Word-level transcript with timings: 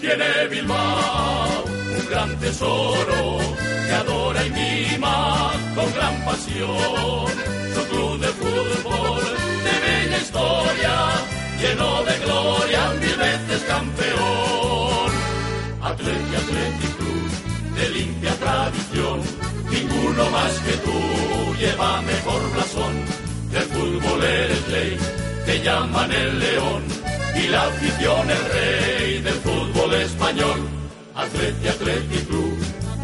Tiene 0.00 0.48
Bilbao 0.48 1.64
un 1.64 2.06
gran 2.10 2.36
tesoro 2.40 3.38
que 3.86 3.92
adora 3.92 4.44
y 4.46 4.50
mima 4.50 5.52
con 5.76 5.94
gran 5.94 6.24
pasión. 6.24 7.30
Su 7.74 7.82
club 7.88 8.20
de 8.20 8.28
fútbol 8.28 9.22
de 9.62 9.74
bella 9.86 10.18
historia, 10.18 10.94
lleno 11.60 12.02
de 12.02 12.18
gloria, 12.24 12.90
mil 13.00 13.16
veces 13.16 13.62
campeón. 13.68 15.10
Atleti, 15.82 16.34
Atleti 16.42 16.88
Club 16.96 17.30
de 17.76 17.88
limpia 17.90 18.34
tradición, 18.34 19.20
ninguno 19.70 20.30
más 20.30 20.52
que 20.64 20.72
tú 20.78 21.54
lleva 21.60 22.02
mejor 22.02 22.52
blasón. 22.54 22.94
Del 23.52 23.64
fútbol 23.64 24.24
eres 24.24 24.68
ley, 24.68 24.98
te 25.50 25.60
llaman 25.64 26.12
el 26.12 26.38
león 26.38 26.82
y 27.34 27.48
la 27.48 27.62
afición 27.66 28.30
el 28.30 28.44
rey 28.54 29.18
del 29.18 29.38
fútbol 29.46 29.94
español. 29.94 30.60
Atleti, 31.16 31.66
Atleti 31.66 32.18
Club, 32.28 32.56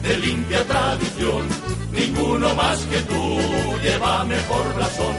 de 0.05 0.17
limpia 0.19 0.63
tradición, 0.65 1.43
ninguno 1.91 2.55
más 2.55 2.79
que 2.91 3.01
tú 3.11 3.41
lleva 3.83 4.25
mejor 4.25 4.75
blasón. 4.77 5.17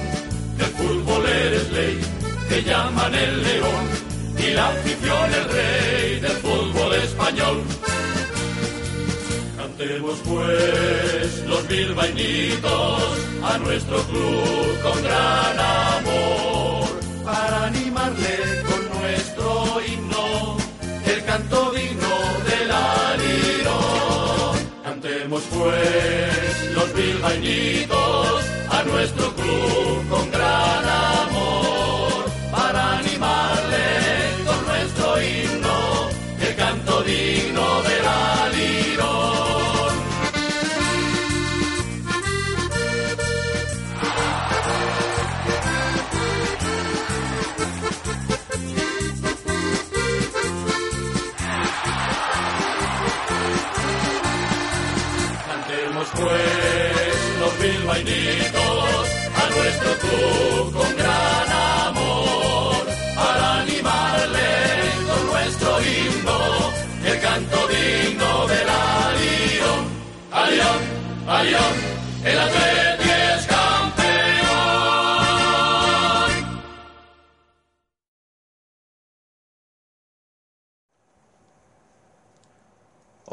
Del 0.58 0.72
fútbol 0.80 1.26
eres 1.26 1.70
ley, 1.72 2.00
te 2.48 2.64
llaman 2.64 3.14
el 3.14 3.44
león, 3.44 3.86
y 4.46 4.54
la 4.54 4.68
afición 4.70 5.34
el 5.40 5.46
rey 5.58 6.20
del 6.22 6.38
fútbol 6.46 6.94
español. 7.08 7.58
Cantemos 9.58 10.18
pues 10.30 11.44
los 11.46 11.68
bilbainitos 11.68 13.02
a 13.44 13.58
nuestro 13.58 13.98
club 14.04 14.82
con 14.82 15.04
gran 15.04 15.60
amor 15.60 16.77
para 17.28 17.66
animarle 17.66 18.64
con 18.68 18.82
nuestro 19.00 19.82
himno, 19.86 20.58
el 21.06 21.26
canto 21.26 21.72
digno 21.72 22.14
del 22.48 22.72
alirón. 22.72 24.56
Cantemos 24.84 25.44
pues 25.54 26.72
los 26.74 26.94
bilbainitos 26.94 27.77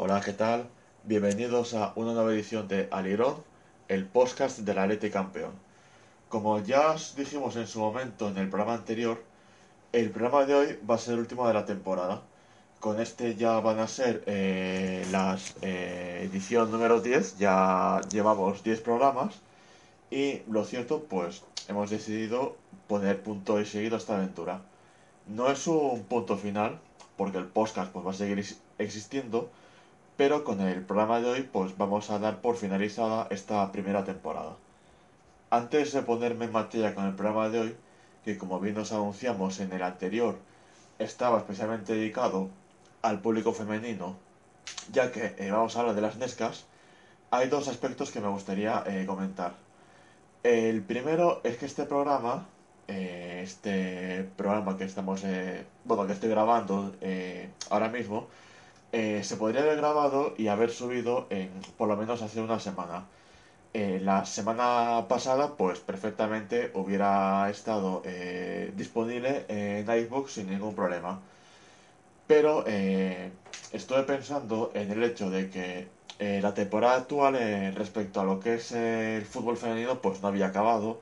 Hola, 0.07 0.21
¿qué 0.21 0.33
tal? 0.33 0.67
Bienvenidos 1.03 1.73
a 1.73 1.91
una 1.95 2.13
nueva 2.13 2.31
edición 2.31 2.67
de 2.67 2.87
Alirón, 2.91 3.37
el 3.87 4.05
podcast 4.05 4.59
del 4.59 4.77
Atleti 4.77 5.09
Campeón. 5.09 5.53
Como 6.29 6.59
ya 6.59 6.91
os 6.91 7.15
dijimos 7.15 7.55
en 7.55 7.65
su 7.65 7.79
momento 7.79 8.29
en 8.29 8.37
el 8.37 8.47
programa 8.47 8.75
anterior, 8.75 9.23
el 9.93 10.11
programa 10.11 10.45
de 10.45 10.53
hoy 10.53 10.79
va 10.87 10.93
a 10.93 10.99
ser 10.99 11.15
el 11.15 11.21
último 11.21 11.47
de 11.47 11.55
la 11.55 11.65
temporada. 11.65 12.21
Con 12.79 12.99
este 13.01 13.33
ya 13.33 13.59
van 13.61 13.79
a 13.79 13.87
ser 13.87 14.21
eh, 14.27 15.07
las 15.09 15.55
eh, 15.63 16.21
edición 16.29 16.69
número 16.71 17.01
10, 17.01 17.39
ya 17.39 17.99
llevamos 18.11 18.61
10 18.63 18.81
programas 18.81 19.33
y 20.11 20.43
lo 20.51 20.65
cierto, 20.65 21.01
pues 21.09 21.41
hemos 21.67 21.89
decidido 21.89 22.57
poner 22.87 23.23
punto 23.23 23.59
y 23.59 23.65
seguido 23.65 23.95
a 23.95 23.97
esta 23.97 24.17
aventura. 24.17 24.61
No 25.25 25.49
es 25.49 25.65
un 25.65 26.03
punto 26.03 26.37
final, 26.37 26.79
porque 27.17 27.39
el 27.39 27.45
podcast 27.47 27.91
pues, 27.91 28.05
va 28.05 28.11
a 28.11 28.13
seguir 28.13 28.37
ex- 28.37 28.59
existiendo, 28.77 29.49
pero 30.17 30.43
con 30.43 30.61
el 30.61 30.81
programa 30.83 31.19
de 31.19 31.29
hoy 31.29 31.41
pues 31.43 31.77
vamos 31.77 32.09
a 32.09 32.19
dar 32.19 32.41
por 32.41 32.55
finalizada 32.55 33.27
esta 33.29 33.71
primera 33.71 34.03
temporada. 34.03 34.55
Antes 35.49 35.93
de 35.93 36.01
ponerme 36.01 36.45
en 36.45 36.51
materia 36.51 36.95
con 36.95 37.05
el 37.05 37.15
programa 37.15 37.49
de 37.49 37.59
hoy, 37.59 37.75
que 38.23 38.37
como 38.37 38.59
bien 38.59 38.75
nos 38.75 38.91
anunciamos 38.91 39.59
en 39.59 39.71
el 39.73 39.83
anterior, 39.83 40.37
estaba 40.99 41.39
especialmente 41.39 41.93
dedicado 41.93 42.49
al 43.01 43.19
público 43.19 43.53
femenino, 43.53 44.15
ya 44.91 45.11
que 45.11 45.35
eh, 45.37 45.51
vamos 45.51 45.75
a 45.75 45.81
hablar 45.81 45.95
de 45.95 46.01
las 46.01 46.17
Nescas, 46.17 46.65
hay 47.31 47.49
dos 47.49 47.67
aspectos 47.67 48.11
que 48.11 48.21
me 48.21 48.29
gustaría 48.29 48.83
eh, 48.87 49.05
comentar. 49.05 49.53
El 50.43 50.81
primero 50.81 51.41
es 51.43 51.57
que 51.57 51.65
este 51.65 51.85
programa, 51.85 52.47
eh, 52.87 53.41
este 53.43 54.29
programa 54.37 54.77
que 54.77 54.85
estamos, 54.85 55.23
bueno, 55.83 56.07
que 56.07 56.13
estoy 56.13 56.29
grabando 56.29 56.93
ahora 57.69 57.89
mismo, 57.89 58.27
eh, 58.91 59.23
se 59.23 59.37
podría 59.37 59.61
haber 59.61 59.77
grabado 59.77 60.33
y 60.37 60.47
haber 60.47 60.71
subido 60.71 61.27
en 61.29 61.49
por 61.77 61.87
lo 61.87 61.97
menos 61.97 62.21
hace 62.21 62.41
una 62.41 62.59
semana. 62.59 63.05
Eh, 63.73 63.99
la 64.01 64.25
semana 64.25 65.05
pasada, 65.09 65.55
pues 65.57 65.79
perfectamente 65.79 66.71
hubiera 66.75 67.49
estado 67.49 68.01
eh, 68.05 68.71
disponible 68.77 69.45
en 69.49 69.89
iBooks 69.89 70.33
sin 70.33 70.49
ningún 70.49 70.75
problema. 70.75 71.19
Pero 72.27 72.65
estoy 72.65 74.03
pensando 74.03 74.71
en 74.73 74.91
el 74.91 75.03
hecho 75.03 75.29
de 75.29 75.49
que 75.49 75.87
la 76.41 76.53
temporada 76.53 76.95
actual 76.95 77.35
respecto 77.75 78.21
a 78.21 78.23
lo 78.23 78.39
que 78.39 78.55
es 78.55 78.71
el 78.71 79.25
fútbol 79.25 79.57
femenino, 79.57 80.01
pues 80.01 80.21
no 80.21 80.29
había 80.29 80.47
acabado, 80.47 81.01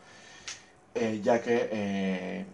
ya 1.21 1.41
que 1.41 2.45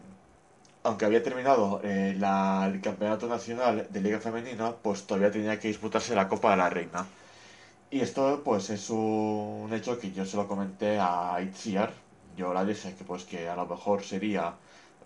aunque 0.83 1.05
había 1.05 1.23
terminado 1.23 1.81
eh, 1.83 2.15
la- 2.17 2.69
el 2.73 2.81
campeonato 2.81 3.27
nacional 3.27 3.87
de 3.89 4.01
Liga 4.01 4.19
Femenina, 4.19 4.75
pues 4.83 5.05
todavía 5.07 5.31
tenía 5.31 5.59
que 5.59 5.67
disputarse 5.69 6.15
la 6.15 6.29
Copa 6.29 6.51
de 6.51 6.57
la 6.57 6.69
Reina. 6.69 7.05
Y 7.91 8.01
esto 8.01 8.41
pues 8.45 8.69
es 8.69 8.89
un 8.89 9.69
hecho 9.73 9.99
que 9.99 10.11
yo 10.11 10.25
se 10.25 10.37
lo 10.37 10.47
comenté 10.47 10.99
a 10.99 11.39
Itziar. 11.41 11.93
Yo 12.37 12.53
la 12.53 12.65
dije 12.65 12.95
que 12.95 13.03
pues 13.03 13.23
que 13.25 13.49
a 13.49 13.55
lo 13.55 13.65
mejor 13.67 14.03
sería 14.03 14.55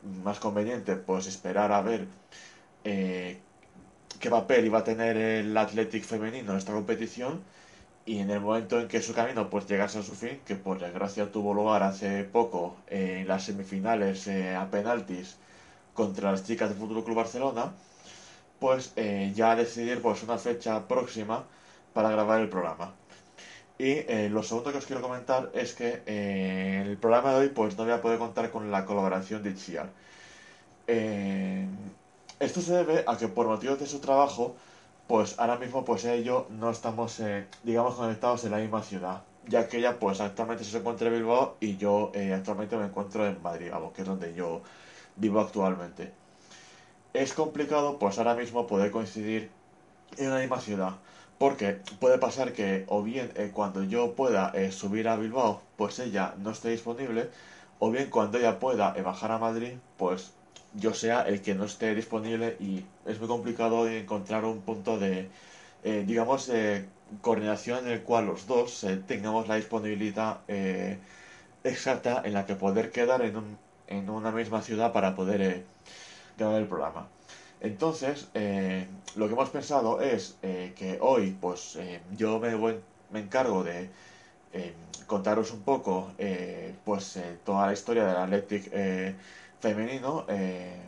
más 0.03 0.39
conveniente 0.39 0.95
pues 0.97 1.27
esperar 1.27 1.71
a 1.71 1.81
ver 1.81 2.07
eh, 2.83 3.41
qué 4.19 4.29
papel 4.29 4.65
iba 4.65 4.79
a 4.79 4.83
tener 4.83 5.17
el 5.17 5.55
Athletic 5.57 6.03
femenino 6.03 6.51
en 6.51 6.57
esta 6.57 6.73
competición 6.73 7.43
y 8.05 8.19
en 8.19 8.29
el 8.31 8.41
momento 8.41 8.79
en 8.79 8.87
que 8.89 9.01
su 9.01 9.13
camino 9.13 9.49
pues 9.49 9.67
llegase 9.67 9.99
a 9.99 10.03
su 10.03 10.15
fin, 10.15 10.41
que 10.45 10.55
por 10.55 10.79
desgracia 10.79 11.31
tuvo 11.31 11.53
lugar 11.53 11.83
hace 11.83 12.23
poco 12.25 12.77
eh, 12.87 13.19
en 13.21 13.27
las 13.27 13.45
semifinales 13.45 14.27
a 14.29 14.69
penaltis 14.71 15.37
contra 15.93 16.31
las 16.31 16.43
chicas 16.45 16.69
del 16.69 16.77
Fútbol 16.77 17.03
Club 17.03 17.17
Barcelona, 17.17 17.73
pues 18.59 18.93
eh, 18.95 19.31
ya 19.35 19.55
decidir 19.55 20.01
pues 20.01 20.23
una 20.23 20.37
fecha 20.37 20.87
próxima 20.87 21.43
para 21.93 22.09
grabar 22.09 22.41
el 22.41 22.49
programa. 22.49 22.93
Y 23.77 23.91
eh, 24.07 24.29
lo 24.31 24.43
segundo 24.43 24.71
que 24.71 24.77
os 24.77 24.85
quiero 24.85 25.01
comentar 25.01 25.51
es 25.53 25.73
que 25.73 26.03
eh, 26.05 26.83
el 26.85 26.97
programa 26.97 27.33
de 27.33 27.39
hoy 27.39 27.49
pues 27.49 27.77
no 27.77 27.83
voy 27.83 27.93
a 27.93 28.01
poder 28.01 28.19
contar 28.19 28.51
con 28.51 28.71
la 28.71 28.85
colaboración 28.85 29.43
de. 29.43 29.55
Eh, 30.87 31.67
esto 32.39 32.61
se 32.61 32.73
debe 32.73 33.03
a 33.07 33.17
que 33.17 33.27
por 33.27 33.47
motivos 33.47 33.79
de 33.79 33.87
su 33.87 33.99
trabajo, 33.99 34.55
pues 35.07 35.39
ahora 35.39 35.57
mismo 35.57 35.83
pues 35.85 36.05
ella 36.05 36.15
y 36.15 36.23
yo 36.23 36.47
no 36.51 36.69
estamos, 36.69 37.21
digamos, 37.63 37.95
conectados 37.95 38.43
en 38.45 38.51
la 38.51 38.57
misma 38.57 38.83
ciudad, 38.83 39.23
ya 39.47 39.67
que 39.67 39.77
ella 39.77 39.99
pues 39.99 40.21
actualmente 40.21 40.63
se 40.63 40.77
encuentra 40.77 41.07
en 41.07 41.13
Bilbao 41.15 41.57
y 41.59 41.77
yo 41.77 42.11
actualmente 42.33 42.77
me 42.77 42.85
encuentro 42.85 43.25
en 43.25 43.41
Madrid, 43.41 43.69
vamos, 43.71 43.93
que 43.93 44.01
es 44.01 44.07
donde 44.07 44.33
yo 44.33 44.61
vivo 45.15 45.39
actualmente. 45.39 46.11
es 47.13 47.33
complicado 47.33 47.99
pues 47.99 48.17
ahora 48.17 48.35
mismo 48.35 48.67
poder 48.67 48.91
coincidir 48.91 49.49
en 50.17 50.27
una 50.27 50.39
misma 50.39 50.59
ciudad. 50.61 50.93
Porque 51.37 51.79
puede 51.99 52.17
pasar 52.19 52.53
que 52.53 52.85
o 52.87 53.03
bien 53.03 53.31
eh, 53.35 53.51
cuando 53.53 53.83
yo 53.83 54.13
pueda 54.15 54.51
eh, 54.55 54.71
subir 54.71 55.07
a 55.07 55.17
Bilbao, 55.17 55.61
pues 55.77 55.99
ella 55.99 56.35
no 56.37 56.51
esté 56.51 56.69
disponible, 56.69 57.29
o 57.79 57.91
bien 57.91 58.09
cuando 58.09 58.37
ella 58.37 58.59
pueda 58.59 58.93
eh, 58.95 59.01
bajar 59.01 59.31
a 59.31 59.39
Madrid, 59.39 59.73
pues 59.97 60.31
yo 60.75 60.93
sea 60.93 61.23
el 61.23 61.41
que 61.41 61.55
no 61.55 61.65
esté 61.65 61.93
disponible 61.95 62.55
y 62.59 62.85
es 63.05 63.19
muy 63.19 63.27
complicado 63.27 63.87
encontrar 63.87 64.45
un 64.45 64.61
punto 64.61 64.97
de, 64.97 65.29
digamos, 65.83 66.47
de 66.47 66.87
coordinación 67.21 67.85
en 67.85 67.93
el 67.93 68.01
cual 68.01 68.25
los 68.25 68.47
dos 68.47 68.85
tengamos 69.07 69.47
la 69.47 69.55
disponibilidad 69.55 70.39
exacta 71.63 72.23
en 72.25 72.33
la 72.33 72.45
que 72.47 72.55
poder 72.55 72.91
quedar 72.91 73.21
en, 73.21 73.37
un, 73.37 73.57
en 73.87 74.09
una 74.09 74.31
misma 74.31 74.61
ciudad 74.61 74.91
para 74.91 75.15
poder 75.15 75.63
grabar 76.37 76.61
el 76.61 76.67
programa. 76.67 77.07
Entonces, 77.63 78.27
eh, 78.33 78.87
lo 79.15 79.27
que 79.27 79.33
hemos 79.33 79.49
pensado 79.49 80.01
es 80.01 80.35
eh, 80.43 80.73
que 80.75 80.97
hoy, 80.99 81.35
pues, 81.39 81.77
eh, 81.77 82.01
yo 82.11 82.37
me, 82.37 82.55
me 83.11 83.19
encargo 83.19 83.63
de 83.63 83.89
contaros 85.07 85.51
un 85.51 85.61
poco, 85.61 86.11
pues, 86.85 87.19
toda 87.43 87.65
la 87.67 87.73
historia 87.73 88.05
del 88.05 88.17
Athletic 88.17 88.71
femenino, 89.59 90.25
en 90.29 90.85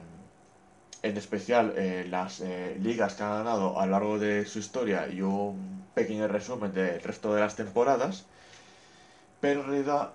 especial 1.18 1.74
las 2.12 2.42
ligas 2.80 3.16
que 3.16 3.24
han 3.24 3.44
ganado 3.44 3.80
a 3.80 3.88
lo 3.88 3.92
largo 3.94 4.20
de 4.20 4.46
su 4.46 4.60
historia 4.60 5.08
y 5.08 5.22
un 5.24 5.84
pequeño 5.96 6.28
resumen 6.28 6.74
del 6.74 7.02
resto 7.02 7.34
de 7.34 7.42
las 7.42 7.56
temporadas. 7.56 8.26
Pero 9.42 9.62
en 9.62 9.68
realidad, 9.68 10.12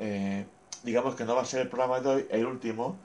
digamos 0.83 1.15
que 1.15 1.25
no 1.25 1.35
va 1.35 1.43
a 1.43 1.45
ser 1.45 1.63
el 1.63 1.69
programa 1.69 2.01
de 2.01 2.09
hoy 2.09 2.27
el 2.31 2.47
último, 2.47 2.97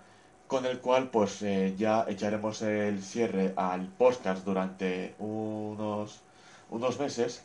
con 0.48 0.66
el 0.66 0.80
cual 0.80 1.10
pues 1.10 1.42
eh, 1.42 1.75
ya 1.77 2.06
echaremos 2.07 2.62
el 2.62 3.01
cierre 3.04 3.54
al 3.56 3.88
podcast 3.88 4.45
durante 4.45 5.16
unos, 5.19 6.22
unos 6.69 7.00
meses, 7.00 7.44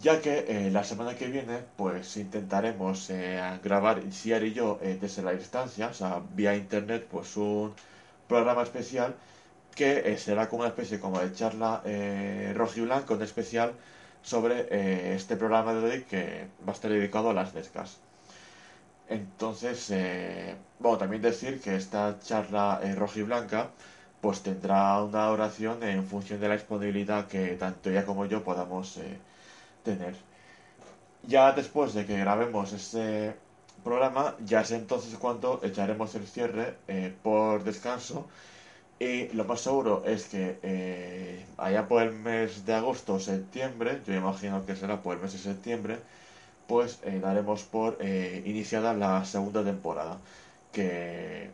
ya 0.00 0.20
que 0.20 0.46
eh, 0.48 0.70
la 0.70 0.84
semana 0.84 1.14
que 1.16 1.26
viene 1.28 1.60
pues 1.76 2.16
intentaremos 2.16 3.10
eh, 3.10 3.40
grabar 3.62 4.02
Siar 4.12 4.44
y 4.44 4.52
yo 4.52 4.78
desde 4.82 5.22
la 5.22 5.32
distancia, 5.32 5.88
o 5.88 5.94
sea, 5.94 6.22
vía 6.34 6.56
internet, 6.56 7.06
pues 7.10 7.36
un 7.36 7.74
programa 8.28 8.62
especial 8.62 9.14
que 9.74 10.16
será 10.18 10.48
como 10.48 10.62
una 10.62 10.68
especie 10.68 11.00
como 11.00 11.18
de 11.20 11.32
charla 11.32 11.82
rojo 12.54 12.74
y 12.76 12.80
blanco, 12.82 13.14
en 13.14 13.22
especial 13.22 13.72
sobre 14.22 15.14
este 15.14 15.36
programa 15.36 15.74
de 15.74 15.84
hoy 15.90 16.02
que 16.04 16.48
va 16.66 16.72
a 16.72 16.74
estar 16.74 16.90
dedicado 16.90 17.30
a 17.30 17.34
las 17.34 17.54
descas. 17.54 17.98
Entonces, 19.12 19.90
eh, 19.90 20.56
bueno, 20.78 20.96
también 20.98 21.20
decir 21.22 21.60
que 21.60 21.76
esta 21.76 22.18
charla 22.20 22.80
eh, 22.82 22.94
roja 22.94 23.18
y 23.20 23.22
blanca 23.22 23.70
pues 24.22 24.42
tendrá 24.42 25.02
una 25.02 25.30
oración 25.30 25.82
en 25.82 26.06
función 26.06 26.40
de 26.40 26.48
la 26.48 26.54
disponibilidad 26.54 27.26
que 27.28 27.56
tanto 27.56 27.90
ella 27.90 28.06
como 28.06 28.24
yo 28.26 28.42
podamos 28.44 28.96
eh, 28.98 29.18
tener. 29.84 30.14
Ya 31.26 31.52
después 31.52 31.94
de 31.94 32.06
que 32.06 32.18
grabemos 32.18 32.72
este 32.72 33.34
programa, 33.84 34.36
ya 34.44 34.64
sé 34.64 34.76
entonces 34.76 35.16
cuándo 35.18 35.60
echaremos 35.62 36.14
el 36.14 36.26
cierre 36.26 36.76
por 37.22 37.64
descanso. 37.64 38.28
Y 38.98 39.28
lo 39.34 39.44
más 39.44 39.60
seguro 39.62 40.04
es 40.06 40.26
que 40.26 41.44
allá 41.58 41.88
por 41.88 42.02
el 42.02 42.12
mes 42.12 42.66
de 42.66 42.74
agosto 42.74 43.14
o 43.14 43.20
septiembre, 43.20 44.00
yo 44.06 44.14
imagino 44.14 44.64
que 44.66 44.76
será 44.76 45.02
por 45.02 45.16
el 45.16 45.22
mes 45.22 45.32
de 45.34 45.38
septiembre, 45.38 45.98
pues 46.66 46.98
eh, 47.04 47.20
daremos 47.20 47.62
por 47.64 47.98
eh, 48.00 48.42
iniciada 48.46 48.94
la 48.94 49.24
segunda 49.24 49.64
temporada, 49.64 50.18
que 50.72 51.50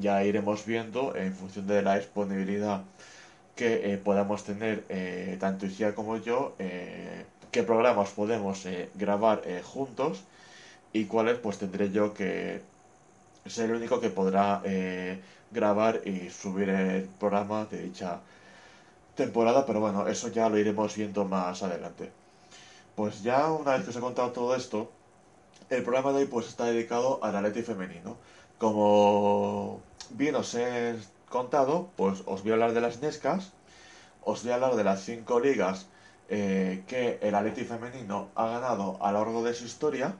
ya 0.00 0.24
iremos 0.24 0.64
viendo 0.66 1.14
en 1.16 1.34
función 1.34 1.66
de 1.66 1.82
la 1.82 1.96
disponibilidad 1.98 2.82
que 3.56 3.92
eh, 3.92 3.98
podamos 3.98 4.44
tener 4.44 4.84
tanto 5.38 5.66
Isia 5.66 5.94
como 5.94 6.16
yo, 6.16 6.54
qué 7.50 7.62
programas 7.62 8.10
podemos 8.10 8.64
grabar 8.94 9.42
juntos 9.62 10.22
y 10.92 11.04
cuáles 11.04 11.38
pues 11.38 11.58
tendré 11.58 11.90
yo 11.90 12.14
que 12.14 12.62
ser 13.46 13.70
el 13.70 13.76
único 13.76 14.00
que 14.00 14.10
podrá 14.10 14.62
grabar 15.50 16.00
y 16.06 16.30
subir 16.30 16.70
el 16.70 17.04
programa 17.20 17.66
de 17.66 17.82
dicha 17.82 18.20
temporada, 19.14 19.66
pero 19.66 19.80
bueno, 19.80 20.08
eso 20.08 20.28
ya 20.28 20.48
lo 20.48 20.58
iremos 20.58 20.96
viendo 20.96 21.24
más 21.26 21.62
adelante. 21.62 22.21
Pues 22.94 23.22
ya 23.22 23.50
una 23.50 23.72
vez 23.72 23.84
que 23.84 23.90
os 23.90 23.96
he 23.96 24.00
contado 24.00 24.32
todo 24.32 24.54
esto, 24.54 24.90
el 25.70 25.82
programa 25.82 26.12
de 26.12 26.18
hoy 26.18 26.26
pues 26.26 26.48
está 26.48 26.66
dedicado 26.66 27.20
al 27.22 27.34
Atleti 27.34 27.62
femenino. 27.62 28.18
Como 28.58 29.80
bien 30.10 30.34
os 30.36 30.54
he 30.54 30.96
contado, 31.30 31.88
pues 31.96 32.22
os 32.26 32.42
voy 32.42 32.50
a 32.50 32.54
hablar 32.54 32.74
de 32.74 32.82
las 32.82 33.00
Nescas, 33.00 33.52
os 34.22 34.42
voy 34.42 34.52
a 34.52 34.56
hablar 34.56 34.76
de 34.76 34.84
las 34.84 35.02
cinco 35.02 35.40
ligas 35.40 35.86
eh, 36.28 36.84
que 36.86 37.18
el 37.22 37.34
Atleti 37.34 37.64
femenino 37.64 38.28
ha 38.34 38.46
ganado 38.48 38.98
a 39.00 39.10
lo 39.10 39.18
largo 39.20 39.42
de 39.42 39.54
su 39.54 39.64
historia 39.64 40.14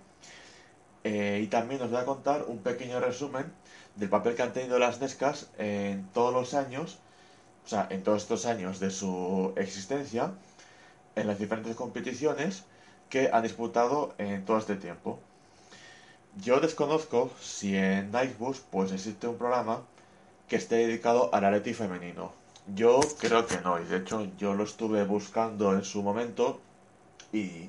eh, 1.04 1.40
y 1.42 1.48
también 1.48 1.82
os 1.82 1.90
voy 1.90 2.00
a 2.00 2.06
contar 2.06 2.44
un 2.48 2.58
pequeño 2.58 3.00
resumen 3.00 3.52
del 3.96 4.08
papel 4.08 4.34
que 4.34 4.42
han 4.42 4.54
tenido 4.54 4.78
las 4.78 4.98
Nescas 4.98 5.50
en 5.58 6.08
todos 6.14 6.32
los 6.32 6.54
años, 6.54 6.98
o 7.66 7.68
sea, 7.68 7.86
en 7.90 8.02
todos 8.02 8.22
estos 8.22 8.46
años 8.46 8.80
de 8.80 8.90
su 8.90 9.52
existencia 9.56 10.32
en 11.16 11.26
las 11.26 11.38
diferentes 11.38 11.76
competiciones 11.76 12.64
que 13.08 13.30
han 13.32 13.42
disputado 13.42 14.14
en 14.18 14.44
todo 14.44 14.58
este 14.58 14.76
tiempo. 14.76 15.18
Yo 16.42 16.60
desconozco 16.60 17.30
si 17.40 17.76
en 17.76 18.10
Nightbus 18.10 18.62
pues 18.70 18.90
existe 18.92 19.28
un 19.28 19.36
programa 19.36 19.82
que 20.48 20.56
esté 20.56 20.76
dedicado 20.76 21.28
al 21.34 21.44
Atleti 21.44 21.74
femenino. 21.74 22.32
Yo 22.74 23.00
creo 23.18 23.46
que 23.46 23.60
no, 23.60 23.80
y 23.80 23.84
de 23.84 23.98
hecho 23.98 24.28
yo 24.38 24.54
lo 24.54 24.64
estuve 24.64 25.04
buscando 25.04 25.74
en 25.74 25.84
su 25.84 26.02
momento 26.02 26.60
y 27.32 27.68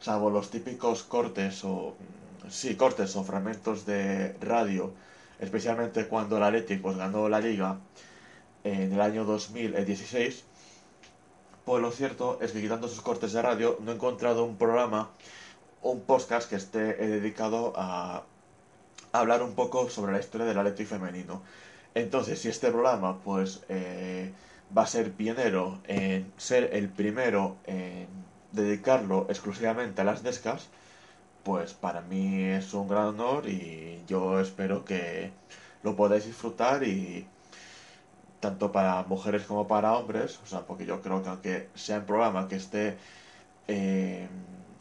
salvo 0.00 0.30
los 0.30 0.50
típicos 0.50 1.02
cortes 1.04 1.64
o 1.64 1.94
sí, 2.48 2.74
cortes 2.74 3.14
o 3.16 3.22
fragmentos 3.22 3.86
de 3.86 4.32
radio, 4.40 4.92
especialmente 5.38 6.06
cuando 6.08 6.38
el 6.38 6.42
Atleti 6.42 6.76
pues 6.78 6.96
ganó 6.96 7.28
la 7.28 7.40
liga 7.40 7.78
en 8.64 8.92
el 8.92 9.00
año 9.00 9.24
2016, 9.24 10.44
pues 11.64 11.82
lo 11.82 11.90
cierto 11.90 12.38
es 12.40 12.52
que 12.52 12.60
quitando 12.60 12.88
sus 12.88 13.00
cortes 13.00 13.32
de 13.32 13.42
radio 13.42 13.78
no 13.80 13.92
he 13.92 13.94
encontrado 13.94 14.44
un 14.44 14.56
programa, 14.56 15.10
un 15.82 16.00
podcast 16.02 16.48
que 16.48 16.56
esté 16.56 17.02
eh, 17.02 17.08
dedicado 17.08 17.72
a 17.76 18.24
hablar 19.12 19.42
un 19.42 19.54
poco 19.54 19.90
sobre 19.90 20.12
la 20.12 20.20
historia 20.20 20.46
del 20.46 20.58
Atlético 20.58 20.90
femenino. 20.90 21.42
Entonces, 21.94 22.40
si 22.40 22.48
este 22.48 22.70
programa 22.70 23.18
pues 23.20 23.62
eh, 23.68 24.32
va 24.76 24.82
a 24.82 24.86
ser 24.86 25.12
pionero 25.12 25.80
en 25.86 26.32
ser 26.36 26.70
el 26.74 26.88
primero 26.88 27.56
en 27.66 28.06
dedicarlo 28.52 29.26
exclusivamente 29.28 30.00
a 30.00 30.04
las 30.04 30.22
descas, 30.22 30.68
pues 31.44 31.72
para 31.74 32.02
mí 32.02 32.44
es 32.44 32.74
un 32.74 32.88
gran 32.88 33.08
honor 33.08 33.48
y 33.48 34.02
yo 34.06 34.40
espero 34.40 34.84
que 34.84 35.32
lo 35.82 35.96
podáis 35.96 36.26
disfrutar 36.26 36.84
y 36.84 37.26
tanto 38.40 38.72
para 38.72 39.04
mujeres 39.04 39.44
como 39.44 39.66
para 39.68 39.92
hombres, 39.96 40.40
o 40.42 40.46
sea, 40.46 40.60
porque 40.60 40.86
yo 40.86 41.00
creo 41.02 41.22
que 41.22 41.28
aunque 41.28 41.68
sea 41.74 41.98
un 41.98 42.06
programa 42.06 42.48
que 42.48 42.56
esté 42.56 42.96
eh, 43.68 44.28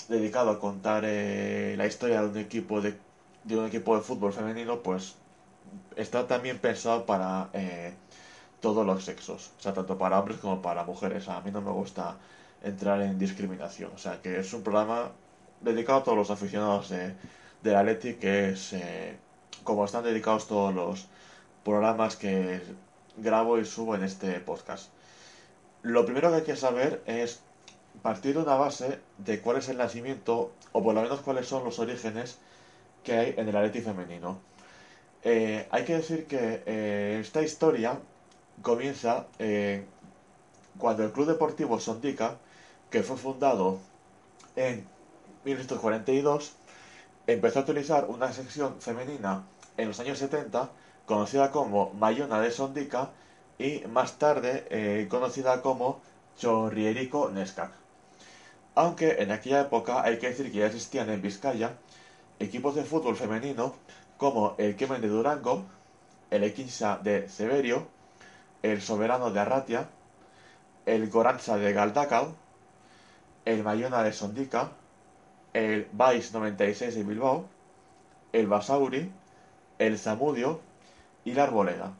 dedicado 0.07 0.51
a 0.51 0.59
contar 0.59 1.03
eh, 1.05 1.75
la 1.77 1.85
historia 1.85 2.21
de 2.21 2.27
un 2.27 2.37
equipo 2.37 2.81
de, 2.81 2.97
de, 3.43 3.57
un 3.57 3.65
equipo 3.67 3.95
de 3.95 4.01
fútbol 4.01 4.33
femenino, 4.33 4.81
pues 4.81 5.15
está 5.97 6.25
también 6.25 6.57
pensado 6.59 7.05
para 7.05 7.49
eh, 7.53 7.93
todos 8.61 8.85
los 8.85 9.03
sexos, 9.03 9.51
o 9.59 9.61
sea, 9.61 9.73
tanto 9.73 9.97
para 9.97 10.19
hombres 10.19 10.39
como 10.39 10.61
para 10.61 10.85
mujeres. 10.85 11.27
A 11.27 11.41
mí 11.41 11.51
no 11.51 11.61
me 11.61 11.71
gusta 11.71 12.17
entrar 12.63 13.01
en 13.01 13.19
discriminación, 13.19 13.91
o 13.93 13.97
sea, 13.97 14.21
que 14.21 14.39
es 14.39 14.53
un 14.53 14.63
programa 14.63 15.11
dedicado 15.61 15.99
a 15.99 16.03
todos 16.03 16.17
los 16.17 16.31
aficionados 16.31 16.89
de, 16.89 17.13
de 17.63 17.71
la 17.71 17.83
Leti, 17.83 18.15
que 18.15 18.51
es 18.51 18.73
como 19.63 19.85
están 19.85 20.03
dedicados 20.03 20.47
todos 20.47 20.73
los 20.73 21.07
programas 21.63 22.15
que 22.15 22.61
grabo 23.21 23.57
y 23.57 23.65
subo 23.65 23.95
en 23.95 24.03
este 24.03 24.39
podcast. 24.39 24.89
Lo 25.81 26.05
primero 26.05 26.29
que 26.29 26.35
hay 26.37 26.43
que 26.43 26.55
saber 26.55 27.01
es 27.05 27.41
partir 28.01 28.35
de 28.35 28.41
una 28.41 28.55
base 28.55 28.99
de 29.17 29.41
cuál 29.41 29.57
es 29.57 29.69
el 29.69 29.77
nacimiento, 29.77 30.51
o 30.71 30.83
por 30.83 30.93
lo 30.93 31.01
menos 31.01 31.21
cuáles 31.21 31.47
son 31.47 31.63
los 31.63 31.79
orígenes 31.79 32.37
que 33.03 33.13
hay 33.13 33.33
en 33.37 33.47
el 33.47 33.55
Atleti 33.55 33.81
femenino. 33.81 34.39
Eh, 35.23 35.67
hay 35.71 35.83
que 35.83 35.95
decir 35.97 36.27
que 36.27 36.63
eh, 36.65 37.17
esta 37.21 37.41
historia 37.41 37.99
comienza 38.61 39.27
eh, 39.37 39.85
cuando 40.77 41.03
el 41.03 41.11
Club 41.11 41.27
Deportivo 41.27 41.79
Sondica, 41.79 42.37
que 42.89 43.03
fue 43.03 43.17
fundado 43.17 43.79
en 44.55 44.87
1942, 45.43 46.53
empezó 47.27 47.59
a 47.59 47.61
utilizar 47.63 48.05
una 48.05 48.31
sección 48.31 48.79
femenina 48.81 49.43
en 49.77 49.89
los 49.89 49.99
años 49.99 50.17
70 50.17 50.69
conocida 51.09 51.49
como 51.49 51.91
Mayona 51.95 52.39
de 52.39 52.51
Sondica 52.51 53.09
y 53.57 53.79
más 53.87 54.19
tarde 54.19 54.67
eh, 54.69 55.07
conocida 55.09 55.63
como 55.63 56.01
Chorrierico 56.37 57.31
Neskak. 57.31 57.71
Aunque 58.75 59.23
en 59.23 59.31
aquella 59.31 59.61
época 59.61 60.03
hay 60.03 60.19
que 60.19 60.27
decir 60.27 60.51
que 60.51 60.59
ya 60.59 60.67
existían 60.67 61.09
en 61.09 61.23
Vizcaya 61.23 61.73
equipos 62.37 62.75
de 62.75 62.83
fútbol 62.83 63.15
femenino 63.15 63.73
como 64.17 64.53
el 64.59 64.75
Kemen 64.75 65.01
de 65.01 65.07
Durango, 65.07 65.63
el 66.29 66.43
Equinsa 66.43 66.99
de 67.01 67.27
Severio, 67.27 67.87
el 68.61 68.79
Soberano 68.79 69.31
de 69.31 69.39
Arratia, 69.39 69.89
el 70.85 71.09
Goranza 71.09 71.57
de 71.57 71.73
Galdacao, 71.73 72.35
el 73.45 73.63
Mayona 73.63 74.03
de 74.03 74.13
Sondica, 74.13 74.69
el 75.53 75.87
Vice 75.91 76.33
96 76.33 76.93
de 76.93 77.03
Bilbao, 77.03 77.47
el 78.31 78.45
Basauri, 78.45 79.11
el 79.79 79.97
Zamudio 79.97 80.68
y 81.25 81.33
la 81.33 81.43
Arboleda. 81.43 81.93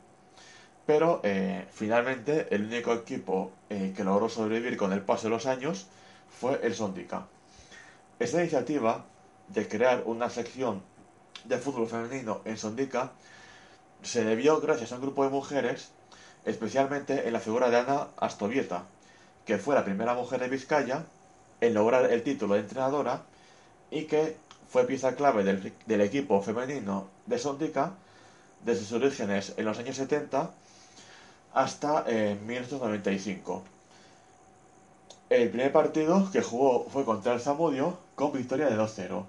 Pero 0.86 1.20
eh, 1.22 1.66
finalmente 1.70 2.48
el 2.50 2.64
único 2.64 2.92
equipo 2.92 3.52
eh, 3.68 3.92
que 3.96 4.04
logró 4.04 4.28
sobrevivir 4.28 4.76
con 4.76 4.92
el 4.92 5.02
paso 5.02 5.24
de 5.24 5.30
los 5.30 5.46
años 5.46 5.86
fue 6.28 6.60
el 6.62 6.74
Sondica. 6.74 7.26
Esta 8.18 8.40
iniciativa 8.40 9.04
de 9.48 9.68
crear 9.68 10.02
una 10.06 10.30
sección 10.30 10.82
de 11.44 11.58
fútbol 11.58 11.86
femenino 11.86 12.40
en 12.44 12.56
Sondica 12.56 13.12
se 14.02 14.24
debió 14.24 14.60
gracias 14.60 14.92
a 14.92 14.96
un 14.96 15.02
grupo 15.02 15.24
de 15.24 15.30
mujeres, 15.30 15.90
especialmente 16.44 17.26
en 17.26 17.32
la 17.32 17.40
figura 17.40 17.70
de 17.70 17.78
Ana 17.78 18.08
Astovieta, 18.16 18.84
que 19.44 19.58
fue 19.58 19.74
la 19.74 19.84
primera 19.84 20.14
mujer 20.14 20.40
de 20.40 20.48
Vizcaya 20.48 21.04
en 21.60 21.74
lograr 21.74 22.10
el 22.10 22.22
título 22.22 22.54
de 22.54 22.60
entrenadora 22.60 23.22
y 23.90 24.04
que 24.04 24.36
fue 24.68 24.86
pieza 24.86 25.14
clave 25.16 25.44
del, 25.44 26.00
equipo 26.00 26.40
femenino 26.42 27.08
de 27.26 27.38
Sondica 27.38 27.94
desde 28.64 28.84
sus 28.84 28.92
orígenes 28.92 29.54
en 29.56 29.64
los 29.64 29.78
años 29.78 29.96
70 29.96 30.50
hasta 31.54 32.04
1995. 32.04 33.62
El 35.30 35.48
primer 35.50 35.72
partido 35.72 36.28
que 36.32 36.42
jugó 36.42 36.86
fue 36.90 37.04
contra 37.04 37.32
el 37.32 37.40
Zamudio 37.40 37.98
con 38.16 38.32
victoria 38.32 38.66
de 38.66 38.76
2-0. 38.76 39.24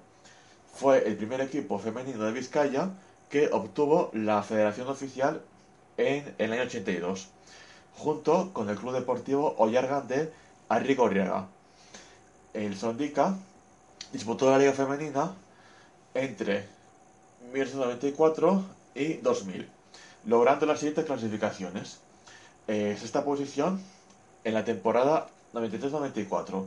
Fue 0.74 1.06
el 1.06 1.16
primer 1.16 1.40
equipo 1.40 1.78
femenino 1.78 2.24
de 2.24 2.32
Vizcaya 2.32 2.90
que 3.30 3.48
obtuvo 3.52 4.10
la 4.12 4.42
federación 4.42 4.88
oficial 4.88 5.42
en 5.96 6.34
el 6.38 6.52
año 6.52 6.62
82, 6.62 7.28
junto 7.96 8.52
con 8.52 8.68
el 8.68 8.76
Club 8.76 8.94
Deportivo 8.94 9.54
Ollargan 9.58 10.08
de 10.08 10.32
Arrigorriaga. 10.68 11.46
El 12.52 12.76
Sondica 12.76 13.36
disputó 14.12 14.50
la 14.50 14.58
Liga 14.58 14.72
Femenina 14.72 15.32
entre 16.14 16.66
1994 17.52 18.64
y 18.94 19.14
2000, 19.14 19.68
logrando 20.26 20.66
las 20.66 20.78
siguientes 20.78 21.04
clasificaciones. 21.04 22.00
Eh, 22.68 22.96
sexta 22.98 23.24
posición 23.24 23.82
en 24.44 24.54
la 24.54 24.64
temporada 24.64 25.28
93-94. 25.52 26.66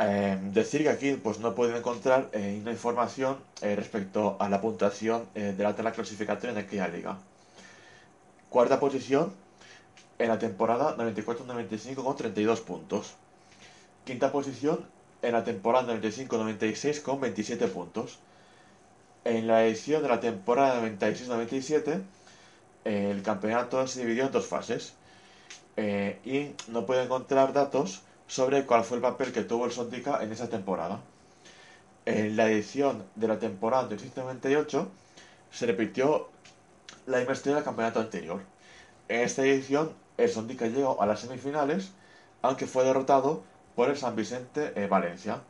Eh, 0.00 0.38
decir 0.52 0.82
que 0.82 0.90
aquí 0.90 1.12
pues, 1.14 1.40
no 1.40 1.54
pueden 1.56 1.76
encontrar 1.76 2.28
eh, 2.32 2.58
una 2.62 2.70
información 2.70 3.38
eh, 3.62 3.74
respecto 3.74 4.36
a 4.38 4.48
la 4.48 4.60
puntuación 4.60 5.26
de 5.34 5.56
la 5.58 5.74
tabla 5.74 5.92
clasificatoria 5.92 6.52
en 6.52 6.58
aquella 6.58 6.88
liga. 6.88 7.18
Cuarta 8.48 8.78
posición 8.78 9.34
en 10.18 10.28
la 10.28 10.38
temporada 10.38 10.96
94-95 10.96 11.96
con 11.96 12.16
32 12.16 12.60
puntos. 12.60 13.14
Quinta 14.04 14.30
posición 14.30 14.86
en 15.22 15.32
la 15.32 15.42
temporada 15.42 15.92
95-96 15.94 17.02
con 17.02 17.20
27 17.20 17.66
puntos. 17.68 18.18
En 19.28 19.46
la 19.46 19.62
edición 19.66 20.02
de 20.02 20.08
la 20.08 20.20
temporada 20.20 20.80
96-97, 20.80 22.00
el 22.84 23.22
campeonato 23.22 23.86
se 23.86 24.00
dividió 24.00 24.24
en 24.24 24.32
dos 24.32 24.46
fases 24.46 24.94
eh, 25.76 26.18
y 26.24 26.54
no 26.72 26.86
puede 26.86 27.02
encontrar 27.02 27.52
datos 27.52 28.00
sobre 28.26 28.64
cuál 28.64 28.84
fue 28.84 28.96
el 28.96 29.02
papel 29.02 29.30
que 29.30 29.42
tuvo 29.42 29.66
el 29.66 29.72
Sondica 29.72 30.22
en 30.22 30.32
esa 30.32 30.48
temporada. 30.48 31.00
En 32.06 32.38
la 32.38 32.50
edición 32.50 33.04
de 33.16 33.28
la 33.28 33.38
temporada 33.38 33.90
96-98 33.90 34.86
se 35.52 35.66
repitió 35.66 36.30
la 37.04 37.20
investigación 37.20 37.56
del 37.56 37.64
campeonato 37.64 38.00
anterior. 38.00 38.40
En 39.08 39.20
esta 39.20 39.42
edición, 39.42 39.92
el 40.16 40.30
Sondica 40.30 40.68
llegó 40.68 41.02
a 41.02 41.06
las 41.06 41.20
semifinales, 41.20 41.90
aunque 42.40 42.66
fue 42.66 42.82
derrotado 42.82 43.42
por 43.76 43.90
el 43.90 43.98
San 43.98 44.16
Vicente 44.16 44.72
eh, 44.74 44.86
Valencia. 44.86 45.42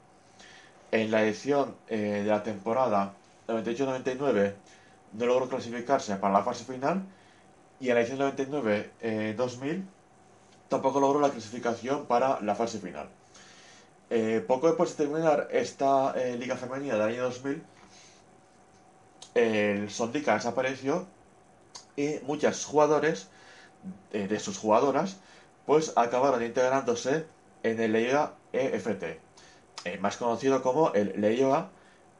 En 0.90 1.12
la 1.12 1.23
edición 1.23 1.76
eh, 1.87 2.23
de 2.25 2.28
la 2.28 2.42
temporada 2.42 3.14
98-99 3.49 4.55
no 5.14 5.26
logró 5.26 5.49
clasificarse 5.49 6.14
para 6.17 6.35
la 6.35 6.43
fase 6.43 6.64
final 6.64 7.02
y 7.81 7.88
en 7.88 7.95
la 7.95 8.00
edición 8.02 8.21
99-2000 8.37 8.93
eh, 9.00 9.83
tampoco 10.69 11.00
logró 11.00 11.21
la 11.21 11.31
clasificación 11.31 12.07
para 12.07 12.40
la 12.40 12.55
fase 12.55 12.78
final. 12.78 13.09
poco 14.47 14.67
después 14.69 14.97
de 14.97 15.05
terminar 15.05 15.49
esta 15.50 16.14
liga 16.37 16.57
femenina 16.57 16.95
del 16.95 17.02
año 17.02 17.23
2000, 17.25 17.62
el 19.35 19.90
Sondica 19.90 20.35
desapareció 20.35 21.07
y 21.97 22.17
muchos 22.26 22.64
jugadores 22.67 23.28
de 24.12 24.40
sus 24.40 24.59
jugadoras 24.59 25.17
pues 25.69 25.93
acabaron 25.97 26.43
integrándose 26.43 27.26
en 27.62 27.78
el 27.78 27.93
Leioa 27.93 28.35
EFT, 28.55 29.02
eh, 29.85 29.99
más 30.00 30.17
conocido 30.17 30.62
como 30.62 30.95
el 30.95 31.21
Leioa 31.21 31.69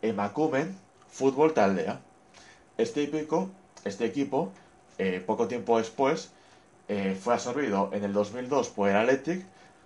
Emakumen 0.02 0.76
Fútbol 1.10 1.54
Taldea. 1.54 2.00
Este, 2.76 3.02
equipo, 3.02 3.50
este 3.84 4.04
equipo, 4.04 4.52
eh, 4.98 5.22
poco 5.24 5.48
tiempo 5.48 5.78
después, 5.78 6.30
eh, 6.88 7.18
fue 7.20 7.34
absorbido 7.34 7.90
en 7.92 8.04
el 8.04 8.12
2002 8.12 8.68
por 8.68 8.88
el 8.88 8.96
Athletic, 8.96 9.44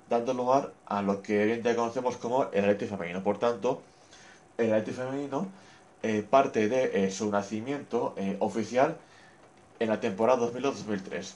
dando 0.08 0.34
lugar 0.34 0.72
a 0.86 1.02
lo 1.02 1.22
que 1.22 1.42
hoy 1.42 1.52
en 1.52 1.62
día 1.62 1.74
conocemos 1.74 2.16
como 2.16 2.44
el 2.52 2.64
Athletic 2.64 2.90
femenino. 2.90 3.22
Por 3.22 3.38
tanto, 3.38 3.82
el 4.58 4.72
Athletic 4.72 4.94
femenino 4.94 5.48
parte 6.30 6.68
de 6.68 7.12
su 7.12 7.30
nacimiento 7.30 8.16
oficial 8.40 8.96
en 9.78 9.88
la 9.88 10.00
temporada 10.00 10.50
2002-2003. 10.52 11.34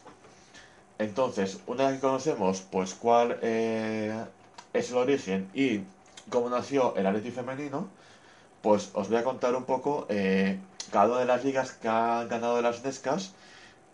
Entonces, 0.98 1.60
una 1.66 1.88
vez 1.88 1.96
que 1.96 2.06
conocemos 2.06 2.62
pues 2.70 2.94
cuál 2.94 3.38
eh, 3.42 4.24
es 4.72 4.90
el 4.90 4.96
origen 4.96 5.50
y 5.52 5.80
cómo 6.30 6.48
nació 6.48 6.94
el 6.96 7.06
Atleti 7.06 7.30
femenino, 7.30 7.88
pues 8.66 8.90
os 8.94 9.08
voy 9.08 9.18
a 9.18 9.22
contar 9.22 9.54
un 9.54 9.62
poco 9.62 10.06
eh, 10.08 10.58
cada 10.90 11.06
una 11.06 11.20
de 11.20 11.26
las 11.26 11.44
ligas 11.44 11.70
que 11.70 11.86
han 11.86 12.28
ganado 12.28 12.56
de 12.56 12.62
las 12.62 12.82
Nescas 12.82 13.30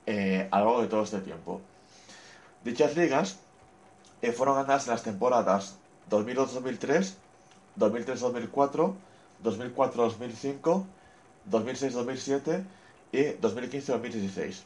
eh, 0.07 0.49
a 0.51 0.61
lo 0.61 0.65
largo 0.65 0.81
de 0.81 0.89
todo 0.89 1.03
este 1.03 1.21
tiempo. 1.21 1.61
Dichas 2.65 2.97
ligas 2.97 3.37
fueron 4.35 4.55
ganadas 4.55 4.87
en 4.87 4.93
las 4.93 5.03
temporadas 5.03 5.77
2002-2003, 6.11 7.13
2003-2004, 7.79 8.95
2004-2005, 9.45 10.85
2006-2007 11.51 12.65
y 13.13 13.25
2015-2016. 13.43 14.63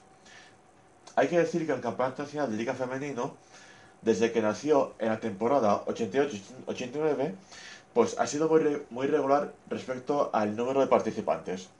Hay 1.16 1.26
que 1.26 1.38
decir 1.38 1.66
que 1.66 1.72
el 1.72 1.80
Campeonato 1.80 2.22
Nacional 2.22 2.52
de 2.52 2.56
Liga 2.56 2.74
Femenino, 2.74 3.34
desde 4.02 4.30
que 4.30 4.40
nació 4.40 4.94
en 5.00 5.08
la 5.08 5.18
temporada 5.18 5.84
88-89, 5.86 7.34
pues 7.96 8.18
ha 8.18 8.26
sido 8.26 8.50
muy, 8.90 9.06
regular 9.06 9.54
respecto 9.70 10.28
al 10.34 10.54
número 10.54 10.80
de 10.80 10.86
participantes. 10.86 11.70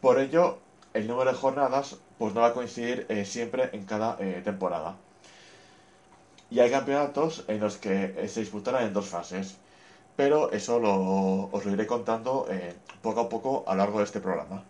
Por 0.00 0.20
ello, 0.20 0.58
el 0.94 1.08
número 1.08 1.32
de 1.32 1.36
jornadas 1.36 1.96
pues 2.16 2.32
no 2.32 2.42
va 2.42 2.46
a 2.46 2.54
coincidir 2.54 3.06
eh, 3.08 3.24
siempre 3.24 3.70
en 3.72 3.84
cada 3.84 4.16
eh, 4.20 4.40
temporada. 4.44 4.94
Y 6.48 6.60
hay 6.60 6.70
campeonatos 6.70 7.44
en 7.48 7.58
los 7.58 7.76
que 7.76 8.14
eh, 8.16 8.28
se 8.28 8.38
disputarán 8.38 8.84
en 8.84 8.92
dos 8.92 9.08
fases, 9.08 9.56
pero 10.14 10.52
eso 10.52 10.76
os 10.76 11.64
lo 11.64 11.72
iré 11.72 11.88
contando 11.88 12.46
poco 13.02 13.22
a 13.22 13.28
poco 13.28 13.64
a 13.66 13.72
lo 13.72 13.78
largo 13.78 13.98
de 13.98 14.04
este 14.04 14.20
programa. 14.20 14.62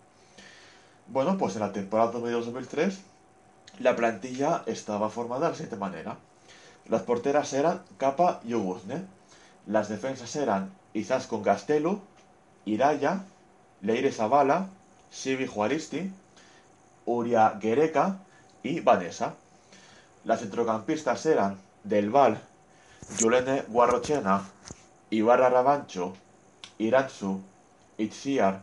Bueno, 1.09 1.37
pues 1.37 1.55
en 1.57 1.61
la 1.61 1.73
temporada 1.75 2.13
2002-2003 2.15 2.97
la 3.81 3.95
plantilla 3.95 4.63
estaba 4.65 5.11
formada 5.11 5.43
de 5.43 5.49
la 5.51 5.55
siguiente 5.55 5.77
manera. 5.77 6.17
Las 6.89 7.03
porteras 7.03 7.53
eran 7.53 7.83
Capa 7.99 8.41
y 8.43 8.55
Uguzne. 8.55 9.05
Las 9.67 9.91
defensas 9.91 10.35
eran 10.35 10.78
Izaskun 10.99 11.43
Gastelu, 11.43 12.01
Iraya, 12.67 13.25
Leire 13.83 14.13
Zavala, 14.13 14.69
Sibi 15.11 15.47
Juaristi, 15.47 16.11
Uria 17.07 17.51
Guereca 17.61 18.19
y 18.63 18.81
Vanessa. 18.81 19.35
Las 20.25 20.41
centrocampistas 20.41 21.25
eran 21.27 21.59
Del 21.85 22.11
Val, 22.11 22.41
Yulene 23.19 23.63
Guarrochena, 23.69 24.43
Ibarra 25.11 25.49
Rabancho, 25.49 26.15
Iratsu, 26.79 27.41
Itziar, 27.97 28.61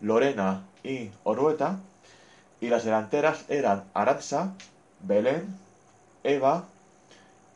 Lorena 0.00 0.64
y 0.82 1.10
Orueta 1.22 1.78
y 2.60 2.68
las 2.68 2.84
delanteras 2.84 3.44
eran 3.48 3.84
Aranza, 3.94 4.54
Belén, 5.00 5.56
Eva, 6.22 6.64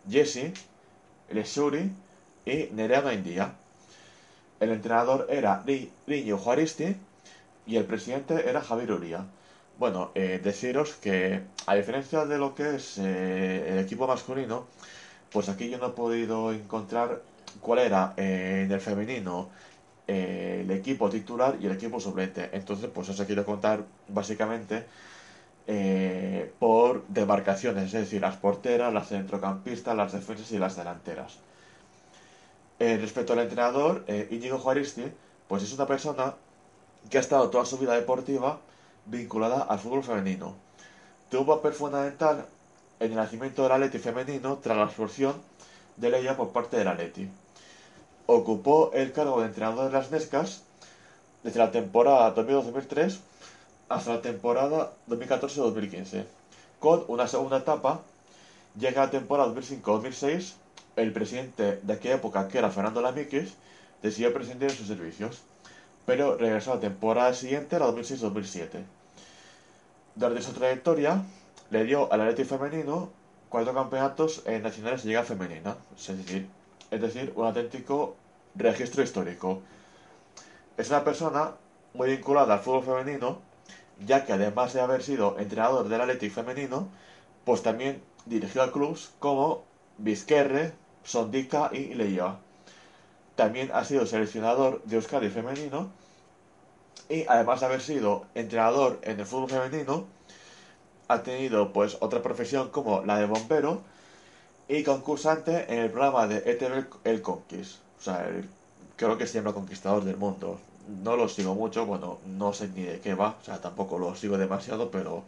Jessie, 0.09 0.53
Lesuri 1.31 1.91
y 2.45 2.69
Nerea 2.73 3.13
India. 3.13 3.53
El 4.61 4.71
entrenador 4.71 5.27
era 5.31 5.65
Riño 6.07 6.37
Juaristi 6.39 6.97
y 7.67 7.77
el 7.77 7.85
presidente 7.85 8.49
era 8.49 8.61
Javier 8.61 8.93
Uría. 8.93 9.25
Bueno, 9.79 10.11
eh, 10.15 10.41
deciros 10.43 10.95
que 10.95 11.43
a 11.67 11.75
diferencia 11.77 12.25
de 12.25 12.39
lo 12.39 12.55
que 12.55 12.77
es 12.77 12.99
eh, 12.99 13.73
el 13.73 13.79
equipo 13.79 14.09
masculino, 14.09 14.67
pues 15.33 15.49
aquí 15.49 15.71
yo 15.71 15.79
no 15.79 15.89
he 15.89 15.91
podido 15.91 16.53
encontrar 16.53 17.23
cuál 17.61 17.81
era 17.81 18.15
eh, 18.17 18.63
en 18.67 18.73
el 18.73 18.81
femenino 18.81 19.51
el 20.09 20.71
equipo 20.71 21.11
titular 21.11 21.59
y 21.61 21.67
el 21.67 21.73
equipo 21.73 22.01
suplente. 22.01 22.49
Entonces, 22.53 22.91
pues 22.93 23.09
os 23.11 23.21
quiero 23.23 23.45
contar 23.45 23.85
básicamente 24.09 24.87
por 26.59 27.07
demarcaciones, 27.09 27.85
es 27.87 27.93
decir, 27.93 28.23
las 28.23 28.37
porteras, 28.39 28.93
las 28.93 29.09
centrocampistas, 29.09 29.95
las 29.95 30.13
defensas 30.13 30.51
y 30.53 30.59
las 30.59 30.77
delanteras. 30.77 31.39
Eh, 32.81 32.97
respecto 32.97 33.33
al 33.33 33.41
entrenador, 33.41 34.05
eh, 34.07 34.29
Íñigo 34.31 34.59
Juaristi, 34.59 35.05
pues 35.49 35.63
es 35.65 35.73
una 35.73 35.87
persona 35.87 36.35
que 37.11 37.19
ha 37.19 37.21
estado 37.21 37.51
toda 37.51 37.65
su 37.65 37.79
vida 37.79 37.95
deportiva 37.95 38.61
vinculada 39.07 39.63
al 39.63 39.79
fútbol 39.81 40.05
femenino. 40.05 40.55
Tuvo 41.31 41.41
un 41.41 41.47
papel 41.47 41.73
fundamental 41.73 42.47
en 43.01 43.11
el 43.11 43.17
nacimiento 43.17 43.63
del 43.63 43.73
Atleti 43.73 43.99
femenino 43.99 44.59
tras 44.63 44.77
la 44.77 44.85
expulsión 44.85 45.35
de 45.97 46.11
Leia 46.11 46.37
por 46.37 46.51
parte 46.51 46.77
del 46.77 46.89
Atleti. 46.89 47.29
Ocupó 48.27 48.93
el 48.93 49.13
cargo 49.13 49.41
de 49.41 49.47
entrenador 49.47 49.87
de 49.87 49.93
las 49.93 50.11
Nescas 50.11 50.63
desde 51.43 51.59
la 51.59 51.71
temporada 51.71 52.35
2002-2003 52.35 53.19
hasta 53.89 54.15
la 54.15 54.23
temporada 54.23 54.93
2014-2015, 55.09 56.25
con 56.79 57.05
una 57.09 57.27
segunda 57.27 57.59
etapa, 57.59 58.03
llega 58.79 59.07
la 59.07 59.11
temporada 59.11 59.53
2005-2006, 59.55 60.53
el 60.99 61.13
presidente 61.13 61.81
de 61.83 61.93
aquella 61.93 62.17
época, 62.17 62.49
que 62.49 62.59
era 62.59 62.71
Fernando 62.71 63.01
Lamíquez, 63.01 63.55
decidió 64.03 64.33
prescindir 64.33 64.71
de 64.71 64.77
sus 64.77 64.87
servicios, 64.87 65.43
pero 66.07 66.37
regresó 66.37 66.73
a 66.73 66.75
la 66.77 66.81
temporada 66.81 67.35
siguiente, 67.35 67.79
la 67.79 67.87
2006-2007. 67.89 68.85
Durante 70.15 70.43
su 70.43 70.53
trayectoria, 70.53 71.23
le 71.71 71.85
dio 71.85 72.13
al 72.13 72.23
Atleti 72.23 72.45
femenino 72.45 73.11
cuatro 73.49 73.75
campeonatos 73.75 74.43
nacionales 74.47 75.03
de 75.03 75.09
liga 75.09 75.23
femenina, 75.23 75.77
es 75.97 76.17
decir, 76.17 76.49
es 76.91 77.01
decir, 77.01 77.33
un 77.37 77.47
auténtico 77.47 78.17
registro 78.55 79.03
histórico. 79.03 79.63
Es 80.77 80.89
una 80.91 81.05
persona 81.05 81.53
muy 81.95 82.09
vinculada 82.09 82.55
al 82.55 82.61
fútbol 82.61 82.85
femenino, 82.85 83.41
ya 84.05 84.25
que 84.25 84.33
además 84.33 84.73
de 84.73 84.81
haber 84.81 85.03
sido 85.03 85.39
entrenador 85.39 85.89
del 85.89 86.01
Athletic 86.01 86.33
femenino, 86.33 86.89
pues 87.45 87.63
también 87.63 88.03
dirigió 88.27 88.63
a 88.63 88.73
clubes 88.73 89.11
como 89.19 89.65
Vizquerre, 89.99 90.73
Sondica 91.09 91.71
y 91.73 91.95
Leia. 91.95 92.37
También 93.35 93.71
ha 93.73 93.83
sido 93.85 94.05
seleccionador 94.05 94.83
de 94.85 94.97
Euskadi 94.97 95.31
femenino 95.31 95.89
y 97.09 97.25
además 97.27 97.61
de 97.61 97.67
haber 97.67 97.81
sido 97.81 98.27
entrenador 98.35 98.99
en 99.03 99.19
el 99.19 99.25
fútbol 99.25 99.49
femenino, 99.49 100.05
ha 101.09 101.23
tenido 101.23 101.73
pues 101.73 101.97
otra 102.01 102.21
profesión 102.21 102.69
como 102.69 103.03
la 103.07 103.19
de 103.19 103.25
bombero 103.25 103.81
y 104.69 104.83
concursante 104.83 105.73
en 105.73 105.79
el 105.81 105.91
programa 105.91 106.27
de 106.27 106.43
ETV 106.45 106.87
El 107.05 107.23
Conquist. 107.23 107.77
O 107.99 108.03
sea, 108.03 108.29
creo 108.97 109.17
que 109.17 109.25
llama 109.25 109.55
Conquistador 109.55 110.05
del 110.05 110.19
Mundo. 110.19 110.61
No 111.03 111.17
lo 111.17 111.29
sigo 111.29 111.55
mucho, 111.55 111.87
bueno, 111.87 112.19
no 112.27 112.53
sé 112.53 112.69
ni 112.69 112.83
de 112.83 113.01
qué 113.01 113.15
va, 113.15 113.37
o 113.41 113.45
sea, 113.45 113.61
tampoco 113.63 113.99
lo 113.99 114.15
sigo 114.15 114.37
demasiado, 114.37 114.91
pero 114.91 115.25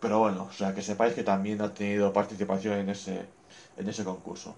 pero 0.00 0.18
bueno, 0.18 0.48
o 0.50 0.52
sea, 0.52 0.74
que 0.74 0.82
sepáis 0.82 1.14
que 1.14 1.22
también 1.24 1.62
ha 1.62 1.72
tenido 1.72 2.12
participación 2.12 2.74
en 2.78 2.90
ese 2.90 3.26
en 3.78 3.88
ese 3.88 4.04
concurso. 4.04 4.54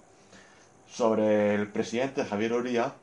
Sobre 0.91 1.55
el 1.55 1.67
presidente 1.67 2.25
Javier 2.25 2.53
Uría, 2.53 2.93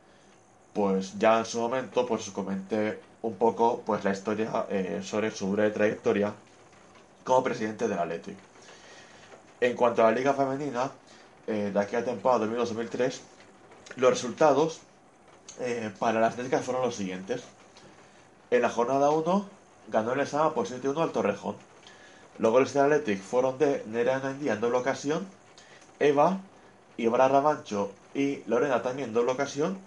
pues 0.73 1.19
ya 1.19 1.39
en 1.39 1.45
su 1.45 1.61
momento 1.61 2.07
pues 2.07 2.29
comenté 2.31 3.01
un 3.23 3.37
poco 3.37 3.83
pues 3.87 4.05
la 4.05 4.13
historia 4.13 4.67
eh, 4.69 5.01
sobre 5.03 5.31
su 5.31 5.51
breve 5.51 5.71
trayectoria 5.71 6.35
como 7.25 7.43
presidente 7.43 7.89
del 7.89 7.99
Athletic. 7.99 8.37
En 9.61 9.75
cuanto 9.77 10.03
a 10.03 10.11
la 10.11 10.17
liga 10.17 10.35
femenina, 10.35 10.91
eh, 11.47 11.71
de 11.73 11.81
aquella 11.81 12.05
temporada 12.05 12.47
2002-2003, 12.47 13.21
los 13.97 14.11
resultados 14.11 14.81
eh, 15.61 15.91
para 15.99 16.21
las 16.21 16.33
Atléticas 16.33 16.65
fueron 16.65 16.83
los 16.83 16.97
siguientes. 16.97 17.43
En 18.51 18.63
la 18.63 18.71
jornada 18.71 19.11
1 19.11 19.49
ganó 19.89 20.13
el 20.13 20.27
Sama 20.27 20.53
por 20.55 20.67
7-1 20.67 21.03
al 21.03 21.13
Torrejón. 21.13 21.57
Los 22.39 22.51
goles 22.51 22.75
del 22.75 22.85
Athletic 22.85 23.23
fueron 23.23 23.59
de 23.59 23.85
Nerea 23.87 24.19
Nandía 24.19 24.55
en 24.55 24.61
doble 24.61 24.79
ocasión, 24.79 25.27
Eva, 26.01 26.41
Ibra 26.97 27.29
Rabancho 27.29 27.91
y 28.15 28.43
Lorena 28.47 28.83
también 28.83 29.09
en 29.09 29.15
doble 29.15 29.33
ocasión, 29.33 29.79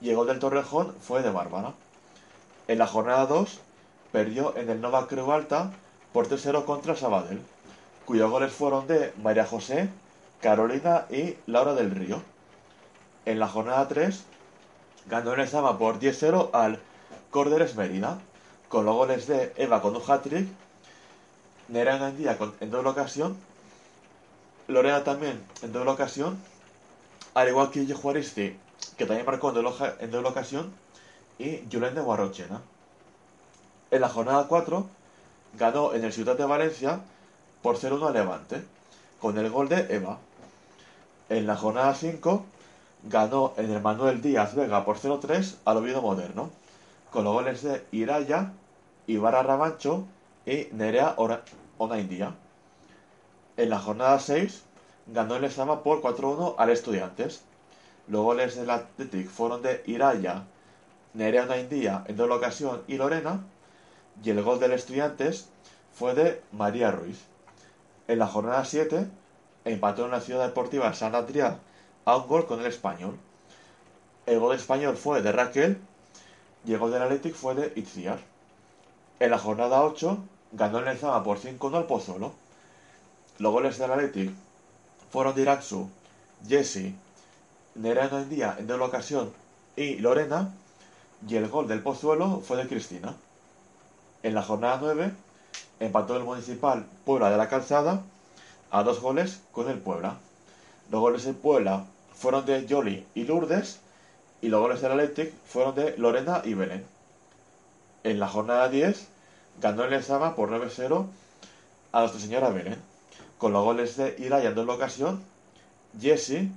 y 0.00 0.12
gol 0.14 0.28
del 0.28 0.38
Torrejón 0.38 0.94
fue 1.00 1.22
de 1.22 1.30
Bárbara. 1.30 1.72
En 2.68 2.78
la 2.78 2.86
jornada 2.86 3.26
2 3.26 3.58
perdió 4.12 4.56
en 4.56 4.70
el 4.70 4.80
Nova 4.80 5.06
Creu 5.08 5.30
Alta 5.32 5.72
por 6.12 6.28
3-0 6.28 6.64
contra 6.64 6.96
Sabadell, 6.96 7.40
cuyos 8.06 8.30
goles 8.30 8.52
fueron 8.52 8.86
de 8.86 9.12
María 9.22 9.44
José, 9.44 9.88
Carolina 10.40 11.06
y 11.10 11.36
Laura 11.46 11.74
del 11.74 11.90
Río. 11.90 12.22
En 13.26 13.38
la 13.38 13.48
jornada 13.48 13.86
3 13.88 14.24
ganó 15.06 15.34
el 15.34 15.48
Sama 15.48 15.78
por 15.78 15.98
10-0 15.98 16.50
al 16.52 16.80
Córderes 17.30 17.76
Mérida, 17.76 18.18
con 18.68 18.84
los 18.84 18.94
goles 18.94 19.26
de 19.26 19.52
Eva 19.56 19.82
con 19.82 19.96
un 19.96 20.02
hat-trick, 20.06 20.48
Nera 21.68 21.98
Gandía 21.98 22.36
en 22.60 22.70
doble 22.70 22.88
ocasión, 22.88 23.36
Lorena 24.70 25.04
también 25.04 25.42
en 25.62 25.72
doble 25.72 25.90
ocasión, 25.90 26.38
al 27.34 27.48
igual 27.48 27.70
que 27.70 27.84
Juaristi, 27.92 28.56
que 28.96 29.06
también 29.06 29.26
marcó 29.26 29.48
en 29.48 29.54
doble, 29.56 29.70
en 30.00 30.10
doble 30.10 30.28
ocasión, 30.28 30.72
y 31.38 31.64
Julen 31.70 31.94
de 31.94 32.00
Guarrochena. 32.00 32.60
En 33.90 34.00
la 34.00 34.08
jornada 34.08 34.46
4 34.46 34.86
ganó 35.58 35.94
en 35.94 36.04
el 36.04 36.12
Ciudad 36.12 36.36
de 36.36 36.44
Valencia 36.44 37.00
por 37.62 37.76
0-1 37.76 38.08
a 38.08 38.12
Levante, 38.12 38.62
con 39.20 39.36
el 39.38 39.50
gol 39.50 39.68
de 39.68 39.94
Eva. 39.94 40.18
En 41.28 41.46
la 41.46 41.56
jornada 41.56 41.94
5 41.94 42.44
ganó 43.04 43.54
en 43.56 43.70
el 43.70 43.80
Manuel 43.80 44.22
Díaz 44.22 44.54
Vega 44.54 44.84
por 44.84 44.98
0-3 44.98 45.56
al 45.64 45.78
Oviedo 45.78 46.02
Moderno, 46.02 46.50
con 47.10 47.24
los 47.24 47.32
goles 47.32 47.62
de 47.62 47.84
Iraya, 47.90 48.52
Ibarra 49.06 49.42
Rabancho 49.42 50.04
y 50.46 50.68
Nerea 50.72 51.14
Ona 51.16 51.98
India. 51.98 52.34
En 53.56 53.70
la 53.70 53.78
jornada 53.78 54.18
6 54.18 54.62
ganó 55.06 55.36
el 55.36 55.44
Esama 55.44 55.82
por 55.82 56.00
4-1 56.00 56.54
al 56.58 56.70
Estudiantes. 56.70 57.42
Los 58.08 58.22
goles 58.22 58.56
del 58.56 58.70
Athletic 58.70 59.28
fueron 59.28 59.62
de 59.62 59.82
Iraya, 59.86 60.44
Nerea 61.14 61.44
Ona 61.44 61.58
India 61.58 62.04
en 62.06 62.16
doble 62.16 62.34
ocasión 62.34 62.82
y 62.86 62.96
Lorena, 62.96 63.44
y 64.22 64.30
el 64.30 64.42
gol 64.42 64.60
del 64.60 64.72
Estudiantes 64.72 65.48
fue 65.92 66.14
de 66.14 66.42
María 66.52 66.90
Ruiz. 66.90 67.24
En 68.08 68.18
la 68.18 68.26
jornada 68.26 68.64
7 68.64 69.06
empató 69.64 70.04
en 70.04 70.12
la 70.12 70.20
ciudad 70.20 70.46
deportiva 70.46 70.92
San 70.94 71.12
Adrià 71.12 71.58
a 72.04 72.16
un 72.16 72.28
gol 72.28 72.46
con 72.46 72.60
el 72.60 72.66
español. 72.66 73.18
El 74.26 74.38
gol 74.38 74.54
español 74.54 74.96
fue 74.96 75.22
de 75.22 75.32
Raquel 75.32 75.78
y 76.64 76.72
el 76.72 76.78
gol 76.78 76.92
del 76.92 77.02
Athletic 77.02 77.34
fue 77.34 77.54
de 77.54 77.72
Itziar. 77.76 78.18
En 79.18 79.30
la 79.30 79.38
jornada 79.38 79.82
8 79.82 80.18
ganó 80.52 80.78
el 80.78 80.98
Zama 80.98 81.22
por 81.22 81.38
5-1 81.38 81.76
al 81.76 81.86
Pozuelo. 81.86 82.32
Los 83.40 83.54
goles 83.54 83.78
del 83.78 83.90
Athletic 83.90 84.30
fueron 85.10 85.34
de 85.34 85.40
Iraxu, 85.40 85.88
Jesse, 86.46 86.92
Nerano 87.74 88.22
Día 88.26 88.54
en 88.58 88.66
doble 88.66 88.84
ocasión 88.84 89.32
y 89.76 89.96
Lorena, 89.96 90.52
y 91.26 91.36
el 91.36 91.48
gol 91.48 91.66
del 91.66 91.82
Pozuelo 91.82 92.42
fue 92.46 92.58
de 92.58 92.68
Cristina. 92.68 93.16
En 94.22 94.34
la 94.34 94.42
jornada 94.42 94.78
9 94.82 95.14
empató 95.80 96.18
el 96.18 96.24
Municipal 96.24 96.84
Puebla 97.06 97.30
de 97.30 97.38
la 97.38 97.48
Calzada 97.48 98.02
a 98.70 98.82
dos 98.82 99.00
goles 99.00 99.40
con 99.52 99.70
el 99.70 99.78
Puebla. 99.78 100.18
Los 100.90 101.00
goles 101.00 101.24
del 101.24 101.34
Puebla 101.34 101.86
fueron 102.12 102.44
de 102.44 102.66
Jolly 102.68 103.06
y 103.14 103.24
Lourdes 103.24 103.80
y 104.42 104.48
los 104.48 104.60
goles 104.60 104.82
del 104.82 104.92
Athletic 104.92 105.32
fueron 105.46 105.74
de 105.74 105.96
Lorena 105.96 106.42
y 106.44 106.52
Belén. 106.52 106.84
En 108.04 108.20
la 108.20 108.28
jornada 108.28 108.68
10 108.68 109.08
ganó 109.62 109.84
el 109.84 109.94
Esama 109.94 110.36
por 110.36 110.50
9-0 110.50 111.06
a 111.92 112.00
Nuestra 112.00 112.20
Señora 112.20 112.50
Belén, 112.50 112.89
con 113.40 113.54
los 113.54 113.64
goles 113.64 113.96
de 113.96 114.14
Iraya 114.18 114.50
en 114.50 114.54
doble 114.54 114.74
ocasión, 114.74 115.24
Jesse, 115.98 116.48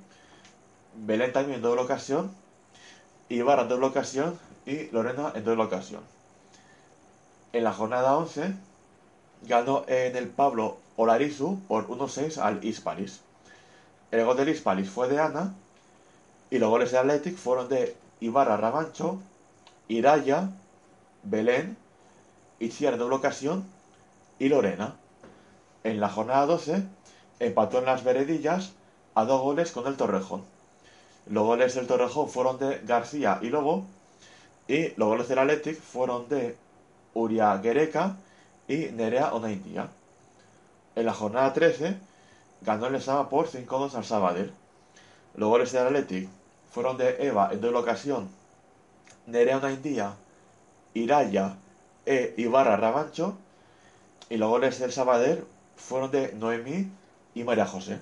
Belén 0.96 1.32
también 1.32 1.56
en 1.56 1.62
doble 1.62 1.82
ocasión, 1.82 2.30
Ibarra 3.30 3.63
en 3.63 3.69
doble 3.69 3.88
ocasión 3.88 4.38
y 4.65 4.91
Lorena 4.91 5.32
en 5.34 5.46
doble 5.46 5.63
ocasión. 5.63 6.02
En 7.54 7.63
la 7.63 7.72
jornada 7.72 8.17
11 8.17 8.54
ganó 9.43 9.86
en 9.88 10.15
el 10.17 10.28
Pablo 10.28 10.78
Olarizu 10.98 11.62
por 11.69 11.88
1-6 11.88 12.38
al 12.38 12.63
Hispalis. 12.63 13.22
El 14.12 14.26
gol 14.26 14.36
del 14.36 14.50
Hispalis 14.50 14.89
fue 14.89 15.08
de 15.08 15.19
Ana 15.19 15.54
y 16.50 16.60
los 16.60 16.69
goles 16.69 16.91
de 16.91 16.98
Athletic 16.98 17.38
fueron 17.38 17.69
de 17.69 17.96
Ibarra 18.19 18.58
Ramancho, 18.58 19.19
Iraya, 19.88 20.50
Belén, 21.24 21.78
Itziar 22.60 22.93
en 22.93 23.00
doble 23.00 23.15
ocasión 23.15 23.63
y 24.38 24.50
Lorena. 24.50 24.98
En 25.84 26.00
la 26.00 26.10
jornada 26.10 26.46
12 26.46 26.82
empató 27.39 27.80
en 27.80 27.86
las 27.86 28.04
veredillas 28.04 28.72
a 29.15 29.26
dos 29.26 29.41
goles 29.41 29.72
con 29.72 29.86
el 29.88 29.98
Torrejón. 29.98 30.43
Los 31.28 31.43
goles 31.43 31.76
del 31.76 31.88
Torrejón 31.88 32.30
fueron 32.30 32.58
de 32.58 32.80
García 32.80 33.39
y 33.41 33.50
Lobo 33.50 33.86
y 34.67 34.89
los 34.96 35.10
goles 35.10 35.28
del 35.28 35.39
Athletic 35.39 35.80
fueron 35.80 36.30
de 36.30 36.56
Uria 37.13 37.58
Guereca 37.58 38.15
y 38.67 38.78
Nerea 38.93 39.34
Onaindia. 39.34 39.89
En 40.96 41.06
la 41.06 41.13
jornada 41.13 41.52
13 41.52 41.98
ganó 42.62 42.88
el 42.88 43.02
Sama 43.02 43.30
por 43.30 43.48
5-2 43.48 43.96
al 43.96 44.06
Sabadell. 44.06 44.54
Los 45.36 45.50
goles 45.50 45.72
del 45.74 45.88
Athletic 45.88 46.30
fueron 46.72 46.98
de 46.98 47.28
Eva 47.28 47.50
en 47.52 47.60
doble 47.60 47.80
ocasión, 47.80 48.30
Nerea 49.28 49.58
Onaindia, 49.58 50.13
Iraya 50.93 51.56
e 52.06 52.34
Ibarra 52.38 52.78
Rabancho 52.78 53.38
y 54.30 54.38
los 54.38 54.50
goles 54.50 54.80
del 54.80 54.91
Sabadell 54.91 55.46
fueron 55.75 56.12
de 56.12 56.33
Noemí 56.33 56.91
y 57.33 57.43
María 57.43 57.65
José. 57.65 57.99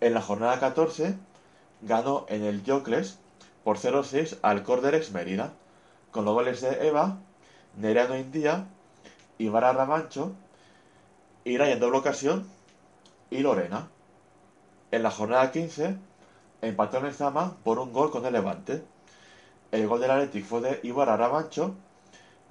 En 0.00 0.14
la 0.14 0.22
jornada 0.22 0.60
14 0.60 1.14
ganó 1.82 2.26
en 2.28 2.44
el 2.44 2.62
Jocles 2.64 3.18
por 3.64 3.78
0-6 3.78 4.38
al 4.42 4.62
Córderes 4.62 5.12
Mérida, 5.12 5.52
con 6.10 6.24
los 6.24 6.34
goles 6.34 6.60
de 6.60 6.88
Eva, 6.88 7.18
Nereano 7.76 8.16
Indía, 8.16 8.66
Ibarra 9.38 9.72
Ramancho, 9.72 10.32
Iray 11.44 11.72
en 11.72 11.80
doble 11.80 11.98
ocasión 11.98 12.48
y 13.30 13.38
Lorena. 13.38 13.88
En 14.90 15.02
la 15.02 15.10
jornada 15.10 15.50
15 15.50 15.96
empató 16.62 16.98
en 16.98 17.12
Zama 17.12 17.56
por 17.62 17.78
un 17.78 17.92
gol 17.92 18.10
con 18.10 18.24
el 18.26 18.32
Levante. 18.32 18.82
El 19.70 19.86
gol 19.86 20.00
del 20.00 20.10
Athletic 20.10 20.44
fue 20.44 20.60
de 20.60 20.80
Ibarra 20.82 21.16
Ramancho 21.16 21.74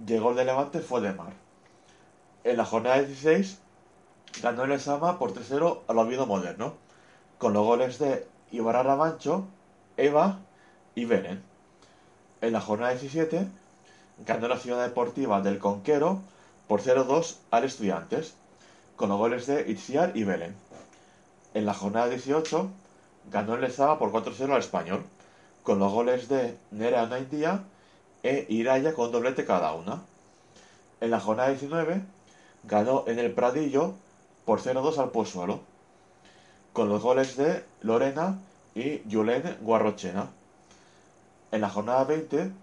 y 0.06 0.14
el 0.14 0.22
gol 0.22 0.36
del 0.36 0.48
Levante 0.48 0.80
fue 0.80 1.02
de 1.02 1.14
Mar. 1.14 1.34
En 2.44 2.58
la 2.58 2.66
jornada 2.66 3.02
16 3.02 3.60
ganó 4.42 4.64
el 4.64 4.80
Zama 4.80 5.20
por 5.20 5.34
3-0 5.34 5.82
al 5.88 5.98
Oviedo 5.98 6.26
Moderno, 6.26 6.74
con 7.38 7.54
los 7.54 7.66
goles 7.66 8.00
de 8.00 8.28
Ibarra 8.52 8.84
Ramancho, 8.84 9.46
Eva 9.98 10.40
y 10.96 11.06
Beren. 11.06 11.42
En 12.42 12.54
la 12.54 12.62
jornada 12.62 12.92
17 12.92 13.48
ganó 14.26 14.48
la 14.48 14.58
Ciudad 14.58 14.84
Deportiva 14.84 15.42
del 15.42 15.60
Conquero 15.60 16.22
por 16.68 16.82
0-2 16.82 17.38
al 17.52 17.64
Estudiantes, 17.64 18.36
con 18.96 19.10
los 19.10 19.18
goles 19.18 19.48
de 19.48 19.70
Itziar 19.70 20.16
y 20.16 20.24
Belén. 20.24 20.56
En 21.54 21.66
la 21.66 21.74
jornada 21.74 22.10
18 22.10 22.70
ganó 23.32 23.56
el 23.56 23.62
Lezama 23.62 24.00
por 24.00 24.12
4-0 24.12 24.52
al 24.52 24.60
Español, 24.60 25.04
con 25.64 25.80
los 25.80 25.92
goles 25.92 26.28
de 26.30 26.58
Nerea 26.72 27.08
Naindia 27.08 27.64
e 28.24 28.46
Iraya 28.50 28.94
con 28.94 29.12
doblete 29.12 29.46
cada 29.46 29.74
una. 29.74 30.02
En 31.02 31.12
la 31.12 31.20
jornada 31.20 31.50
19 31.50 32.02
ganó 32.64 33.04
en 33.08 33.20
el 33.20 33.32
Pradillo 33.32 33.94
por 34.48 34.62
0-2 34.62 34.98
al 34.98 35.12
Pozuelo, 35.12 35.60
con 36.72 36.88
los 36.88 37.04
goles 37.04 37.36
de 37.36 37.66
Lorena 37.82 38.40
y 38.76 39.06
Yulene 39.06 39.58
Guarrochena. 39.60 40.30
En 41.52 41.60
la 41.60 41.70
jornada 41.70 42.06
20 42.06 42.54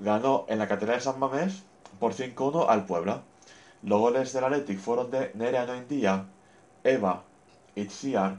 ganó 0.00 0.44
en 0.48 0.58
la 0.58 0.66
Catedral 0.66 0.96
de 0.96 1.04
San 1.04 1.20
Mamés 1.20 1.62
por 2.00 2.14
5-1 2.14 2.66
al 2.68 2.84
Puebla. 2.84 3.22
Los 3.84 4.00
goles 4.00 4.32
del 4.32 4.42
Athletic 4.42 4.80
fueron 4.80 5.12
de 5.12 5.30
Nerea 5.34 5.66
Noindía, 5.66 6.26
Eva, 6.82 7.22
Itziar, 7.76 8.38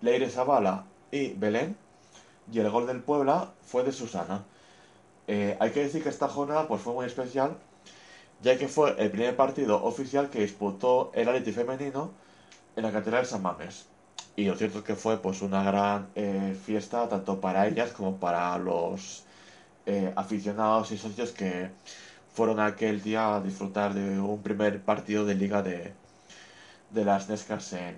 Leire 0.00 0.28
Zavala 0.28 0.86
y 1.12 1.34
Belén. 1.34 1.76
Y 2.50 2.58
el 2.58 2.68
gol 2.68 2.88
del 2.88 3.00
Puebla 3.00 3.52
fue 3.64 3.84
de 3.84 3.92
Susana. 3.92 4.42
Eh, 5.28 5.56
hay 5.60 5.70
que 5.70 5.84
decir 5.84 6.02
que 6.02 6.08
esta 6.08 6.26
jornada 6.26 6.66
pues, 6.66 6.82
fue 6.82 6.94
muy 6.94 7.06
especial, 7.06 7.56
ya 8.42 8.56
que 8.58 8.68
fue 8.68 8.94
el 8.98 9.10
primer 9.10 9.36
partido 9.36 9.82
oficial 9.82 10.30
que 10.30 10.40
disputó 10.40 11.10
el 11.14 11.28
Athletic 11.28 11.54
femenino 11.54 12.12
en 12.76 12.82
la 12.84 12.92
Catedral 12.92 13.22
de 13.22 13.28
San 13.28 13.42
Mamés. 13.42 13.86
Y 14.36 14.44
lo 14.44 14.56
cierto 14.56 14.78
es 14.78 14.84
que 14.84 14.94
fue 14.94 15.18
pues 15.20 15.42
una 15.42 15.62
gran 15.64 16.08
eh, 16.14 16.56
fiesta 16.64 17.08
tanto 17.08 17.40
para 17.40 17.66
ellas 17.66 17.92
como 17.92 18.16
para 18.18 18.56
los 18.58 19.24
eh, 19.86 20.12
aficionados 20.16 20.92
y 20.92 20.98
socios 20.98 21.32
que 21.32 21.70
fueron 22.32 22.60
aquel 22.60 23.02
día 23.02 23.34
a 23.36 23.40
disfrutar 23.40 23.94
de 23.94 24.20
un 24.20 24.42
primer 24.42 24.82
partido 24.82 25.24
de 25.24 25.34
liga 25.34 25.62
de, 25.62 25.92
de 26.90 27.04
las 27.04 27.28
Nescas 27.28 27.72
en, 27.72 27.96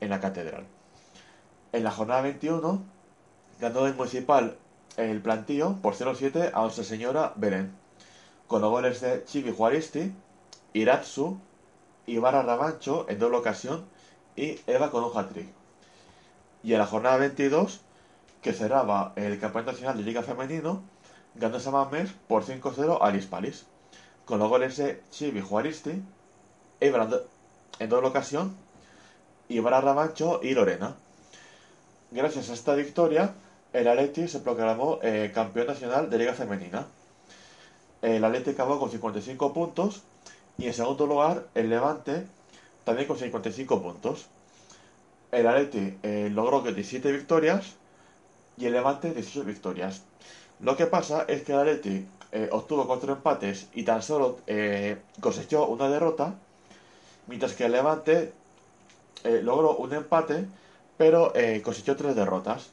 en 0.00 0.10
la 0.10 0.20
catedral. 0.20 0.64
En 1.72 1.84
la 1.84 1.90
jornada 1.90 2.22
21 2.22 2.82
ganó 3.60 3.86
el 3.86 3.94
municipal 3.94 4.58
el 4.96 5.22
plantío 5.22 5.78
por 5.82 5.94
0-7 5.94 6.50
a 6.52 6.60
Nuestra 6.62 6.84
Señora 6.84 7.32
Belén, 7.36 7.77
con 8.48 8.62
los 8.62 8.70
goles 8.70 9.00
de 9.02 9.24
Chivi 9.24 9.54
Juaristi, 9.54 10.12
Iratsu, 10.72 11.38
Ibarra 12.06 12.42
Ramancho 12.42 13.06
en 13.08 13.18
doble 13.18 13.36
ocasión 13.36 13.84
y 14.34 14.58
Eva 14.66 14.90
con 14.90 15.04
un 15.04 15.16
hat-trick. 15.16 15.48
Y 16.62 16.72
en 16.72 16.78
la 16.78 16.86
jornada 16.86 17.18
22, 17.18 17.80
que 18.42 18.54
cerraba 18.54 19.12
el 19.16 19.38
Campeonato 19.38 19.72
Nacional 19.72 19.98
de 19.98 20.02
Liga 20.02 20.22
Femenino, 20.22 20.82
ganó 21.34 21.60
Samames 21.60 22.10
por 22.26 22.44
5-0 22.44 22.98
al 23.00 23.16
Hispalis, 23.16 23.66
con 24.24 24.38
los 24.38 24.48
goles 24.48 24.76
de 24.78 25.02
Chivi 25.10 25.42
Juaristi, 25.42 26.02
Eva 26.80 27.08
en 27.78 27.88
doble 27.88 28.08
ocasión, 28.08 28.56
Ibarra 29.48 29.82
Ramancho 29.82 30.40
y 30.42 30.54
Lorena. 30.54 30.96
Gracias 32.10 32.48
a 32.48 32.54
esta 32.54 32.74
victoria, 32.74 33.34
el 33.74 33.86
Atleti 33.86 34.26
se 34.26 34.40
proclamó 34.40 34.98
eh, 35.02 35.30
campeón 35.34 35.66
nacional 35.66 36.08
de 36.08 36.18
Liga 36.18 36.32
Femenina. 36.32 36.86
El 38.02 38.24
Atleti 38.24 38.50
acabó 38.50 38.78
con 38.78 38.90
55 38.90 39.52
puntos 39.52 40.02
y 40.56 40.66
en 40.66 40.74
segundo 40.74 41.06
lugar 41.06 41.46
el 41.54 41.70
Levante 41.70 42.26
también 42.84 43.08
con 43.08 43.18
55 43.18 43.82
puntos. 43.82 44.26
El 45.30 45.46
Atleti 45.46 45.98
eh, 46.02 46.30
logró 46.32 46.60
17 46.62 47.12
victorias 47.12 47.74
y 48.56 48.66
el 48.66 48.72
Levante 48.72 49.12
18 49.12 49.44
victorias. 49.44 50.02
Lo 50.60 50.76
que 50.76 50.86
pasa 50.86 51.24
es 51.28 51.42
que 51.42 51.52
el 51.52 51.58
Atleti 51.58 52.06
eh, 52.32 52.48
obtuvo 52.52 52.86
cuatro 52.86 53.12
empates 53.12 53.68
y 53.74 53.82
tan 53.84 54.02
solo 54.02 54.38
eh, 54.46 54.96
cosechó 55.20 55.66
una 55.66 55.88
derrota, 55.88 56.34
mientras 57.26 57.54
que 57.54 57.66
el 57.66 57.72
Levante 57.72 58.32
eh, 59.24 59.40
logró 59.42 59.76
un 59.76 59.92
empate, 59.92 60.46
pero 60.96 61.32
eh, 61.34 61.62
cosechó 61.62 61.96
tres 61.96 62.14
derrotas. 62.16 62.70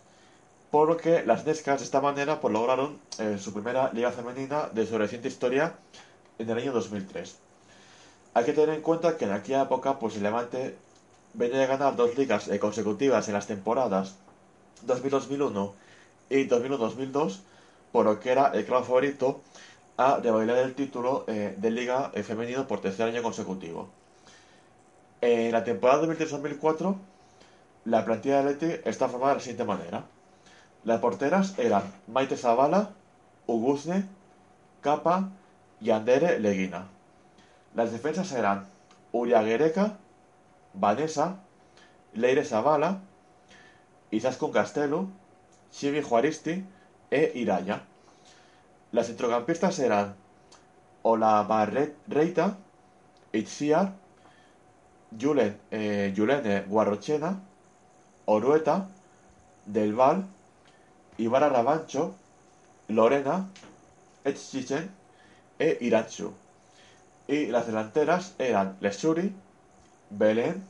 Por 0.75 0.89
lo 0.89 0.97
que 0.97 1.23
las 1.25 1.45
Nescas 1.45 1.79
de 1.79 1.85
esta 1.85 2.01
manera 2.01 2.41
pues, 2.41 2.53
lograron 2.53 2.99
eh, 3.17 3.37
su 3.39 3.53
primera 3.53 3.93
liga 3.93 4.11
femenina 4.11 4.67
de 4.73 4.85
su 4.85 4.97
reciente 4.97 5.29
historia 5.29 5.73
en 6.37 6.49
el 6.49 6.57
año 6.57 6.73
2003. 6.73 7.37
Hay 8.33 8.43
que 8.43 8.51
tener 8.51 8.75
en 8.75 8.81
cuenta 8.81 9.15
que 9.15 9.23
en 9.23 9.31
aquella 9.31 9.61
época 9.61 9.97
pues, 9.99 10.17
el 10.17 10.23
Levante 10.23 10.75
venía 11.33 11.59
de 11.59 11.67
ganar 11.67 11.95
dos 11.95 12.17
ligas 12.17 12.49
eh, 12.49 12.59
consecutivas 12.59 13.25
en 13.29 13.35
las 13.35 13.47
temporadas 13.47 14.15
2000-2001 14.85 15.71
y 16.31 16.45
2001-2002, 16.45 17.39
por 17.93 18.03
lo 18.03 18.19
que 18.19 18.33
era 18.33 18.47
el 18.47 18.65
claro 18.65 18.83
favorito 18.83 19.39
a 19.95 20.17
revalidar 20.17 20.57
el 20.57 20.75
título 20.75 21.23
eh, 21.27 21.55
de 21.57 21.71
liga 21.71 22.11
femenino 22.21 22.67
por 22.67 22.81
tercer 22.81 23.07
año 23.07 23.23
consecutivo. 23.23 23.87
En 25.21 25.53
la 25.53 25.63
temporada 25.63 26.05
2003-2004, 26.05 26.97
la 27.85 28.03
plantilla 28.03 28.43
de 28.43 28.51
Leti 28.51 28.81
está 28.83 29.07
formada 29.07 29.31
de 29.31 29.37
la 29.37 29.41
siguiente 29.41 29.63
manera. 29.63 30.14
Las 30.85 30.99
porteras 30.99 31.57
eran 31.57 31.81
Maite 32.05 32.37
Zavala, 32.37 32.91
Uguzne, 33.47 34.05
Capa 34.81 35.31
y 35.81 35.89
Andere 35.89 36.39
Leguina. 36.39 36.85
Las 37.73 37.91
defensas 37.91 38.31
eran 38.33 38.67
Uriaguereca, 39.11 39.97
Vanessa, 40.75 41.39
Leire 42.13 42.45
Zavala, 42.45 43.01
Izaskun 44.11 44.51
Castelo, 44.51 45.07
Chivi 45.71 46.03
Juaristi 46.03 46.63
e 47.09 47.31
Iraya. 47.33 47.81
Las 48.91 49.07
centrocampistas 49.07 49.79
eran 49.79 50.13
Olavarreita, 51.01 52.57
Itziar, 53.33 53.93
Julen, 55.19 55.57
eh, 55.71 56.13
Julene 56.15 56.61
Guarrochena, 56.67 57.41
Orueta, 58.25 58.87
Del 59.65 59.95
Val, 59.95 60.34
Ibarra 61.17 61.49
Rabancho, 61.49 62.15
Lorena, 62.89 63.49
Etchichen 64.23 64.89
e 65.57 65.77
Irachu. 65.81 66.33
Y 67.27 67.47
las 67.47 67.67
delanteras 67.67 68.33
eran 68.37 68.77
Lesuri, 68.81 69.33
Belén, 70.09 70.63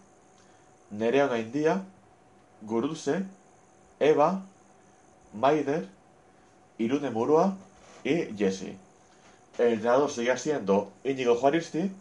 Nerea 0.92 1.28
Naindia, 1.28 1.82
Guruse, 2.62 3.24
Eva, 4.00 4.44
Maider, 5.34 5.88
Irune 6.78 7.10
Murua 7.10 7.58
y 8.04 8.36
Jesse. 8.38 8.78
El 9.58 9.74
entrenador 9.74 10.12
seguía 10.12 10.38
siendo 10.38 10.92
Íñigo 11.04 11.36
Juaristi 11.36 11.92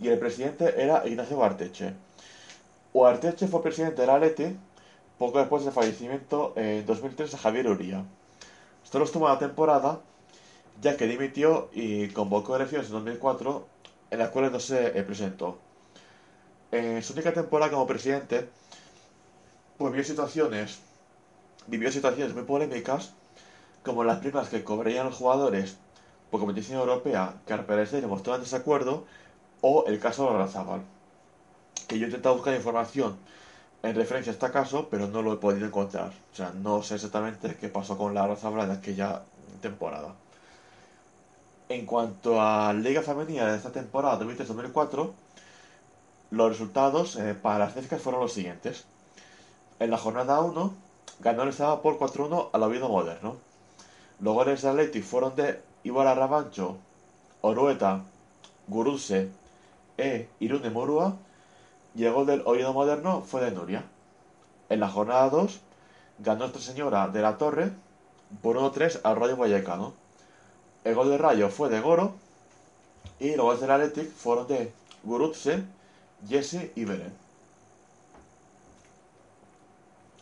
y 0.00 0.08
el 0.08 0.18
presidente 0.18 0.82
era 0.82 1.06
Ignacio 1.06 1.36
Uarteche. 1.36 1.92
Uarteche 2.92 3.48
fue 3.48 3.62
presidente 3.62 4.02
de 4.02 4.06
la 4.06 4.18
Leti 4.18 4.56
poco 5.18 5.38
después 5.38 5.64
del 5.64 5.72
fallecimiento 5.72 6.52
en 6.56 6.84
2003 6.86 7.30
de 7.30 7.38
Javier 7.38 7.68
Uría. 7.68 8.04
Solo 8.84 9.04
estuvo 9.04 9.28
la 9.28 9.38
temporada 9.38 10.00
ya 10.80 10.96
que 10.96 11.06
dimitió 11.06 11.70
y 11.72 12.08
convocó 12.08 12.56
elecciones 12.56 12.88
en 12.88 12.94
2004 12.94 13.66
en 14.10 14.18
las 14.18 14.30
cuales 14.30 14.52
no 14.52 14.60
se 14.60 14.90
presentó. 15.04 15.58
En 16.70 17.02
su 17.02 17.12
única 17.12 17.32
temporada 17.32 17.70
como 17.70 17.86
presidente, 17.86 18.48
pues 19.78 19.92
vio 19.92 20.04
situaciones, 20.04 20.80
vivió 21.66 21.92
situaciones 21.92 22.34
muy 22.34 22.44
polémicas, 22.44 23.12
como 23.84 24.04
las 24.04 24.18
primas 24.18 24.48
que 24.48 24.64
cobrarían 24.64 25.06
los 25.06 25.16
jugadores 25.16 25.76
por 26.30 26.40
competición 26.40 26.78
europea, 26.78 27.34
que 27.46 27.52
al 27.52 27.64
parecer 27.64 28.06
mostraban 28.06 28.40
desacuerdo, 28.40 29.04
o 29.60 29.84
el 29.86 29.98
caso 29.98 30.30
de 30.30 30.38
Razábal, 30.38 30.82
que 31.88 31.98
yo 31.98 32.04
he 32.04 32.08
intentado 32.08 32.34
buscar 32.34 32.54
información 32.54 33.16
en 33.82 33.94
referencia 33.96 34.30
a 34.30 34.34
este 34.34 34.50
caso, 34.50 34.88
pero 34.88 35.08
no 35.08 35.22
lo 35.22 35.32
he 35.32 35.36
podido 35.36 35.66
encontrar. 35.66 36.12
O 36.32 36.36
sea, 36.36 36.52
no 36.52 36.82
sé 36.82 36.94
exactamente 36.94 37.56
qué 37.56 37.68
pasó 37.68 37.98
con 37.98 38.14
la 38.14 38.26
Razábal 38.26 38.66
en 38.66 38.76
aquella 38.76 39.22
temporada. 39.60 40.14
En 41.68 41.86
cuanto 41.86 42.40
a 42.40 42.72
Liga 42.72 43.02
Femenina 43.02 43.50
de 43.50 43.56
esta 43.56 43.72
temporada 43.72 44.20
2003-2004, 44.20 45.10
los 46.30 46.48
resultados 46.48 47.16
eh, 47.16 47.34
para 47.34 47.58
las 47.58 47.74
Cescas 47.74 48.00
fueron 48.00 48.20
los 48.20 48.32
siguientes. 48.32 48.84
En 49.80 49.90
la 49.90 49.98
jornada 49.98 50.40
1 50.40 50.74
ganó 51.20 51.42
el 51.42 51.48
Estado 51.48 51.82
por 51.82 51.98
4-1 51.98 52.50
al 52.52 52.62
Oviedo 52.62 52.88
Moderno. 52.88 53.36
Los 54.20 54.34
goles 54.34 54.62
de 54.62 54.68
Athletic 54.68 55.02
fueron 55.02 55.34
de 55.34 55.60
Ibarra 55.82 56.14
Rabancho, 56.14 56.76
Orueta, 57.40 58.02
Guruse 58.68 59.28
e 59.98 60.28
Irune 60.38 60.70
Murua 60.70 61.16
y 61.94 62.06
gol 62.06 62.26
del 62.26 62.42
Oviedo 62.46 62.72
Moderno 62.72 63.22
fue 63.22 63.42
de 63.42 63.50
Nuria. 63.50 63.84
En 64.68 64.80
la 64.80 64.88
jornada 64.88 65.28
2 65.28 65.60
ganó 66.18 66.40
Nuestra 66.40 66.62
Señora 66.62 67.08
de 67.08 67.20
la 67.20 67.36
Torre 67.36 67.72
por 68.40 68.56
1-3 68.56 69.00
al 69.04 69.16
Rayo 69.16 69.36
Vallecano. 69.36 69.92
El 70.84 70.94
gol 70.94 71.10
de 71.10 71.18
Rayo 71.18 71.50
fue 71.50 71.68
de 71.68 71.80
Goro 71.80 72.14
y 73.20 73.36
los 73.36 73.44
goles 73.44 73.60
del 73.60 73.70
Athletic 73.70 74.10
fueron 74.10 74.46
de 74.46 74.72
Gurutse, 75.02 75.62
Jesse 76.28 76.72
y 76.74 76.84
Belén. 76.84 77.12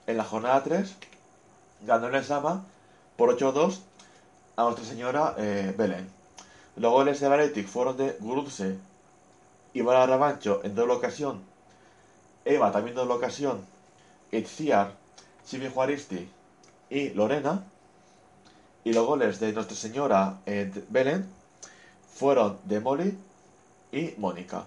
En 0.07 0.17
la 0.17 0.25
jornada 0.25 0.63
3 0.65 0.97
ganó 1.83 2.09
el 2.09 2.25
Sama 2.25 2.65
por 3.17 3.37
8-2 3.39 3.79
a 4.57 4.65
Nuestra 4.65 4.85
Señora 4.85 5.35
eh, 5.39 5.73
Belén. 5.79 6.11
Los 6.77 6.93
goles 6.93 7.21
del 7.21 7.33
Athletic 7.33 7.69
fueron 7.69 7.97
de 7.97 8.17
Gurutse, 8.19 8.77
Ibarra 9.73 10.07
Rabancho 10.07 10.61
en 10.65 10.75
doble 10.75 10.95
ocasión, 10.95 11.50
Eva 12.45 12.73
también 12.73 12.97
en 12.97 13.03
doble 13.03 13.15
ocasión, 13.15 13.65
Itziar, 14.33 14.93
Chibi 15.47 15.69
Juaristi 15.69 16.29
y 16.89 17.11
Lorena. 17.11 17.65
Y 18.83 18.93
los 18.93 19.07
goles 19.07 19.41
de 19.41 19.53
Nuestra 19.53 19.77
Señora 19.77 20.39
en 20.47 20.85
Belén 20.89 21.29
fueron 22.15 22.59
de 22.65 22.81
Molly 22.81 23.19
y 23.93 24.15
Mónica. 24.17 24.65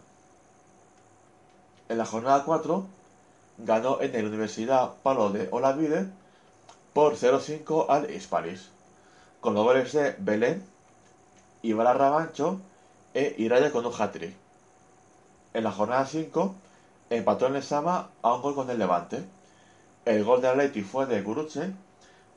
En 1.89 1.97
la 1.97 2.05
jornada 2.05 2.43
4 2.45 2.85
ganó 3.57 4.01
en 4.01 4.11
la 4.11 4.19
Universidad 4.19 4.93
Palo 5.01 5.29
de 5.29 5.47
Olavide 5.51 6.07
por 6.93 7.15
0-5 7.15 7.87
al 7.89 8.11
Hispalis, 8.11 8.69
con 9.41 9.55
los 9.55 9.63
goles 9.63 9.91
de 9.93 10.15
Belén, 10.19 10.63
Ibarra 11.63 11.93
Rabancho 11.93 12.59
e 13.13 13.35
Iraya 13.37 13.71
con 13.71 13.85
un 13.85 13.93
hat-trick. 13.97 14.35
En 15.53 15.63
la 15.63 15.71
jornada 15.71 16.05
5 16.05 16.55
empató 17.09 17.47
en 17.47 17.55
el 17.55 17.63
Sama 17.63 18.09
a 18.21 18.33
un 18.33 18.41
gol 18.41 18.55
con 18.55 18.69
el 18.69 18.79
Levante. 18.79 19.23
El 20.05 20.23
gol 20.23 20.41
de 20.41 20.49
Atleti 20.49 20.81
fue 20.81 21.05
de 21.05 21.21
Guruche 21.21 21.71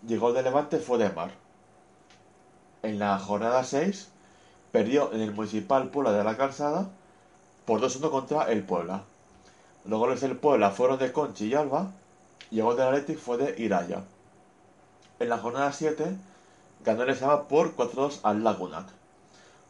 y 0.07 0.13
el 0.15 0.21
gol 0.21 0.35
de 0.35 0.43
Levante 0.43 0.79
fue 0.79 0.99
de 0.99 1.11
Mar. 1.11 1.31
En 2.83 2.99
la 2.99 3.19
jornada 3.19 3.65
6 3.65 4.09
perdió 4.71 5.13
en 5.13 5.21
el 5.21 5.33
Municipal 5.33 5.89
Puebla 5.89 6.13
de 6.13 6.23
la 6.23 6.37
Calzada 6.37 6.89
por 7.65 7.81
2-1 7.81 8.11
contra 8.11 8.51
el 8.53 8.63
Puebla. 8.63 9.03
Los 9.85 9.99
goles 9.99 10.21
del 10.21 10.37
Puebla 10.37 10.71
fueron 10.71 10.99
de 10.99 11.13
Conchi 11.13 11.47
y 11.47 11.55
Alba 11.55 11.91
y 12.51 12.59
el 12.59 12.65
gol 12.65 12.77
del 12.77 12.89
Athletic 12.89 13.19
fue 13.19 13.37
de 13.39 13.61
Iraya. 13.61 14.03
En 15.19 15.29
la 15.29 15.39
jornada 15.39 15.73
7 15.73 16.17
ganó 16.85 17.03
el 17.03 17.17
Sama 17.17 17.49
por 17.49 17.75
4-2 17.75 18.21
al 18.23 18.45
Lagunac. 18.45 18.87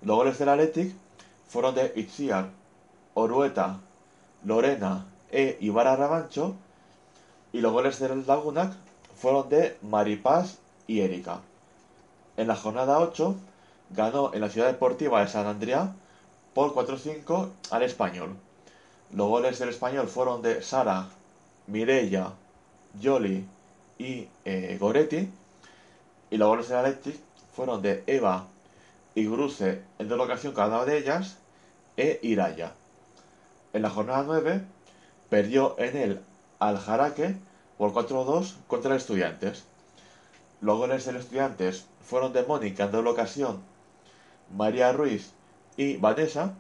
Los 0.02 0.16
goles 0.16 0.38
del 0.38 0.48
Athletic 0.48 0.94
fueron 1.48 1.74
de 1.74 1.92
Itziar, 1.96 2.50
Orueta, 3.14 3.78
Lorena 4.46 5.04
e 5.32 5.58
Ibarra 5.60 5.96
Rabancho 5.96 6.54
y 7.52 7.60
los 7.60 7.72
goles 7.72 7.98
del 7.98 8.24
Lagunac 8.26 8.72
fueron 9.16 9.48
de 9.48 9.76
Maripaz 9.82 10.58
y 10.86 11.00
Erika. 11.00 11.40
En 12.36 12.46
la 12.46 12.54
jornada 12.54 13.00
8 13.00 13.34
ganó 13.90 14.32
en 14.34 14.40
la 14.40 14.48
ciudad 14.48 14.68
deportiva 14.68 15.20
de 15.20 15.28
San 15.28 15.46
Andrea 15.46 15.92
por 16.54 16.74
4-5 16.74 17.48
al 17.72 17.82
español. 17.82 18.36
Los 19.12 19.28
goles 19.28 19.58
del 19.58 19.70
español 19.70 20.06
fueron 20.06 20.42
de 20.42 20.62
Sara, 20.62 21.08
Mirella, 21.66 22.32
Yoli 23.00 23.44
y 23.98 24.28
eh, 24.44 24.76
Goretti. 24.78 25.28
Y 26.30 26.36
los 26.36 26.48
goles 26.48 26.68
del 26.68 26.78
Athletic 26.78 27.16
fueron 27.54 27.82
de 27.82 28.04
Eva 28.06 28.46
y 29.14 29.26
Gruce 29.26 29.82
en 29.98 30.08
dos 30.08 30.20
ocasión 30.20 30.54
cada 30.54 30.76
una 30.76 30.84
de 30.84 30.98
ellas 30.98 31.36
e 31.96 32.20
Iraya. 32.22 32.72
En 33.76 33.82
la 33.82 33.90
jornada 33.90 34.22
9 34.22 34.62
perdió 35.28 35.78
en 35.78 35.98
el 35.98 36.22
Aljaraque 36.60 37.36
por 37.76 37.92
4-2 37.92 38.54
contra 38.68 38.94
los 38.94 39.02
estudiantes. 39.02 39.64
Los 40.62 40.78
goles 40.78 41.04
del 41.04 41.16
estudiantes 41.16 41.84
fueron 42.00 42.32
de 42.32 42.42
Mónica 42.42 42.84
en 42.84 42.92
doble 42.92 43.10
ocasión, 43.10 43.60
María 44.56 44.94
Ruiz 44.94 45.34
y 45.76 45.98
Vanessa. 45.98 46.54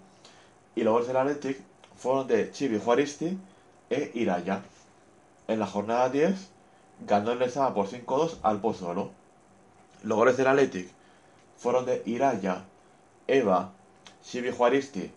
Y 0.74 0.82
los 0.82 0.92
goles 0.92 1.08
del 1.08 1.16
Athletic 1.16 1.58
fueron 1.96 2.26
de 2.26 2.52
Chibi 2.52 2.78
Juaristi 2.78 3.38
e 3.88 4.10
Iraya. 4.12 4.60
En 5.48 5.58
la 5.58 5.66
jornada 5.66 6.10
10 6.10 6.34
ganó 7.06 7.32
el 7.32 7.38
Lezama 7.38 7.72
por 7.72 7.88
5-2 7.88 8.40
al 8.42 8.60
Pozuelo. 8.60 9.10
Los 10.02 10.18
goles 10.18 10.36
del 10.36 10.48
Athletic 10.48 10.90
fueron 11.56 11.86
de 11.86 12.02
Iraya, 12.04 12.64
Eva, 13.26 13.72
Chibi 14.22 14.50
Juaristi, 14.50 15.10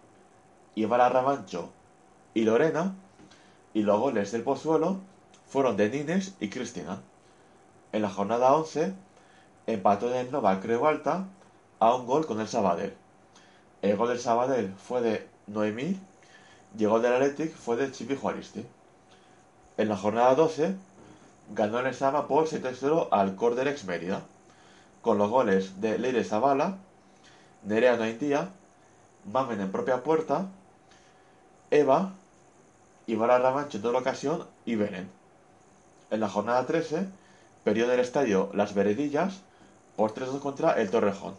Ibarra 0.76 1.10
Ramancho 1.10 1.74
y 2.34 2.44
Lorena. 2.44 2.96
Y 3.74 3.84
los 3.84 4.00
goles 4.00 4.32
del 4.32 4.44
Pozuelo 4.44 5.00
fueron 5.48 5.78
de 5.78 5.90
Nines 5.90 6.36
y 6.40 6.50
Cristina. 6.50 7.02
En 7.92 8.02
la 8.02 8.10
jornada 8.10 8.54
11 8.56 8.94
empató 9.68 10.14
el 10.14 10.32
Nova 10.32 10.60
Creo 10.60 10.88
Alta 10.88 11.26
a 11.80 11.96
un 11.96 12.06
gol 12.06 12.26
con 12.26 12.40
el 12.40 12.48
Sabadell. 12.48 12.94
El 13.82 13.98
gol 13.98 14.10
del 14.10 14.20
Sabadell 14.20 14.74
fue 14.74 15.02
de 15.02 15.28
Noemí 15.48 16.00
y 16.78 16.84
el 16.84 16.90
gol 16.90 17.02
del 17.02 17.14
Athletic 17.14 17.54
fue 17.54 17.78
de 17.78 17.92
Chipi 17.92 18.16
Juaristi. 18.16 18.66
En 19.78 19.90
la 19.90 19.98
jornada 19.98 20.36
12 20.36 20.76
ganó 21.56 21.80
el 21.80 21.94
Sama 21.94 22.28
por 22.28 22.48
7-0 22.48 23.08
al 23.12 23.36
Corderex 23.36 23.86
Mérida, 23.86 24.22
con 25.02 25.18
los 25.18 25.30
goles 25.30 25.82
de 25.82 25.98
Leire 25.98 26.24
Zavala, 26.24 26.78
Nerea 27.64 27.96
Noindía, 27.96 28.50
Mamen 29.32 29.62
en 29.62 29.72
propia 29.72 30.04
puerta, 30.04 30.48
Eva, 31.72 32.14
Ibarra 33.10 33.40
Ramancho 33.40 33.78
en 33.78 33.84
toda 33.84 33.98
ocasión 33.98 34.46
y 34.66 34.76
Benen. 34.76 35.10
En 36.12 36.20
la 36.20 36.30
jornada 36.30 36.66
13 36.68 37.08
perdió 37.64 37.86
en 37.86 37.92
el 37.92 38.00
estadio 38.02 38.52
Las 38.54 38.76
Veredillas 38.76 39.42
por 39.96 40.14
3-2 40.14 40.40
contra 40.40 40.74
el 40.74 40.92
Torrejón. 40.92 41.34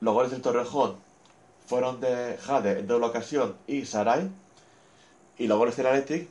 Los 0.00 0.14
goles 0.14 0.30
del 0.30 0.42
Torrejón 0.42 0.94
fueron 1.66 2.00
de 2.00 2.38
Jade 2.40 2.78
en 2.78 2.86
doble 2.86 3.06
ocasión 3.06 3.56
y 3.66 3.84
Sarai. 3.84 4.30
Y 5.38 5.48
los 5.48 5.58
goles 5.58 5.76
del 5.76 5.88
Athletic 5.88 6.28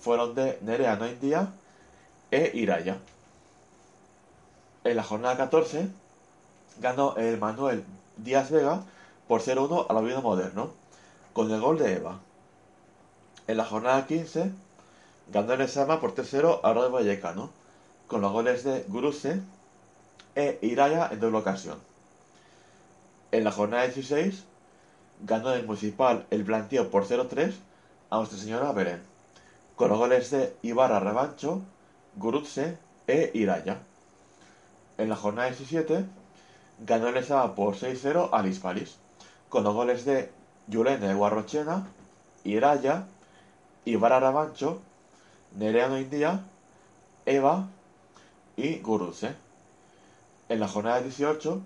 fueron 0.00 0.36
de 0.36 0.58
Nerea 0.62 0.94
Noindía 0.94 1.48
e 2.30 2.52
Iraya. 2.54 2.98
En 4.84 4.96
la 4.96 5.02
jornada 5.02 5.36
14 5.36 5.88
ganó 6.80 7.16
el 7.16 7.38
Manuel 7.38 7.84
Díaz 8.16 8.52
Vega 8.52 8.84
por 9.26 9.42
0-1 9.42 9.86
al 9.88 9.96
Oviedo 9.96 10.22
Moderno, 10.22 10.70
con 11.32 11.50
el 11.50 11.60
gol 11.60 11.78
de 11.78 11.94
Eva. 11.94 12.20
En 13.48 13.56
la 13.56 13.64
jornada 13.64 14.06
15 14.06 14.52
ganó 15.32 15.54
el 15.54 15.68
Sama 15.68 16.00
por 16.00 16.14
3-0 16.14 16.60
al 16.62 16.74
Rayo 16.74 16.90
Vallecano, 16.90 17.50
con 18.06 18.20
los 18.20 18.30
goles 18.30 18.62
de 18.62 18.84
Guruse 18.88 19.40
e 20.34 20.58
Iraya 20.60 21.08
en 21.10 21.18
doble 21.18 21.38
ocasión. 21.38 21.78
En 23.32 23.44
la 23.44 23.50
jornada 23.50 23.84
16 23.84 24.44
ganó 25.24 25.54
el 25.54 25.64
Municipal 25.64 26.26
el 26.30 26.44
plantío 26.44 26.90
por 26.90 27.06
0-3 27.06 27.54
a 28.10 28.18
Nuestra 28.18 28.38
Señora 28.38 28.72
Belén, 28.72 29.00
con 29.76 29.88
los 29.88 29.98
goles 29.98 30.30
de 30.30 30.54
Ibarra 30.60 31.00
Rebancho, 31.00 31.62
Gurutse 32.16 32.76
e 33.06 33.30
Iraya. 33.32 33.78
En 34.98 35.08
la 35.08 35.16
jornada 35.16 35.48
17 35.48 36.04
ganó 36.80 37.08
el 37.08 37.16
Esaba 37.16 37.54
por 37.54 37.76
6-0 37.76 38.28
al 38.30 38.46
Hispalis, 38.46 38.96
con 39.48 39.64
los 39.64 39.72
goles 39.72 40.04
de 40.04 40.30
Yulene 40.66 41.14
Guarrochena, 41.14 41.88
Iraya, 42.44 43.06
Ibarra 43.90 44.20
Rabancho, 44.20 44.80
Nereano 45.56 45.98
India, 45.98 46.40
Eva 47.24 47.68
y 48.56 48.80
Gurutse. 48.80 49.34
En 50.50 50.60
la 50.60 50.68
jornada 50.68 51.00
18 51.00 51.62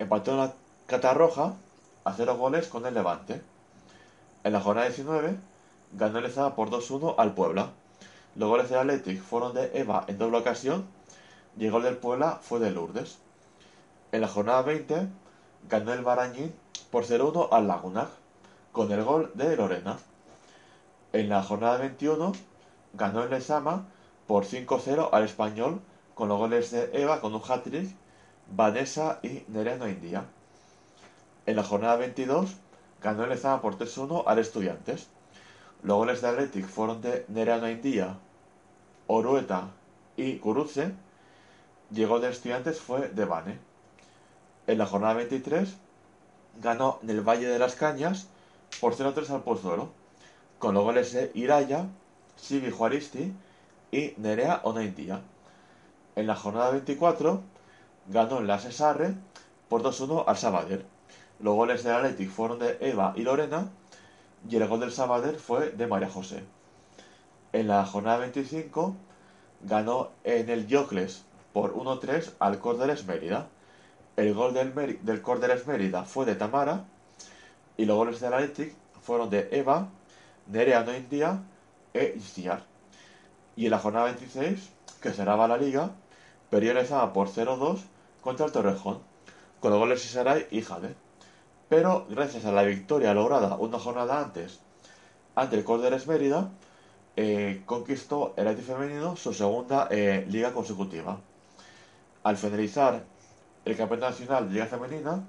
empató 0.00 0.32
en 0.32 0.38
la 0.38 0.52
Catarroja 0.86 1.54
a 2.04 2.12
0 2.12 2.36
goles 2.36 2.66
con 2.66 2.86
el 2.86 2.94
Levante. 2.94 3.40
En 4.42 4.52
la 4.52 4.60
jornada 4.60 4.88
19 4.88 5.36
ganó 5.92 6.18
el 6.18 6.26
Ezaba 6.26 6.56
por 6.56 6.70
2-1 6.70 7.14
al 7.18 7.34
Puebla. 7.34 7.70
Los 8.34 8.48
goles 8.48 8.68
del 8.68 8.80
Athletic 8.80 9.22
fueron 9.22 9.54
de 9.54 9.70
Eva 9.74 10.04
en 10.08 10.18
doble 10.18 10.38
ocasión 10.38 10.84
y 11.56 11.66
el 11.66 11.70
gol 11.70 11.84
del 11.84 11.96
Puebla 11.96 12.40
fue 12.42 12.58
de 12.58 12.72
Lourdes. 12.72 13.18
En 14.10 14.20
la 14.20 14.28
jornada 14.28 14.62
20 14.62 15.06
ganó 15.68 15.92
el 15.92 16.02
Barañín 16.02 16.52
por 16.90 17.04
0-1 17.04 17.48
al 17.52 17.68
Lagunac 17.68 18.08
con 18.72 18.90
el 18.90 19.04
gol 19.04 19.30
de 19.34 19.56
Lorena. 19.56 19.98
En 21.14 21.28
la 21.28 21.44
jornada 21.44 21.78
21 21.78 22.32
ganó 22.94 23.22
el 23.22 23.30
Lezama 23.30 23.86
por 24.26 24.44
5-0 24.44 25.10
al 25.12 25.22
Español 25.22 25.80
con 26.12 26.28
los 26.28 26.38
goles 26.38 26.72
de 26.72 26.90
Eva 26.92 27.20
con 27.20 27.32
un 27.32 27.40
hat-trick, 27.40 27.94
Vanessa 28.50 29.20
y 29.22 29.44
Nereno 29.46 29.88
India. 29.88 30.24
En 31.46 31.54
la 31.54 31.62
jornada 31.62 31.94
22 31.94 32.56
ganó 33.00 33.22
el 33.22 33.30
Ezama 33.30 33.62
por 33.62 33.78
3-1 33.78 34.24
al 34.26 34.40
Estudiantes. 34.40 35.06
Los 35.84 35.98
goles 35.98 36.20
de 36.20 36.26
Athletic 36.30 36.66
fueron 36.66 37.00
de 37.00 37.24
Nereano 37.28 37.70
Indía, 37.70 38.18
Orueta 39.06 39.68
y 40.16 40.32
el 40.32 40.40
gol 40.40 40.66
de 42.22 42.28
Estudiantes 42.28 42.80
fue 42.80 43.10
de 43.10 43.24
Bane. 43.24 43.60
En 44.66 44.78
la 44.78 44.86
jornada 44.86 45.14
23 45.14 45.76
ganó 46.60 46.98
en 47.04 47.10
el 47.10 47.20
Valle 47.20 47.46
de 47.46 47.60
las 47.60 47.76
Cañas 47.76 48.26
por 48.80 48.96
0-3 48.96 49.30
al 49.30 49.44
Pozuelo, 49.44 49.90
con 50.58 50.74
los 50.74 50.84
goles 50.84 51.12
de 51.12 51.30
Iraya, 51.34 51.86
Sibi 52.36 52.70
Juaristi 52.70 53.32
y 53.90 54.14
Nerea 54.16 54.60
Onaindía. 54.64 55.20
En 56.16 56.26
la 56.26 56.36
jornada 56.36 56.70
24 56.70 57.42
ganó 58.08 58.38
en 58.38 58.46
la 58.46 58.58
Cesarre 58.58 59.14
por 59.68 59.82
2-1 59.82 60.24
al 60.26 60.36
Sabadell. 60.36 60.84
Los 61.40 61.54
goles 61.54 61.82
del 61.82 61.94
Athletic 61.94 62.30
fueron 62.30 62.58
de 62.58 62.78
Eva 62.80 63.12
y 63.16 63.22
Lorena 63.22 63.68
y 64.48 64.56
el 64.56 64.68
gol 64.68 64.80
del 64.80 64.92
Sabadell 64.92 65.36
fue 65.36 65.70
de 65.70 65.86
María 65.86 66.08
José. 66.08 66.44
En 67.52 67.68
la 67.68 67.84
jornada 67.86 68.18
25 68.18 68.94
ganó 69.62 70.10
en 70.24 70.48
el 70.50 70.66
Yocles 70.66 71.24
por 71.52 71.74
1-3 71.74 72.32
al 72.38 72.58
Córderes 72.58 73.06
Mérida. 73.06 73.48
El 74.16 74.34
gol 74.34 74.54
del, 74.54 74.98
del 75.02 75.22
Córderes 75.22 75.66
Mérida 75.66 76.04
fue 76.04 76.24
de 76.26 76.34
Tamara 76.34 76.84
y 77.76 77.86
los 77.86 77.96
goles 77.96 78.20
del 78.20 78.34
Athletic 78.34 78.74
fueron 79.02 79.30
de 79.30 79.48
Eva, 79.50 79.88
Nerea 80.46 80.84
Noindia 80.84 81.42
e 81.92 82.14
Isiar. 82.16 82.64
Y 83.56 83.66
en 83.66 83.70
la 83.70 83.78
jornada 83.78 84.06
26, 84.06 84.70
que 85.00 85.10
cerraba 85.10 85.48
la 85.48 85.56
liga, 85.56 85.92
perdió 86.50 86.72
por 87.12 87.28
0-2 87.28 87.80
contra 88.20 88.46
el 88.46 88.52
Torrejón, 88.52 89.00
con 89.60 89.70
los 89.70 89.80
goles 89.80 90.02
de 90.02 90.08
Saray 90.08 90.46
y 90.50 90.62
Jade. 90.62 90.94
Pero 91.68 92.06
gracias 92.08 92.44
a 92.44 92.52
la 92.52 92.62
victoria 92.62 93.14
lograda 93.14 93.56
una 93.56 93.78
jornada 93.78 94.20
antes 94.20 94.60
ante 95.34 95.56
el 95.56 95.64
Córderes 95.64 96.06
Mérida, 96.06 96.50
eh, 97.16 97.62
conquistó 97.66 98.34
el 98.36 98.48
Athletic 98.48 98.66
femenino 98.66 99.16
su 99.16 99.32
segunda 99.32 99.88
eh, 99.90 100.26
liga 100.28 100.52
consecutiva. 100.52 101.18
Al 102.22 102.36
finalizar 102.36 103.04
el 103.64 103.76
campeonato 103.76 104.10
nacional 104.10 104.48
de 104.48 104.54
liga 104.54 104.66
femenina, 104.66 105.24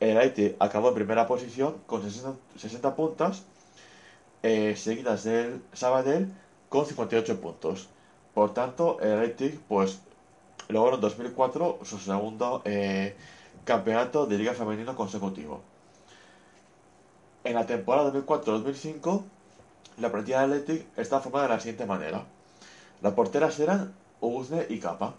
el 0.00 0.16
Athletic 0.16 0.56
acabó 0.58 0.88
en 0.88 0.94
primera 0.94 1.26
posición 1.26 1.76
con 1.86 2.02
60, 2.02 2.38
60 2.58 2.96
puntos, 2.96 3.44
seguidas 4.42 5.24
del 5.24 5.62
Sabadell 5.72 6.32
con 6.68 6.86
58 6.86 7.40
puntos. 7.40 7.88
Por 8.34 8.54
tanto, 8.54 8.98
el 9.00 9.12
Athletic 9.12 9.60
pues 9.68 10.00
logró 10.68 10.94
en 10.94 11.00
2004 11.00 11.80
su 11.82 11.98
segundo 11.98 12.62
eh, 12.64 13.16
campeonato 13.64 14.26
de 14.26 14.38
liga 14.38 14.54
femenino 14.54 14.94
consecutivo. 14.96 15.60
En 17.44 17.54
la 17.54 17.66
temporada 17.66 18.12
2004-2005, 18.12 19.22
la 19.98 20.12
plantilla 20.12 20.42
del 20.42 20.60
Athletic 20.60 20.86
está 20.98 21.20
formada 21.20 21.48
de 21.48 21.54
la 21.54 21.60
siguiente 21.60 21.86
manera. 21.86 22.24
Las 23.02 23.14
porteras 23.14 23.58
eran 23.58 23.94
Uguzne 24.20 24.66
y 24.68 24.78
Capa. 24.78 25.14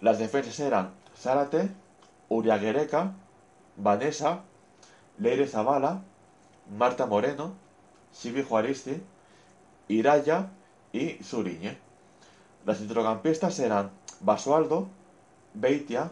Las 0.00 0.18
defensas 0.18 0.58
eran 0.60 0.90
Zárate, 1.16 1.70
Uriaguereca, 2.28 3.12
Vanessa, 3.76 4.42
Leire 5.18 5.46
Zavala, 5.46 6.02
Marta 6.76 7.06
Moreno, 7.06 7.54
Sibi 8.16 8.42
Juaristi, 8.42 9.02
Iraya 9.88 10.48
y 10.92 11.22
Zuriñe. 11.22 11.76
Las 12.64 12.78
centrocampistas 12.78 13.58
eran 13.58 13.90
Basualdo, 14.20 14.88
Beitia, 15.52 16.10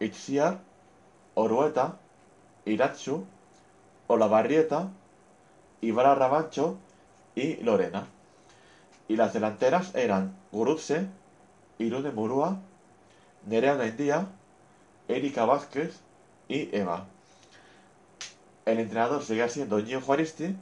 Itziar, 0.00 0.58
Orueta, 1.34 1.96
Iratsu, 2.64 3.24
Olavarrieta, 4.08 4.90
Ivara 5.80 6.16
Rabancho 6.16 6.76
y 7.36 7.62
Lorena. 7.62 8.06
Y 9.06 9.14
las 9.14 9.32
delanteras 9.32 9.94
eran 9.94 10.34
Gurutze, 10.50 11.06
Irune 11.78 12.10
Murúa, 12.10 12.58
Nerea 13.46 13.76
Naindía, 13.76 14.26
Erika 15.06 15.44
Vázquez 15.44 16.00
y 16.48 16.74
Eva. 16.76 17.06
El 18.66 18.80
entrenador 18.80 19.22
seguía 19.22 19.48
siendo 19.48 19.78
Ñio 19.78 20.00
Juaristi 20.00 20.56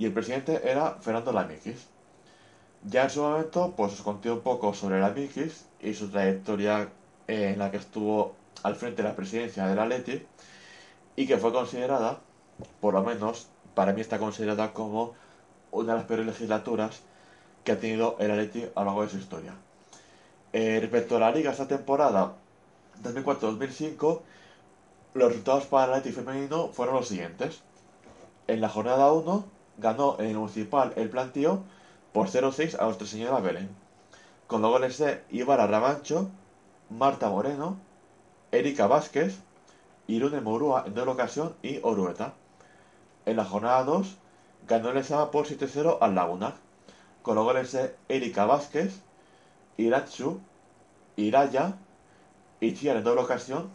y 0.00 0.06
el 0.06 0.14
presidente 0.14 0.62
era 0.64 0.94
Fernando 1.02 1.30
Lamikis. 1.30 1.86
Ya 2.84 3.04
en 3.04 3.10
su 3.10 3.20
momento, 3.20 3.74
pues 3.76 3.92
os 3.92 4.00
conté 4.00 4.30
un 4.30 4.40
poco 4.40 4.72
sobre 4.72 4.98
Lamikis 4.98 5.66
y 5.78 5.92
su 5.92 6.08
trayectoria 6.08 6.88
eh, 7.28 7.50
en 7.52 7.58
la 7.58 7.70
que 7.70 7.76
estuvo 7.76 8.34
al 8.62 8.76
frente 8.76 9.02
de 9.02 9.08
la 9.10 9.14
presidencia 9.14 9.66
del 9.66 9.78
Atleti 9.78 10.26
y 11.16 11.26
que 11.26 11.36
fue 11.36 11.52
considerada, 11.52 12.18
por 12.80 12.94
lo 12.94 13.02
menos 13.02 13.48
para 13.74 13.92
mí 13.92 14.00
está 14.00 14.18
considerada 14.18 14.72
como 14.72 15.12
una 15.70 15.92
de 15.92 15.98
las 15.98 16.06
peores 16.06 16.24
legislaturas 16.24 17.02
que 17.62 17.72
ha 17.72 17.78
tenido 17.78 18.16
el 18.20 18.30
Atleti 18.30 18.70
a 18.74 18.80
lo 18.80 18.86
largo 18.86 19.02
de 19.02 19.10
su 19.10 19.18
historia. 19.18 19.52
Eh, 20.54 20.78
respecto 20.80 21.18
a 21.18 21.20
la 21.20 21.30
liga 21.30 21.50
esta 21.50 21.68
temporada 21.68 22.36
2004-2005, 23.02 24.22
los 25.12 25.28
resultados 25.28 25.66
para 25.66 25.92
el 25.92 25.98
Atleti 25.98 26.16
femenino 26.16 26.68
fueron 26.68 26.94
los 26.94 27.08
siguientes. 27.08 27.60
En 28.46 28.62
la 28.62 28.70
jornada 28.70 29.12
1 29.12 29.59
ganó 29.80 30.16
en 30.18 30.26
el 30.26 30.36
municipal 30.36 30.92
el 30.96 31.08
plantío 31.08 31.62
por 32.12 32.28
0-6 32.28 32.78
a 32.78 32.84
Nuestra 32.84 33.06
Señora 33.06 33.40
Belén, 33.40 33.68
con 34.46 34.62
los 34.62 34.70
goles 34.70 34.98
de 34.98 35.22
Ibarra 35.30 35.66
Rabancho, 35.66 36.28
Marta 36.90 37.28
Moreno, 37.30 37.78
Erika 38.52 38.86
Vázquez, 38.86 39.38
Irune 40.06 40.40
Murúa 40.40 40.84
en 40.86 40.94
doble 40.94 41.12
ocasión 41.12 41.54
y 41.62 41.78
Orueta. 41.82 42.34
En 43.26 43.36
la 43.36 43.44
jornada 43.44 43.84
2 43.84 44.16
ganó 44.66 44.90
el 44.90 44.98
Ezama 44.98 45.30
por 45.30 45.46
7-0 45.46 45.98
al 46.00 46.14
Laguna, 46.14 46.56
con 47.22 47.36
los 47.36 47.44
goles 47.44 47.72
de 47.72 47.94
Erika 48.08 48.44
Vázquez, 48.44 49.00
Iratsu, 49.76 50.40
Iraya, 51.16 51.74
Ichiar 52.60 52.96
en 52.96 53.04
doble 53.04 53.22
ocasión, 53.22 53.70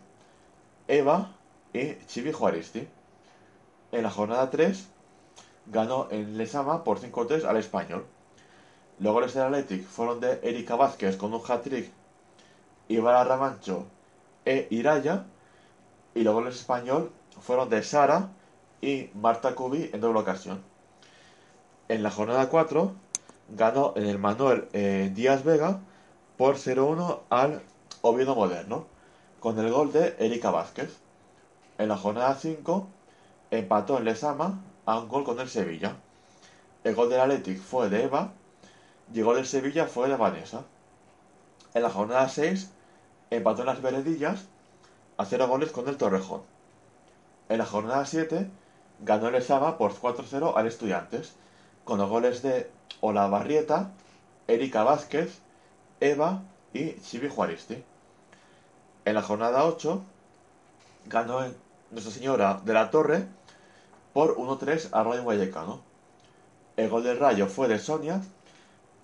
Eva 0.87 1.31
y 1.73 1.95
Chibi 2.05 2.31
Juaristi. 2.31 2.87
En 3.91 4.03
la 4.03 4.11
jornada 4.11 4.49
3 4.51 4.87
ganó 5.67 6.07
en 6.11 6.37
Lesama 6.37 6.83
por 6.83 6.99
5-3 6.99 7.45
al 7.45 7.57
Español. 7.57 8.05
Los 8.99 9.13
goles 9.13 9.33
del 9.33 9.43
Athletic 9.43 9.85
fueron 9.85 10.19
de 10.19 10.39
Erika 10.43 10.75
Vázquez 10.75 11.17
con 11.17 11.33
un 11.33 11.41
hat-trick, 11.45 11.91
Ibarra 12.87 13.23
Ramancho 13.23 13.85
e 14.45 14.67
Iraya. 14.69 15.25
Y 16.13 16.23
los 16.23 16.33
goles 16.33 16.55
español 16.55 17.11
fueron 17.41 17.69
de 17.69 17.83
Sara 17.83 18.29
y 18.81 19.09
Marta 19.15 19.53
Cubi 19.53 19.89
en 19.91 19.99
doble 19.99 20.19
ocasión. 20.19 20.61
En 21.89 22.03
la 22.03 22.11
jornada 22.11 22.47
4 22.47 22.93
ganó 23.49 23.93
en 23.97 24.05
el 24.05 24.17
Manuel 24.17 24.69
eh, 24.71 25.11
Díaz 25.13 25.43
Vega 25.43 25.81
por 26.37 26.55
0-1 26.55 27.19
al 27.29 27.61
Oviedo 28.01 28.33
Moderno, 28.33 28.85
con 29.39 29.59
el 29.59 29.71
gol 29.71 29.91
de 29.91 30.15
Erika 30.19 30.51
Vázquez. 30.51 30.97
En 31.77 31.89
la 31.89 31.97
jornada 31.97 32.35
5 32.35 32.87
empató 33.51 33.97
en 33.97 34.05
Lesama 34.05 34.61
a 34.85 34.99
un 34.99 35.07
gol 35.07 35.23
con 35.23 35.39
el 35.39 35.49
Sevilla. 35.49 35.95
El 36.83 36.95
gol 36.95 37.09
del 37.09 37.19
Athletic 37.19 37.59
fue 37.59 37.89
de 37.89 38.03
Eva 38.03 38.31
y 39.13 39.19
el 39.19 39.25
gol 39.25 39.35
del 39.37 39.45
Sevilla 39.45 39.87
fue 39.87 40.07
de 40.07 40.15
Vanessa. 40.15 40.63
En 41.73 41.83
la 41.83 41.89
jornada 41.89 42.29
6 42.29 42.69
empató 43.31 43.61
en 43.61 43.67
las 43.67 43.81
Veredillas 43.81 44.45
a 45.17 45.25
0 45.25 45.47
goles 45.47 45.71
con 45.71 45.87
el 45.87 45.97
Torrejón. 45.97 46.41
En 47.49 47.57
la 47.57 47.65
jornada 47.65 48.05
7 48.05 48.49
ganó 49.01 49.27
el 49.27 49.35
Ezama 49.35 49.77
por 49.77 49.93
4-0 49.93 50.53
al 50.55 50.67
Estudiantes, 50.67 51.35
con 51.83 51.99
los 51.99 52.09
goles 52.09 52.41
de 52.41 52.69
Olavarrieta, 53.01 53.91
Erika 54.47 54.83
Vázquez, 54.83 55.39
Eva 55.99 56.43
y 56.73 56.99
Chibi 57.01 57.29
Juaristi. 57.29 57.83
En 59.05 59.15
la 59.15 59.21
jornada 59.21 59.65
8 59.65 60.01
ganó 61.05 61.41
Nuestra 61.91 62.11
Señora 62.11 62.61
de 62.63 62.73
la 62.73 62.89
Torre 62.89 63.27
por 64.15 64.37
1-3 64.37 64.91
al 64.93 65.03
Rayo 65.03 65.25
Vallecano. 65.25 65.81
El 66.77 66.87
gol 66.87 67.03
del 67.03 67.19
Rayo 67.19 67.47
fue 67.47 67.67
de 67.67 67.79
Sonia 67.79 68.21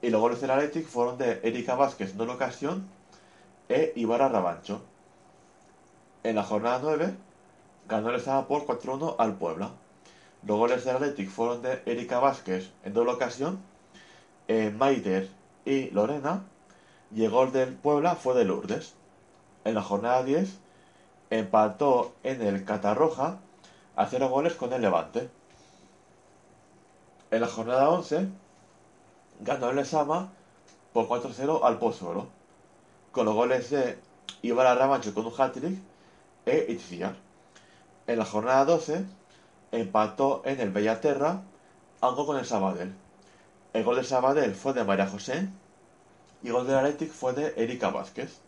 y 0.01 0.09
los 0.09 0.21
goles 0.21 0.39
del 0.39 0.51
Athletic 0.51 0.87
fueron 0.87 1.17
de 1.17 1.41
Erika 1.43 1.75
Vázquez 1.75 2.13
en 2.13 2.21
una 2.21 2.35
ocasión 2.35 2.87
e 3.67 3.91
Ibarra 3.97 4.29
Rabancho. 4.29 4.81
En 6.23 6.37
la 6.37 6.43
jornada 6.43 6.79
9 6.81 7.13
ganó 7.89 8.09
el 8.09 8.15
Estado 8.15 8.47
por 8.47 8.65
4-1 8.65 9.17
al 9.19 9.35
Puebla. 9.35 9.71
Los 10.47 10.57
goles 10.57 10.85
del 10.85 10.95
Athletic 10.95 11.29
fueron 11.29 11.61
de 11.61 11.81
Erika 11.85 12.19
Vázquez 12.19 12.71
en 12.85 12.93
doble 12.93 13.11
ocasión, 13.11 13.59
eh, 14.47 14.73
Maider 14.73 15.29
y 15.65 15.89
Lorena, 15.89 16.45
y 17.13 17.25
el 17.25 17.31
gol 17.31 17.51
del 17.51 17.73
Puebla 17.73 18.15
fue 18.15 18.33
de 18.33 18.45
Lourdes. 18.45 18.93
En 19.65 19.75
la 19.75 19.81
jornada 19.81 20.23
10 20.23 20.57
empató 21.31 22.13
en 22.23 22.41
el 22.41 22.63
Catarroja 22.63 23.39
a 23.95 24.05
0 24.05 24.29
goles 24.29 24.53
con 24.53 24.73
el 24.73 24.81
Levante. 24.81 25.29
En 27.29 27.41
la 27.41 27.47
jornada 27.47 27.89
11 27.89 28.27
ganó 29.41 29.69
el 29.69 29.79
Esama 29.79 30.31
por 30.93 31.07
4-0 31.07 31.61
al 31.63 31.79
Pozuelo, 31.79 32.27
con 33.11 33.25
los 33.25 33.35
goles 33.35 33.69
de 33.69 33.97
Ibarra 34.41 34.75
Ramancho 34.75 35.13
con 35.13 35.25
un 35.25 35.33
hat-trick 35.37 35.79
e 36.45 36.65
Itziar. 36.69 37.15
En 38.07 38.19
la 38.19 38.25
jornada 38.25 38.65
12 38.65 39.05
empató 39.71 40.41
en 40.45 40.59
el 40.59 40.71
Bellaterra 40.71 41.41
a 42.01 42.09
un 42.09 42.15
gol 42.15 42.25
con 42.25 42.37
el 42.37 42.45
Sabadell, 42.45 42.93
El 43.73 43.83
gol 43.83 43.95
de 43.95 44.03
Sabadell 44.03 44.55
fue 44.55 44.73
de 44.73 44.83
María 44.83 45.07
José 45.07 45.47
y 46.43 46.47
el 46.47 46.53
gol 46.53 46.67
del 46.67 46.77
Athletic 46.77 47.11
fue 47.11 47.33
de 47.33 47.53
Erika 47.55 47.89
Vázquez. 47.89 48.39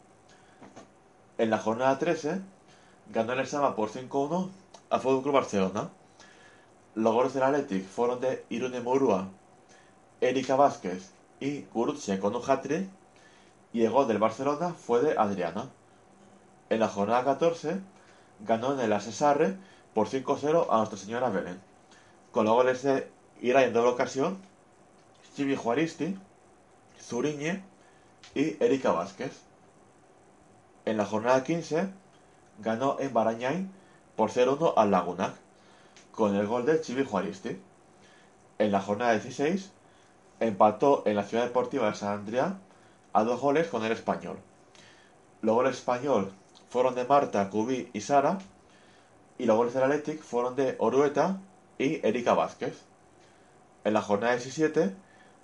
En 1.38 1.50
la 1.50 1.60
jornada 1.60 1.98
13 2.00 2.42
ganó 3.12 3.34
el 3.34 3.48
Sama 3.48 3.76
por 3.76 3.90
5-1 3.90 4.50
a 4.94 5.00
Fútbol 5.00 5.24
Club 5.24 5.34
Barcelona. 5.34 5.90
Los 6.94 7.14
goles 7.16 7.34
del 7.34 7.42
Athletic 7.42 7.84
fueron 7.84 8.22
de 8.22 8.46
Irune 8.50 8.80
Murúa, 8.80 9.28
Erika 10.22 10.56
Vázquez 10.56 11.10
y 11.40 11.62
Gurutse 11.74 12.20
con 12.20 12.36
un 12.36 12.44
hat 12.48 12.68
y 13.74 13.84
el 13.84 13.90
gol 13.90 14.08
del 14.08 14.20
Barcelona 14.20 14.70
fue 14.70 15.02
de 15.02 15.18
Adriana. 15.18 15.68
En 16.70 16.80
la 16.80 16.90
jornada 16.90 17.24
14 17.24 17.80
ganó 18.42 18.76
en 18.76 18.82
el 18.82 18.94
Asesarre 18.94 19.58
por 19.96 20.10
5-0 20.10 20.68
a 20.70 20.78
Nuestra 20.78 21.00
Señora 21.00 21.30
Belén, 21.30 21.60
con 22.32 22.46
los 22.46 22.54
goles 22.54 22.84
de 22.84 23.10
Ira 23.42 23.64
en 23.64 23.74
doble 23.74 23.90
ocasión, 23.90 24.38
Chibi 25.36 25.56
Juaristi, 25.56 26.16
Zuriñe 27.02 27.64
y 28.36 28.64
Erika 28.64 28.92
Vázquez. 28.92 29.42
En 30.86 30.98
la 30.98 31.06
jornada 31.08 31.44
15 31.44 31.90
ganó 32.60 32.98
en 33.00 33.12
Barañáin 33.12 33.83
por 34.16 34.32
0-1 34.32 34.74
al 34.76 34.92
Lagunac, 34.92 35.34
con 36.12 36.36
el 36.36 36.48
gol 36.48 36.66
de 36.66 36.82
Chibi 36.82 37.04
Juaristi. 37.04 37.60
En 38.60 38.72
la 38.72 38.82
jornada 38.82 39.14
16 39.14 39.72
empató 40.40 41.04
en 41.06 41.16
la 41.16 41.24
Ciudad 41.24 41.46
Deportiva 41.46 41.90
de 41.90 41.96
San 41.96 42.20
Andrea 42.20 42.58
a 43.14 43.24
dos 43.24 43.40
goles 43.40 43.68
con 43.68 43.84
el 43.84 43.92
español. 43.92 44.38
Los 45.42 45.56
goles 45.56 45.78
español 45.78 46.32
fueron 46.70 46.96
de 46.96 47.06
Marta, 47.06 47.50
Cubí 47.50 47.90
y 47.94 48.02
Sara, 48.02 48.38
y 49.38 49.46
los 49.46 49.58
goles 49.58 49.74
del 49.74 49.84
Athletic 49.84 50.22
fueron 50.22 50.56
de 50.56 50.76
Orueta 50.80 51.40
y 51.78 52.06
Erika 52.06 52.34
Vázquez. 52.34 52.82
En 53.84 53.94
la 53.94 54.02
jornada 54.02 54.34
17 54.34 54.96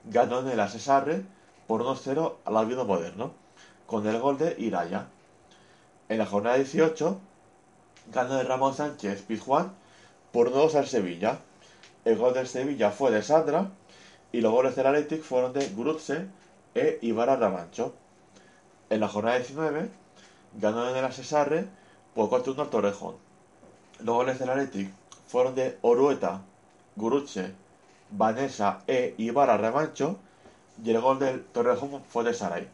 ganó 0.06 0.40
en 0.40 0.48
el 0.48 0.60
Asesarre 0.60 1.24
por 1.68 1.84
1-0 1.84 2.36
al 2.46 2.58
Albido 2.58 2.86
Moderno, 2.86 3.34
con 3.86 4.08
el 4.08 4.20
gol 4.20 4.38
de 4.38 4.56
Iraya. 4.58 5.08
En 6.08 6.20
la 6.20 6.26
jornada 6.26 6.56
18 6.56 7.20
ganó 8.12 8.39
el 8.39 8.47
Ramón 8.47 8.74
Sánchez 8.74 9.24
Pizjuán 9.24 9.74
por 10.32 10.51
2 10.51 10.76
al 10.76 10.88
Sevilla. 10.88 11.39
El 12.05 12.18
gol 12.18 12.34
del 12.34 12.47
Sevilla 12.47 12.91
fue 12.91 13.12
de 13.12 13.22
Sandra 13.22 13.70
y 14.32 14.41
los 14.41 14.51
goles 14.51 14.76
del 14.76 14.88
Athletic 14.88 15.22
fueron 15.22 15.53
de 15.53 15.68
Grutze 15.70 16.28
e 16.76 16.99
Ibarra 17.01 17.36
Ramancho. 17.36 17.93
En 18.89 18.99
la 18.99 19.07
jornada 19.07 19.38
19 19.38 19.89
ganó 20.60 20.89
en 20.89 20.95
el 20.95 21.05
Asesarre 21.05 21.66
por 22.16 22.30
4-1 22.30 22.60
al 22.60 22.70
Torrejón. 22.70 23.16
Los 23.99 24.16
goles 24.16 24.39
del 24.39 24.49
Athletic 24.49 24.91
fueron 25.28 25.55
de 25.55 25.78
Orueta, 25.82 26.41
Guruche, 26.95 27.53
Vanessa 28.12 28.82
e 28.88 29.14
Ibarra 29.18 29.57
Remancho 29.57 30.18
y 30.84 30.89
el 30.89 31.01
gol 31.01 31.20
del 31.20 31.43
Torrejón 31.43 32.01
fue 32.07 32.24
de 32.24 32.34
Saray. 32.34 32.68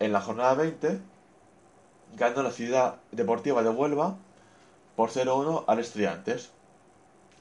En 0.00 0.12
la 0.12 0.20
jornada 0.20 0.54
20 0.54 1.00
ganó 2.16 2.42
la 2.42 2.50
ciudad 2.50 2.96
deportiva 3.12 3.62
de 3.62 3.70
Huelva 3.70 4.16
por 4.96 5.10
0-1 5.10 5.64
al 5.66 5.78
Estudiantes 5.78 6.50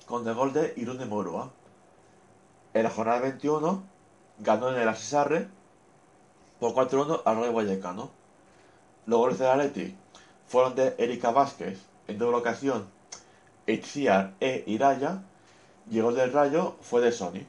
con 0.05 0.28
el 0.28 0.34
gol 0.34 0.53
de 0.53 0.74
Irune 0.78 1.05
Morua. 1.05 1.51
En 2.74 2.84
la 2.84 2.89
jornada 2.89 3.20
21 3.20 3.84
ganó 4.39 4.70
en 4.70 4.82
el 4.82 4.88
Asesarre 4.88 5.47
por 6.59 6.74
4-1 6.74 7.22
al 7.26 7.41
Rey 7.41 7.53
Vallecano. 7.53 8.11
Los 9.05 9.20
goles 9.20 9.39
del 9.39 9.49
Athletic 9.49 9.95
fueron 10.47 10.76
de 10.76 10.95
Erika 10.97 11.32
Vázquez 11.32 11.80
en 12.07 12.18
doble 12.18 12.38
ocasión, 12.38 12.88
Itziar 13.65 14.34
e 14.39 14.63
Iraya, 14.65 15.24
y 15.89 15.99
gol 15.99 16.15
del 16.15 16.34
Rayo 16.34 16.76
fue 16.82 17.01
de 17.01 17.11
Sony. 17.11 17.45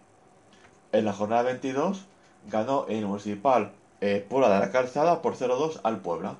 En 0.93 1.05
la 1.05 1.12
jornada 1.12 1.43
22 1.43 2.05
ganó 2.49 2.87
el 2.89 3.07
Municipal 3.07 3.73
eh, 4.01 4.25
Puebla 4.29 4.49
de 4.49 4.61
la 4.61 4.71
Calzada 4.71 5.23
por 5.23 5.37
0-2 5.37 5.81
al 5.83 6.01
Puebla, 6.01 6.37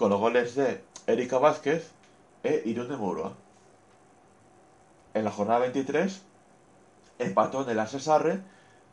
con 0.00 0.08
los 0.08 0.18
goles 0.18 0.54
de 0.54 0.82
Erika 1.06 1.36
Vázquez 1.36 1.90
e 2.42 2.62
Irune 2.64 2.96
Murua. 2.96 3.34
En 5.12 5.26
la 5.26 5.30
jornada 5.30 5.58
23 5.58 6.22
empató 7.18 7.64
en 7.64 7.68
el 7.68 7.78
Asesarre 7.78 8.40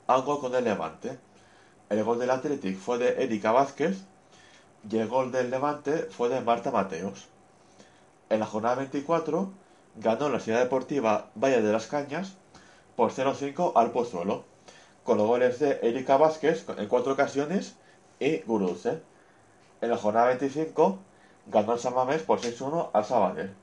a 0.05 0.21
con 0.25 0.53
el 0.53 0.65
Levante. 0.65 1.17
El 1.89 2.03
gol 2.03 2.19
del 2.19 2.29
Athletic 2.29 2.77
fue 2.77 2.97
de 2.97 3.23
Erika 3.23 3.53
Vázquez 3.53 4.03
y 4.91 4.97
el 4.97 5.07
gol 5.07 5.31
del 5.31 5.49
Levante 5.49 6.09
fue 6.11 6.27
de 6.27 6.41
Marta 6.41 6.71
Mateos. 6.71 7.29
En 8.29 8.41
la 8.41 8.45
jornada 8.45 8.75
24 8.75 9.49
ganó 9.95 10.27
la 10.27 10.41
Ciudad 10.41 10.59
Deportiva 10.59 11.29
Valle 11.35 11.61
de 11.61 11.71
las 11.71 11.87
Cañas 11.87 12.33
por 12.97 13.13
0-5 13.13 13.71
al 13.75 13.91
Pozuelo, 13.91 14.43
con 15.05 15.17
los 15.17 15.27
goles 15.27 15.59
de 15.59 15.79
Erika 15.83 16.17
Vázquez 16.17 16.65
en 16.77 16.89
cuatro 16.89 17.13
ocasiones 17.13 17.77
y 18.19 18.39
Guruce. 18.39 18.99
En 19.81 19.89
la 19.89 19.97
jornada 19.97 20.27
25 20.27 20.97
ganó 21.47 21.73
el 21.73 21.79
San 21.79 21.93
Mamés 21.93 22.23
por 22.23 22.39
6-1 22.39 22.89
al 22.93 23.05
Sabadell. 23.05 23.53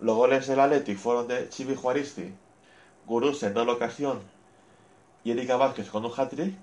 Los 0.00 0.16
goles 0.16 0.46
del 0.46 0.60
Athletic 0.60 0.98
fueron 0.98 1.28
de 1.28 1.48
Chibi 1.50 1.74
Juaristi, 1.74 2.34
Guruce 3.06 3.46
en 3.46 3.54
doble 3.54 3.72
ocasión 3.72 4.20
y 5.24 5.32
Erika 5.32 5.56
Vázquez 5.56 5.90
con 5.90 6.04
un 6.04 6.12
hat-trick. 6.16 6.54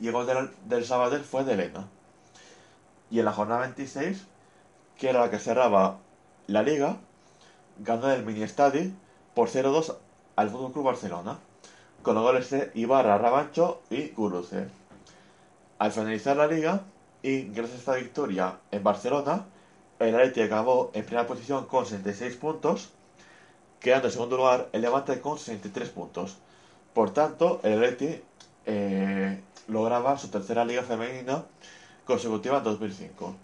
Y 0.00 0.06
el 0.06 0.12
gol 0.12 0.26
del, 0.26 0.50
del 0.64 0.84
Sabadell 0.84 1.22
fue 1.22 1.44
de 1.44 1.52
Elena. 1.52 1.86
Y 3.10 3.18
en 3.18 3.24
la 3.24 3.32
jornada 3.32 3.60
26, 3.60 4.26
que 4.98 5.10
era 5.10 5.20
la 5.20 5.30
que 5.30 5.38
cerraba 5.38 5.98
la 6.46 6.62
liga, 6.62 6.96
ganó 7.78 8.10
el 8.10 8.24
mini 8.24 8.42
estadio 8.42 8.90
por 9.34 9.48
0-2 9.48 9.94
al 10.36 10.50
Fútbol 10.50 10.72
Club 10.72 10.84
Barcelona, 10.86 11.38
con 12.02 12.14
los 12.14 12.24
goles 12.24 12.50
de 12.50 12.70
Ibarra, 12.74 13.18
Rabancho 13.18 13.82
y 13.90 14.08
Guruce. 14.08 14.68
Al 15.78 15.92
finalizar 15.92 16.36
la 16.36 16.46
liga, 16.46 16.82
y 17.22 17.42
gracias 17.42 17.76
a 17.76 17.80
esta 17.80 17.94
victoria 17.96 18.58
en 18.70 18.82
Barcelona, 18.82 19.46
el 19.98 20.14
Atleti 20.14 20.40
acabó 20.40 20.90
en 20.94 21.04
primera 21.04 21.26
posición 21.26 21.66
con 21.66 21.84
66 21.84 22.36
puntos, 22.36 22.90
quedando 23.78 24.08
en 24.08 24.12
segundo 24.12 24.36
lugar 24.38 24.68
el 24.72 24.82
Levante 24.82 25.20
con 25.20 25.38
63 25.38 25.90
puntos. 25.90 26.38
Por 26.94 27.12
tanto, 27.12 27.60
el 27.62 27.74
Atleti 27.74 28.22
eh, 28.66 29.40
lograba 29.68 30.16
su 30.18 30.28
tercera 30.28 30.64
liga 30.64 30.82
femenina 30.82 31.44
consecutiva 32.06 32.58
en 32.58 32.64
2005. 32.64 33.36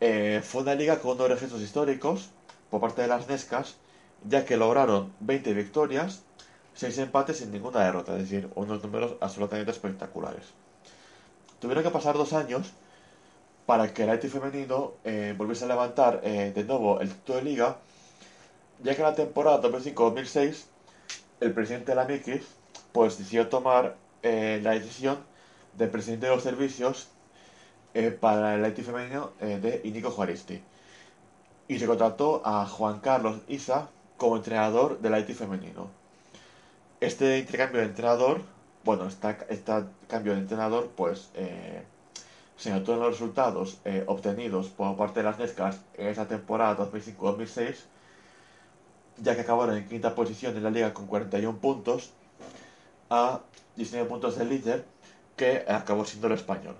Eh, 0.00 0.40
fue 0.42 0.62
una 0.62 0.74
liga 0.74 0.98
con 0.98 1.12
unos 1.12 1.28
registros 1.28 1.60
históricos 1.60 2.30
por 2.70 2.80
parte 2.80 3.02
de 3.02 3.08
las 3.08 3.28
Nescas, 3.28 3.76
ya 4.26 4.44
que 4.46 4.56
lograron 4.56 5.12
20 5.20 5.52
victorias, 5.52 6.22
6 6.74 6.98
empates 6.98 7.38
sin 7.38 7.50
ninguna 7.52 7.84
derrota, 7.84 8.16
es 8.16 8.30
decir, 8.30 8.50
unos 8.54 8.82
números 8.82 9.16
absolutamente 9.20 9.70
espectaculares. 9.70 10.46
Tuvieron 11.60 11.84
que 11.84 11.90
pasar 11.90 12.16
dos 12.16 12.32
años 12.32 12.72
para 13.66 13.92
que 13.92 14.02
el 14.02 14.10
Atleti 14.10 14.28
femenino 14.28 14.94
eh, 15.04 15.34
volviese 15.36 15.64
a 15.64 15.68
levantar 15.68 16.20
eh, 16.24 16.52
de 16.54 16.64
nuevo 16.64 17.00
el 17.00 17.10
título 17.10 17.38
de 17.38 17.44
liga, 17.44 17.76
ya 18.82 18.94
que 18.94 19.02
en 19.02 19.08
la 19.08 19.14
temporada 19.14 19.62
2005-2006 19.62 20.64
el 21.40 21.52
presidente 21.52 21.92
de 21.92 21.96
la 21.96 22.06
Mikis 22.06 22.42
pues 22.92 23.18
decidió 23.18 23.48
tomar 23.48 23.94
eh, 24.22 24.58
la 24.62 24.72
decisión 24.72 25.18
del 25.76 25.90
presidente 25.90 26.26
de 26.26 26.34
los 26.34 26.42
servicios 26.42 27.08
para 28.20 28.54
el 28.54 28.64
Haití 28.64 28.82
femenino 28.82 29.32
de 29.40 29.80
Inigo 29.82 30.10
Juaristi. 30.10 30.62
Y 31.66 31.78
se 31.78 31.86
contrató 31.86 32.40
a 32.44 32.64
Juan 32.66 33.00
Carlos 33.00 33.40
Isa 33.48 33.88
como 34.16 34.36
entrenador 34.36 35.00
del 35.00 35.14
Haití 35.14 35.34
femenino. 35.34 35.88
Este 37.00 37.38
intercambio 37.38 37.80
de 37.80 37.86
entrenador, 37.86 38.42
bueno, 38.84 39.06
este 39.06 39.84
cambio 40.08 40.34
de 40.34 40.40
entrenador, 40.40 40.90
pues 40.96 41.30
eh, 41.34 41.82
se 42.56 42.70
notó 42.70 42.94
en 42.94 43.00
los 43.00 43.10
resultados 43.10 43.78
eh, 43.84 44.04
obtenidos 44.06 44.68
por 44.68 44.96
parte 44.96 45.20
de 45.20 45.24
las 45.24 45.38
Nescas 45.38 45.80
en 45.96 46.08
esa 46.08 46.26
temporada 46.26 46.76
2005-2006, 46.90 47.76
ya 49.18 49.34
que 49.34 49.42
acabaron 49.42 49.76
en 49.76 49.88
quinta 49.88 50.14
posición 50.14 50.56
en 50.56 50.62
la 50.62 50.70
liga 50.70 50.94
con 50.94 51.06
41 51.06 51.58
puntos 51.58 52.10
a 53.10 53.40
19 53.76 54.08
puntos 54.08 54.36
del 54.36 54.48
líder, 54.48 54.84
que 55.36 55.64
acabó 55.68 56.04
siendo 56.04 56.26
el 56.28 56.34
español. 56.34 56.76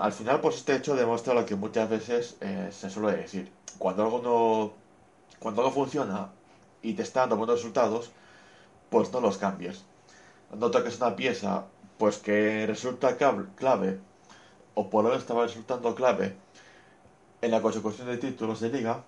Al 0.00 0.12
final, 0.12 0.40
pues 0.40 0.56
este 0.56 0.76
hecho 0.76 0.94
demuestra 0.94 1.34
lo 1.34 1.46
que 1.46 1.56
muchas 1.56 1.88
veces 1.88 2.36
eh, 2.40 2.68
se 2.70 2.90
suele 2.90 3.16
decir. 3.16 3.50
Cuando 3.78 4.04
algo 4.04 4.20
no. 4.22 4.72
Cuando 5.40 5.62
algo 5.62 5.72
funciona 5.72 6.30
y 6.82 6.92
te 6.92 7.02
está 7.02 7.20
dando 7.20 7.36
buenos 7.36 7.56
resultados, 7.56 8.10
pues 8.90 9.10
no 9.12 9.20
los 9.20 9.38
cambies. 9.38 9.84
No 10.58 10.70
toques 10.70 10.96
una 10.98 11.16
pieza, 11.16 11.64
pues 11.98 12.18
que 12.18 12.66
resulta 12.66 13.16
clave, 13.16 13.98
o 14.74 14.90
por 14.90 15.04
lo 15.04 15.10
menos 15.10 15.22
estaba 15.22 15.44
resultando 15.44 15.94
clave 15.94 16.34
en 17.42 17.50
la 17.50 17.62
consecución 17.62 18.08
de 18.08 18.18
títulos 18.18 18.60
de 18.60 18.70
liga, 18.70 19.04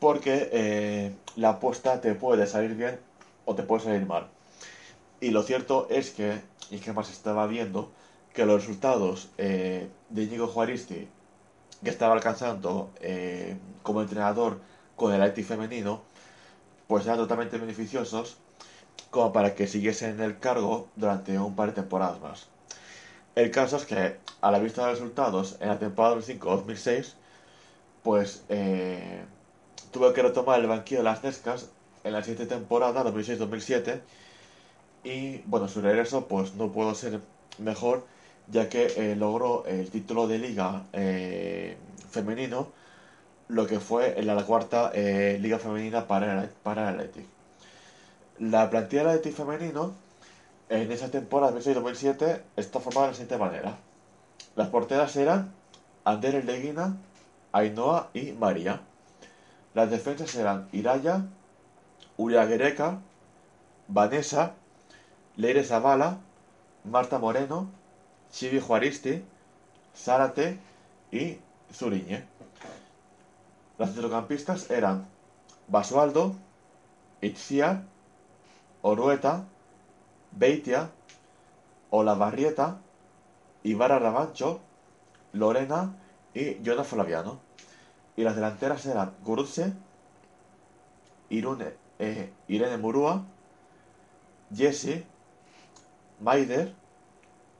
porque 0.00 0.48
eh, 0.52 1.14
la 1.36 1.50
apuesta 1.50 2.00
te 2.00 2.14
puede 2.14 2.46
salir 2.46 2.74
bien 2.74 2.98
o 3.44 3.54
te 3.54 3.62
puede 3.62 3.84
salir 3.84 4.06
mal. 4.06 4.28
Y 5.20 5.30
lo 5.30 5.42
cierto 5.42 5.86
es 5.90 6.10
que, 6.10 6.40
y 6.70 6.78
que 6.78 6.92
más 6.92 7.10
estaba 7.10 7.46
viendo, 7.46 7.90
que 8.32 8.46
los 8.46 8.62
resultados 8.62 9.28
eh, 9.38 9.88
de 10.10 10.22
Íñigo 10.22 10.48
Juaristi, 10.48 11.08
que 11.82 11.90
estaba 11.90 12.14
alcanzando 12.14 12.90
eh, 13.00 13.56
como 13.82 14.02
entrenador 14.02 14.60
con 14.96 15.12
el 15.12 15.22
Haití 15.22 15.42
femenino, 15.42 16.02
pues 16.88 17.06
eran 17.06 17.18
totalmente 17.18 17.58
beneficiosos 17.58 18.38
como 19.10 19.32
para 19.32 19.54
que 19.54 19.66
siguiese 19.66 20.08
en 20.08 20.20
el 20.20 20.38
cargo 20.38 20.88
durante 20.96 21.38
un 21.38 21.54
par 21.54 21.68
de 21.68 21.74
temporadas 21.74 22.20
más. 22.20 22.48
El 23.34 23.50
caso 23.50 23.76
es 23.76 23.84
que, 23.84 24.16
a 24.40 24.50
la 24.50 24.58
vista 24.60 24.84
de 24.84 24.92
resultados 24.92 25.56
en 25.60 25.68
la 25.68 25.78
temporada 25.78 26.16
2005-2006, 26.16 27.14
pues 28.02 28.44
eh, 28.48 29.24
tuvo 29.92 30.12
que 30.12 30.22
retomar 30.22 30.60
el 30.60 30.66
banquillo 30.68 31.00
de 31.00 31.04
las 31.04 31.24
Nescas 31.24 31.70
en 32.04 32.12
la 32.12 32.22
siguiente 32.22 32.46
temporada, 32.54 33.04
2006-2007, 33.04 34.00
y 35.04 35.38
bueno, 35.46 35.68
su 35.68 35.80
regreso 35.80 36.26
pues 36.28 36.54
no 36.54 36.70
pudo 36.72 36.94
ser 36.94 37.20
mejor, 37.58 38.06
ya 38.48 38.68
que 38.68 38.86
eh, 38.96 39.16
logró 39.16 39.64
el 39.66 39.90
título 39.90 40.28
de 40.28 40.38
liga 40.38 40.84
eh, 40.92 41.76
femenino, 42.10 42.68
lo 43.48 43.66
que 43.66 43.80
fue 43.80 44.22
la, 44.22 44.44
cuarta 44.44 44.92
liga 44.94 45.58
femenina 45.58 46.06
para, 46.06 46.50
para 46.62 46.90
el 46.90 47.00
Athletic. 47.00 47.33
La 48.38 48.68
plantilla 48.68 49.02
del 49.02 49.10
Athletic 49.18 49.36
femenino 49.36 49.94
en 50.68 50.90
esa 50.90 51.08
temporada 51.08 51.56
2006-2007 51.56 52.42
está 52.56 52.80
formada 52.80 53.06
de 53.06 53.12
la 53.12 53.14
siguiente 53.14 53.38
manera. 53.38 53.78
Las 54.56 54.68
porteras 54.70 55.14
eran 55.14 55.52
Ander 56.04 56.44
Leguina, 56.44 56.96
Ainhoa 57.52 58.10
y 58.12 58.32
María. 58.32 58.80
Las 59.72 59.90
defensas 59.90 60.34
eran 60.34 60.68
Iraya, 60.72 61.26
Uria 62.16 62.44
Guereca, 62.44 62.98
Vanessa, 63.86 64.54
Leire 65.36 65.62
Zavala, 65.62 66.18
Marta 66.84 67.18
Moreno, 67.18 67.68
Chivi 68.32 68.58
Juaristi, 68.58 69.22
Zárate 69.96 70.58
y 71.12 71.38
Zuriñe. 71.72 72.24
Las 73.78 73.90
centrocampistas 73.92 74.70
eran 74.70 75.06
Basualdo, 75.68 76.34
Itziar, 77.20 77.82
Orueta, 78.86 79.46
Beitia, 80.32 80.90
Olavarrieta, 81.88 82.80
Ibarra 83.62 83.98
Rabancho, 83.98 84.60
Lorena 85.32 85.96
y 86.34 86.62
Jonas 86.62 86.86
Flaviano. 86.86 87.40
Y 88.14 88.24
las 88.24 88.36
delanteras 88.36 88.84
eran 88.84 89.14
Gurutse, 89.24 89.72
Irune, 91.30 91.72
eh, 91.98 92.30
Irene 92.46 92.76
Murúa, 92.76 93.24
Jessie, 94.54 95.06
Maider, 96.20 96.74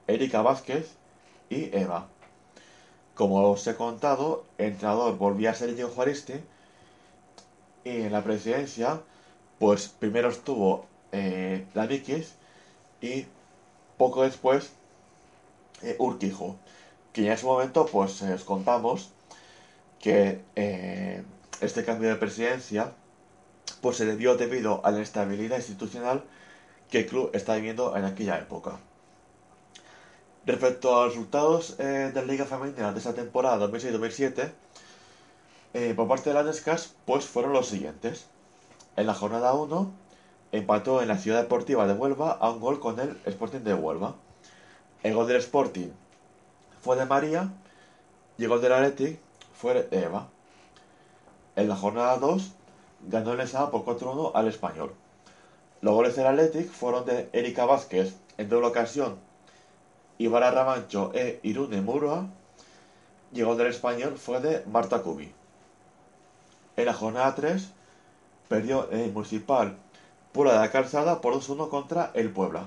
Erika 0.06 0.42
Vázquez 0.42 0.94
y 1.48 1.74
Eva. 1.74 2.06
Como 3.14 3.50
os 3.50 3.66
he 3.66 3.74
contado, 3.76 4.44
el 4.58 4.72
entrenador 4.72 5.16
volvía 5.16 5.52
a 5.52 5.54
ser 5.54 5.74
John 5.78 5.90
Juaristi 5.90 6.34
y 7.82 8.02
en 8.02 8.12
la 8.12 8.22
presidencia, 8.22 9.00
pues 9.58 9.88
primero 9.88 10.28
estuvo 10.28 10.84
eh, 11.14 11.64
la 11.74 11.86
Vikis 11.86 12.34
y 13.00 13.26
poco 13.96 14.22
después 14.22 14.72
eh, 15.82 15.96
Urquijo, 15.98 16.56
que 17.12 17.26
en 17.26 17.32
ese 17.32 17.46
momento 17.46 17.86
pues 17.86 18.20
eh, 18.22 18.34
os 18.34 18.44
contamos 18.44 19.10
que 20.00 20.42
eh, 20.56 21.22
este 21.60 21.84
cambio 21.84 22.08
de 22.08 22.16
presidencia 22.16 22.92
pues 23.80 23.96
se 23.98 24.06
debió 24.06 24.36
debido 24.36 24.84
a 24.84 24.90
la 24.90 24.98
inestabilidad 24.98 25.58
institucional 25.58 26.24
que 26.90 27.00
el 27.00 27.06
club 27.06 27.30
está 27.34 27.54
viviendo 27.54 27.96
en 27.96 28.04
aquella 28.04 28.38
época. 28.38 28.78
Respecto 30.46 30.94
a 30.94 31.04
los 31.04 31.14
resultados 31.14 31.78
de 31.78 32.12
la 32.12 32.22
Liga 32.22 32.44
Femenina 32.44 32.92
de 32.92 32.98
esa 32.98 33.14
temporada 33.14 33.66
2006-2007, 33.66 34.52
por 35.96 36.06
parte 36.06 36.30
de 36.30 36.34
las 36.34 36.44
Nescas, 36.44 36.94
pues 37.06 37.24
fueron 37.24 37.54
los 37.54 37.68
siguientes. 37.68 38.26
En 38.96 39.06
la 39.06 39.14
jornada 39.14 39.54
1, 39.54 39.90
empató 40.58 41.02
en 41.02 41.08
la 41.08 41.18
Ciudad 41.18 41.42
Deportiva 41.42 41.84
de 41.86 41.94
Huelva 41.94 42.30
a 42.30 42.50
un 42.50 42.60
gol 42.60 42.78
con 42.78 43.00
el 43.00 43.18
Sporting 43.24 43.60
de 43.60 43.74
Huelva. 43.74 44.14
El 45.02 45.14
gol 45.14 45.26
del 45.26 45.38
Sporting 45.38 45.88
fue 46.80 46.96
de 46.96 47.04
María 47.06 47.52
y 48.38 48.44
el 48.44 48.48
gol 48.48 48.60
del 48.60 48.72
Athletic 48.72 49.18
fue 49.52 49.74
de 49.74 50.04
Eva. 50.04 50.28
En 51.56 51.68
la 51.68 51.74
jornada 51.74 52.18
2 52.18 52.52
ganó 53.08 53.32
el 53.32 53.40
Esama 53.40 53.72
por 53.72 53.84
4-1 53.84 54.30
al 54.32 54.46
Español. 54.46 54.92
Los 55.80 55.92
goles 55.92 56.14
del 56.14 56.26
Athletic 56.26 56.70
fueron 56.70 57.04
de 57.04 57.28
Erika 57.32 57.64
Vázquez 57.64 58.14
en 58.38 58.48
doble 58.48 58.68
ocasión, 58.68 59.16
Ibarra 60.18 60.52
Ramancho 60.52 61.10
e 61.14 61.40
Irune 61.42 61.80
Murua 61.80 62.28
y 63.32 63.40
el 63.40 63.46
gol 63.46 63.58
del 63.58 63.66
Español 63.66 64.18
fue 64.18 64.40
de 64.40 64.64
Marta 64.66 65.02
Cubi. 65.02 65.32
En 66.76 66.86
la 66.86 66.94
jornada 66.94 67.34
3 67.34 67.68
perdió 68.48 68.88
el 68.90 69.12
Municipal 69.12 69.78
Puebla 70.34 70.54
de 70.54 70.58
la 70.58 70.70
Calzada 70.72 71.20
por 71.20 71.32
2-1 71.32 71.68
contra 71.68 72.10
el 72.12 72.28
Puebla. 72.28 72.66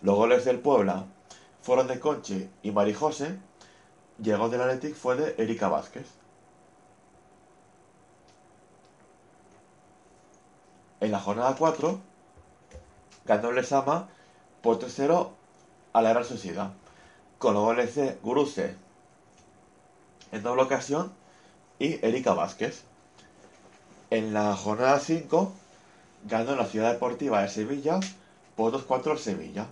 Los 0.00 0.14
goles 0.14 0.44
del 0.44 0.60
Puebla 0.60 1.06
fueron 1.60 1.88
de 1.88 1.98
Conchi 1.98 2.48
y 2.62 2.70
Marijose 2.70 3.36
gol 4.18 4.48
del 4.48 4.60
Athletic 4.60 4.94
fue 4.94 5.16
de 5.16 5.34
Erika 5.42 5.68
Vázquez. 5.68 6.06
En 11.00 11.10
la 11.10 11.18
jornada 11.18 11.56
4 11.58 11.98
ganó 13.24 13.48
el 13.48 13.56
Lesama 13.56 14.08
por 14.62 14.78
3-0 14.78 15.30
a 15.94 16.00
la 16.00 16.12
Real 16.12 16.24
Sociedad, 16.24 16.70
con 17.38 17.54
los 17.54 17.64
goles 17.64 17.96
de 17.96 18.20
Guruse 18.22 18.76
en 20.30 20.42
doble 20.44 20.62
ocasión 20.62 21.12
y 21.80 21.94
Erika 22.06 22.34
Vázquez. 22.34 22.84
En 24.10 24.32
la 24.32 24.54
jornada 24.54 25.00
5 25.00 25.52
ganó 26.24 26.56
la 26.56 26.66
Ciudad 26.66 26.92
Deportiva 26.92 27.42
de 27.42 27.48
Sevilla 27.48 28.00
por 28.56 28.72
2-4 28.72 29.12
al 29.12 29.18
Sevilla. 29.18 29.66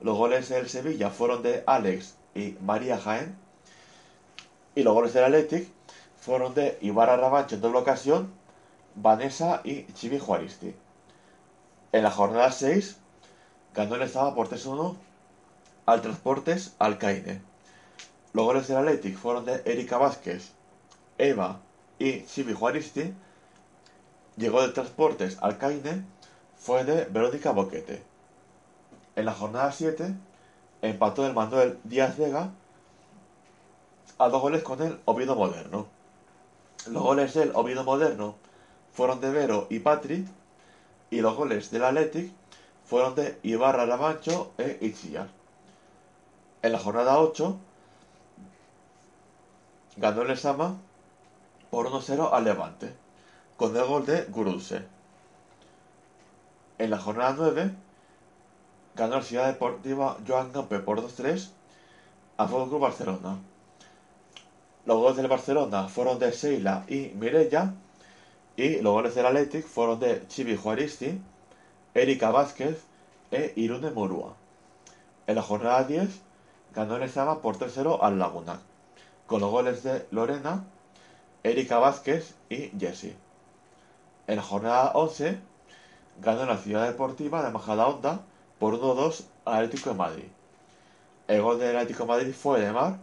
Los 0.00 0.16
goles 0.16 0.48
del 0.48 0.68
Sevilla 0.68 1.10
fueron 1.10 1.42
de 1.42 1.62
Alex 1.66 2.16
y 2.34 2.56
María 2.60 2.98
Jaén. 2.98 3.36
Y 4.74 4.82
los 4.82 4.94
goles 4.94 5.14
del 5.14 5.24
Athletic 5.24 5.68
fueron 6.20 6.54
de 6.54 6.78
Ibarra 6.80 7.16
Rabancho 7.16 7.54
en 7.54 7.60
doble 7.60 7.78
ocasión, 7.78 8.32
Vanessa 8.94 9.60
y 9.64 9.84
Chivi 9.94 10.18
Juaristi. 10.18 10.74
En 11.92 12.02
la 12.02 12.10
jornada 12.10 12.50
6 12.50 12.96
ganó 13.74 13.94
el 13.94 14.02
Estado 14.02 14.34
por 14.34 14.48
3-1 14.48 14.96
al 15.86 16.02
Transportes 16.02 16.74
Alcaine. 16.78 17.40
Los 18.32 18.44
goles 18.44 18.68
del 18.68 18.78
Athletic 18.78 19.16
fueron 19.16 19.44
de 19.44 19.62
Erika 19.64 19.96
Vázquez, 19.96 20.52
Eva 21.16 21.60
y 21.98 22.24
Chivi 22.26 22.52
Juaristi 22.52 23.14
llegó 24.36 24.62
de 24.62 24.68
Transportes 24.68 25.38
Alcaine 25.40 26.04
fue 26.56 26.84
de 26.84 27.04
Verónica 27.06 27.52
Boquete. 27.52 28.02
En 29.14 29.24
la 29.24 29.32
jornada 29.32 29.72
7 29.72 30.14
empató 30.82 31.26
el 31.26 31.32
Manuel 31.32 31.78
Díaz 31.84 32.18
Vega 32.18 32.50
a 34.18 34.28
dos 34.28 34.42
goles 34.42 34.62
con 34.62 34.82
el 34.82 34.98
Oviedo 35.04 35.36
Moderno. 35.36 35.86
Los 36.88 37.02
goles 37.02 37.34
del 37.34 37.52
Oviedo 37.54 37.84
Moderno 37.84 38.36
fueron 38.92 39.20
de 39.20 39.30
Vero 39.30 39.66
y 39.70 39.80
Patri 39.80 40.26
y 41.10 41.20
los 41.20 41.34
goles 41.34 41.70
del 41.70 41.84
Athletic 41.84 42.32
fueron 42.84 43.14
de 43.14 43.38
Ibarra 43.42 43.86
Ramancho 43.86 44.52
e 44.58 44.78
Itziar. 44.80 45.28
En 46.62 46.72
la 46.72 46.78
jornada 46.78 47.18
8 47.18 47.56
ganó 49.96 50.22
el 50.22 50.30
Esama 50.30 50.76
por 51.70 51.88
1-0 51.88 52.30
al 52.32 52.44
Levante 52.44 53.05
con 53.56 53.74
el 53.76 53.84
gol 53.84 54.04
de 54.04 54.24
Guruse. 54.24 54.82
En 56.78 56.90
la 56.90 56.98
jornada 56.98 57.34
9 57.38 57.70
ganó 58.94 59.16
la 59.16 59.22
Ciudad 59.22 59.46
Deportiva 59.46 60.18
Joan 60.26 60.52
Gamper 60.52 60.84
por 60.84 61.00
2-3 61.00 61.48
a 62.36 62.46
Fútbol 62.46 62.68
Club 62.68 62.80
Barcelona. 62.80 63.38
Los 64.84 64.98
goles 64.98 65.16
del 65.16 65.28
Barcelona 65.28 65.88
fueron 65.88 66.18
de 66.18 66.32
Seila 66.32 66.84
y 66.86 67.12
Mirella 67.14 67.72
y 68.56 68.80
los 68.80 68.92
goles 68.92 69.14
del 69.14 69.26
Athletic 69.26 69.66
fueron 69.66 70.00
de 70.00 70.26
Chivi 70.28 70.56
Juaristi, 70.56 71.20
Erika 71.94 72.30
Vázquez 72.30 72.82
e 73.30 73.52
Irune 73.56 73.90
Murúa. 73.90 74.34
En 75.26 75.34
la 75.34 75.42
jornada 75.42 75.82
10 75.84 76.08
ganó 76.74 76.96
el 76.96 77.10
Sama 77.10 77.40
por 77.40 77.58
3-0 77.58 77.98
al 78.00 78.18
Laguna, 78.18 78.60
con 79.26 79.40
los 79.40 79.50
goles 79.50 79.82
de 79.82 80.06
Lorena, 80.10 80.64
Erika 81.42 81.78
Vázquez 81.78 82.34
y 82.48 82.70
Jessie. 82.78 83.25
En 84.26 84.36
la 84.36 84.42
jornada 84.42 84.90
11 84.94 85.38
ganó 86.20 86.46
la 86.46 86.56
Ciudad 86.56 86.86
Deportiva 86.86 87.44
de 87.44 87.50
Majadahonda 87.50 88.22
por 88.58 88.74
1-2 88.74 89.24
al 89.44 89.64
Atlético 89.64 89.90
de 89.90 89.96
Madrid. 89.96 90.24
El 91.28 91.42
gol 91.42 91.58
del 91.58 91.76
Atlético 91.76 92.04
de 92.04 92.08
Madrid 92.08 92.34
fue 92.34 92.60
de 92.60 92.72
Mar 92.72 92.98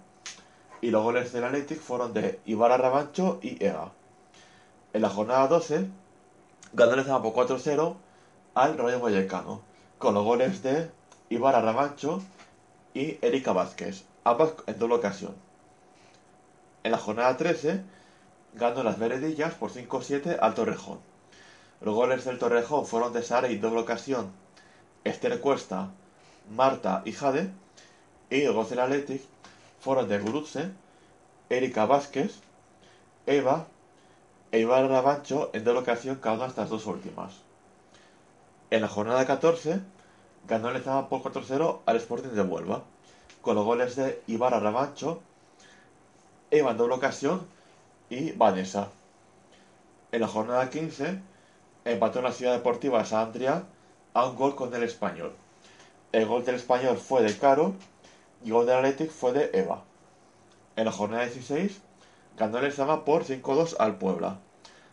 y 0.82 0.92
los 0.92 1.02
goles 1.02 1.32
del 1.32 1.46
Atlético 1.46 1.82
fueron 1.82 2.14
de 2.14 2.40
Ibarra 2.46 2.78
Rabancho 2.78 3.40
y 3.42 3.64
Ega. 3.64 3.92
En 4.92 5.02
la 5.02 5.10
jornada 5.10 5.48
12 5.48 5.88
ganó 6.74 6.94
el 6.94 7.06
Zama 7.06 7.22
por 7.22 7.34
4-0 7.48 7.96
al 8.56 8.78
Rayo 8.78 9.00
Vallecano 9.00 9.62
con 9.98 10.14
los 10.14 10.26
goles 10.26 10.62
de 10.62 10.92
Ibarra 11.30 11.62
Rabancho 11.62 12.22
y 12.94 13.18
Erika 13.26 13.54
Vázquez, 13.54 14.04
ambas 14.26 14.54
en 14.68 14.78
doble 14.78 14.96
ocasión. 14.96 15.34
En 16.84 16.92
la 16.92 16.98
jornada 16.98 17.38
13 17.38 17.82
ganó 18.56 18.84
las 18.84 19.00
Veredillas 19.00 19.54
por 19.54 19.72
5-7 19.72 20.38
al 20.42 20.54
Torrejón. 20.54 21.13
Los 21.84 21.96
goles 21.96 22.24
del 22.24 22.40
Torrejón 22.40 22.86
fueron 22.86 23.12
de 23.12 23.24
Sara 23.24 23.50
y 23.50 23.58
doble 23.58 23.82
ocasión, 23.82 24.32
Esther 25.04 25.42
Cuesta, 25.42 25.90
Marta 26.50 27.02
y 27.04 27.12
Jade. 27.12 27.52
Y 28.30 28.46
los 28.46 28.56
goles 28.56 28.70
del 28.70 28.80
Athletic 28.80 29.22
fueron 29.82 30.08
de 30.08 30.18
Gurutze, 30.18 30.72
Erika 31.50 31.86
Vázquez, 31.86 32.40
Eva 33.26 33.68
e 34.54 34.60
Iván 34.60 34.88
Rabancho 34.88 35.50
en 35.52 35.66
doble 35.66 35.82
ocasión 35.82 36.16
cada 36.16 36.36
una 36.36 36.46
de 36.46 36.50
estas 36.52 36.70
dos 36.70 36.86
últimas. 36.86 37.34
En 38.70 38.82
la 38.82 38.88
jornada 38.88 39.28
14 39.28 39.82
ganó 40.48 40.70
el 40.70 40.76
Lezama 40.76 41.10
por 41.10 41.22
4-0 41.22 41.80
al 41.86 41.98
Sporting 41.98 42.30
de 42.30 42.44
Huelva, 42.44 42.84
con 43.42 43.56
los 43.56 43.66
goles 43.66 43.98
de 43.98 44.22
Ibarra 44.28 44.62
Rabancho, 44.62 45.22
Eva 46.50 46.72
en 46.72 46.78
doble 46.78 46.96
ocasión 46.96 47.46
y 48.10 48.32
Vanessa. 48.32 48.88
En 50.14 50.22
la 50.22 50.28
jornada 50.30 50.70
15 50.70 51.33
empató 51.86 52.20
en 52.20 52.26
la 52.26 52.32
Ciudad 52.32 52.54
Deportiva 52.54 53.00
de 53.00 53.06
San 53.06 53.28
Andrea 53.28 53.64
a 54.14 54.28
un 54.28 54.36
gol 54.36 54.56
con 54.56 54.74
el 54.74 54.84
español. 54.84 55.34
El 56.12 56.26
gol 56.26 56.46
del 56.46 56.56
español 56.56 56.98
fue 56.98 57.24
de 57.24 57.38
Caro 57.38 57.74
y 58.44 58.48
el 58.48 58.54
gol 58.54 58.66
del 58.66 58.78
Athletic 58.78 59.10
fue 59.10 59.34
de 59.34 59.50
Eva. 59.54 59.84
En 60.76 60.86
la 60.86 60.92
jornada 60.92 61.24
16 61.24 61.82
ganó 62.38 62.58
el 62.58 62.66
Lezama 62.66 63.06
por 63.06 63.26
5-2 63.26 63.76
al 63.80 63.98
Puebla. 63.98 64.40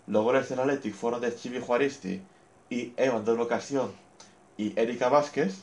Los 0.06 0.24
goles 0.24 0.48
del 0.48 0.60
Athletic 0.60 0.94
fueron 0.94 1.20
de 1.20 1.34
Chivi 1.34 1.60
Juaristi 1.60 2.22
y 2.68 2.92
Eva 2.96 3.18
en 3.18 3.24
doble 3.24 3.42
ocasión 3.42 3.92
y 4.56 4.78
Erika 4.78 5.08
Vázquez. 5.08 5.62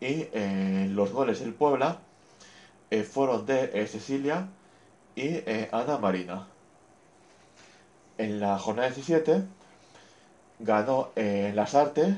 Y 0.00 0.28
eh, 0.32 0.88
los 0.90 1.12
goles 1.12 1.40
del 1.40 1.54
Puebla 1.54 1.98
eh, 2.90 3.02
fueron 3.02 3.46
de 3.46 3.70
eh, 3.72 3.86
Cecilia 3.86 4.48
y 5.14 5.42
Ana 5.72 5.98
Marina. 5.98 6.46
En 8.18 8.40
la 8.40 8.58
jornada 8.58 8.90
17 8.90 9.44
ganó 10.58 11.10
Las 11.16 11.74
Artes 11.74 12.14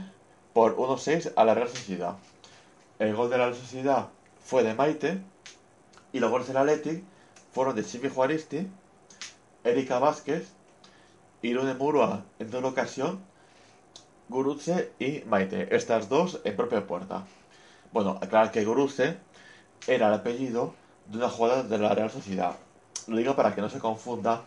por 0.53 0.77
1-6 0.77 1.33
a 1.37 1.45
la 1.45 1.55
Real 1.55 1.69
Sociedad. 1.69 2.17
El 2.99 3.15
gol 3.15 3.31
de 3.31 3.39
la 3.39 3.45
Real 3.47 3.57
Sociedad 3.57 4.09
fue 4.45 4.63
de 4.63 4.75
Maite 4.75 5.21
y 6.13 6.21
los 6.21 6.31
goles 6.31 6.49
del 6.49 6.57
Athletic 6.57 7.03
fueron 7.53 7.77
de 7.77 7.85
Chivi 7.85 8.09
Juaristi, 8.09 8.67
Erika 9.65 9.99
Vázquez, 9.99 10.49
Irune 11.43 11.75
Murua 11.75 12.25
en 12.39 12.51
doble 12.51 12.69
ocasión 12.69 13.21
Gurutze 14.29 14.93
y 14.99 15.23
Maite, 15.27 15.75
estas 15.75 16.09
dos 16.09 16.41
en 16.45 16.57
propia 16.57 16.87
puerta. 16.87 17.25
Bueno, 17.93 18.19
aclarar 18.21 18.51
que 18.51 18.65
Gurutze 18.65 19.17
era 19.87 20.09
el 20.09 20.15
apellido 20.15 20.75
de 21.07 21.19
una 21.19 21.31
jugadora 21.31 21.63
de 21.63 21.79
la 21.79 21.95
Real 21.95 22.11
Sociedad. 22.11 22.57
Lo 23.07 23.17
digo 23.17 23.35
para 23.37 23.55
que 23.55 23.61
no 23.61 23.71
se 23.71 23.79
confunda 23.79 24.43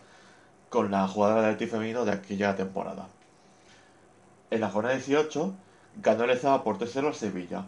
con 0.68 0.90
la 0.90 1.08
jugadora 1.08 1.42
del 1.42 1.54
equipo 1.54 1.72
femenino 1.72 2.04
de 2.04 2.12
aquella 2.12 2.54
temporada. 2.54 3.08
En 4.52 4.60
la 4.60 4.70
jornada 4.70 4.94
18 4.94 5.52
ganó 6.00 6.24
el 6.24 6.38
Zaba 6.38 6.62
por 6.62 6.78
3-0 6.78 7.08
al 7.08 7.14
Sevilla, 7.14 7.64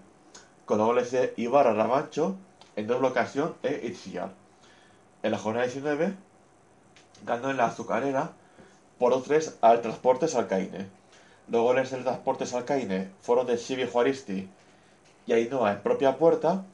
con 0.65 0.79
los 0.79 0.87
goles 0.87 1.11
de 1.11 1.35
Ibarra 1.37 1.75
Rabancho 1.75 2.37
en 2.77 2.87
doble 2.87 3.09
ocasión 3.09 3.57
e 3.65 3.89
Itziar. 3.89 4.31
En 5.25 5.33
la 5.33 5.39
jornada 5.39 5.67
19 5.67 6.15
ganó 7.25 7.51
en 7.51 7.57
la 7.57 7.67
Azucarera 7.67 8.31
por 8.99 9.13
2-3 9.13 9.55
al 9.63 9.81
Transportes 9.81 10.37
Alcaine 10.37 10.87
los 11.49 11.63
goles 11.63 11.91
del 11.91 12.05
Transportes 12.05 12.55
Alcaine 12.55 13.11
fueron 13.21 13.47
de 13.47 13.59
Chibi 13.59 13.87
Juaristi 13.87 14.49
y 15.27 15.33
Ainhoa 15.33 15.73
en 15.73 15.83
propia 15.83 16.17
puerta. 16.17 16.65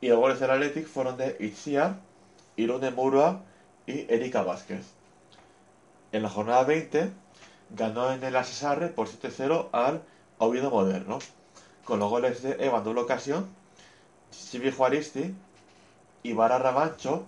Y 0.00 0.08
los 0.08 0.18
goles 0.18 0.40
del 0.40 0.50
Athletic 0.50 0.86
fueron 0.86 1.16
de 1.16 1.36
Itziar, 1.38 1.96
Irune 2.56 2.90
Murua 2.90 3.42
y 3.86 4.12
Erika 4.12 4.42
Vázquez. 4.42 4.86
En 6.10 6.22
la 6.22 6.28
jornada 6.28 6.64
20 6.64 7.10
ganó 7.76 8.12
en 8.12 8.22
el 8.24 8.36
Asesarre 8.36 8.88
por 8.88 9.08
7-0 9.08 9.68
al 9.72 10.02
Oviedo 10.38 10.70
Moderno, 10.70 11.18
con 11.84 11.98
los 11.98 12.10
goles 12.10 12.42
de 12.42 12.56
Evan 12.64 12.84
doble 12.84 13.00
ocasión, 13.00 13.48
Chibi 14.30 14.70
Juaristi, 14.70 15.34
Ibarra 16.22 16.58
Rabancho, 16.58 17.26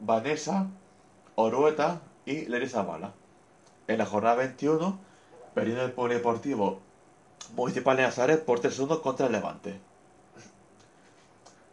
Vanessa, 0.00 0.66
Orueta 1.34 2.00
y 2.26 2.46
Lerisa 2.46 2.82
Bala. 2.82 3.12
En 3.86 3.98
la 3.98 4.06
jornada 4.06 4.36
21 4.36 4.98
perdiendo 5.54 5.84
el 5.84 5.92
Polideportivo 5.92 6.80
Municipal 7.56 7.96
de 7.96 8.02
Nazaret 8.04 8.44
por 8.44 8.60
3-1 8.60 9.00
contra 9.00 9.26
el 9.26 9.32
Levante. 9.32 9.80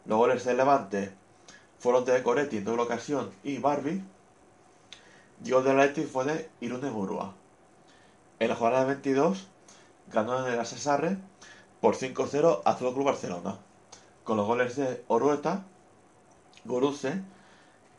Los 0.06 0.18
goles 0.18 0.46
del 0.46 0.58
Levante 0.58 1.12
fueron 1.80 2.06
de 2.06 2.24
Coretti 2.24 2.58
en 2.58 2.66
doble 2.66 2.84
ocasión 2.84 3.32
y 3.44 3.58
Barbie. 3.58 4.02
Y 5.44 5.52
el 5.52 5.64
del 5.64 5.80
Athletic 5.80 6.08
fue 6.08 6.26
de 6.26 6.50
Irune 6.62 6.90
Murua. 6.90 7.34
En 8.40 8.50
la 8.50 8.56
jornada 8.56 8.86
22 8.86 9.48
ganó 10.12 10.46
en 10.46 10.54
el 10.54 10.60
Asesarre 10.60 11.18
por 11.80 11.96
5-0 11.96 12.62
a 12.66 12.78
Club 12.78 13.04
Barcelona, 13.04 13.58
con 14.24 14.36
los 14.36 14.46
goles 14.46 14.76
de 14.76 15.04
Orueta, 15.08 15.64
Guruse, 16.66 17.22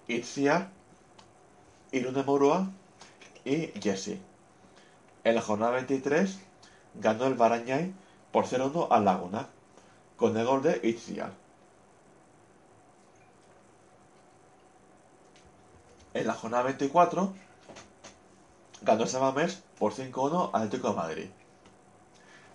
Itzia, 0.08 0.70
Irune 1.92 2.22
Murua 2.22 2.70
y 3.44 3.68
Jesse. 3.80 4.18
En 5.24 5.34
la 5.34 5.40
jornada 5.40 5.72
23 5.72 6.38
ganó 6.94 7.26
el 7.26 7.34
Barañay 7.34 7.94
por 8.30 8.44
0-1 8.44 8.88
al 8.90 9.04
Laguna, 9.04 9.48
con 10.16 10.36
el 10.36 10.44
gol 10.44 10.62
de 10.62 10.80
Itziar. 10.82 11.32
En 16.12 16.26
la 16.26 16.34
jornada 16.34 16.64
24 16.64 17.32
ganó 18.86 19.02
el 19.02 19.08
Samamés 19.08 19.62
por 19.78 19.92
5-1 19.92 20.50
al 20.52 20.62
Atlético 20.62 20.90
de 20.90 20.96
Madrid. 20.96 21.26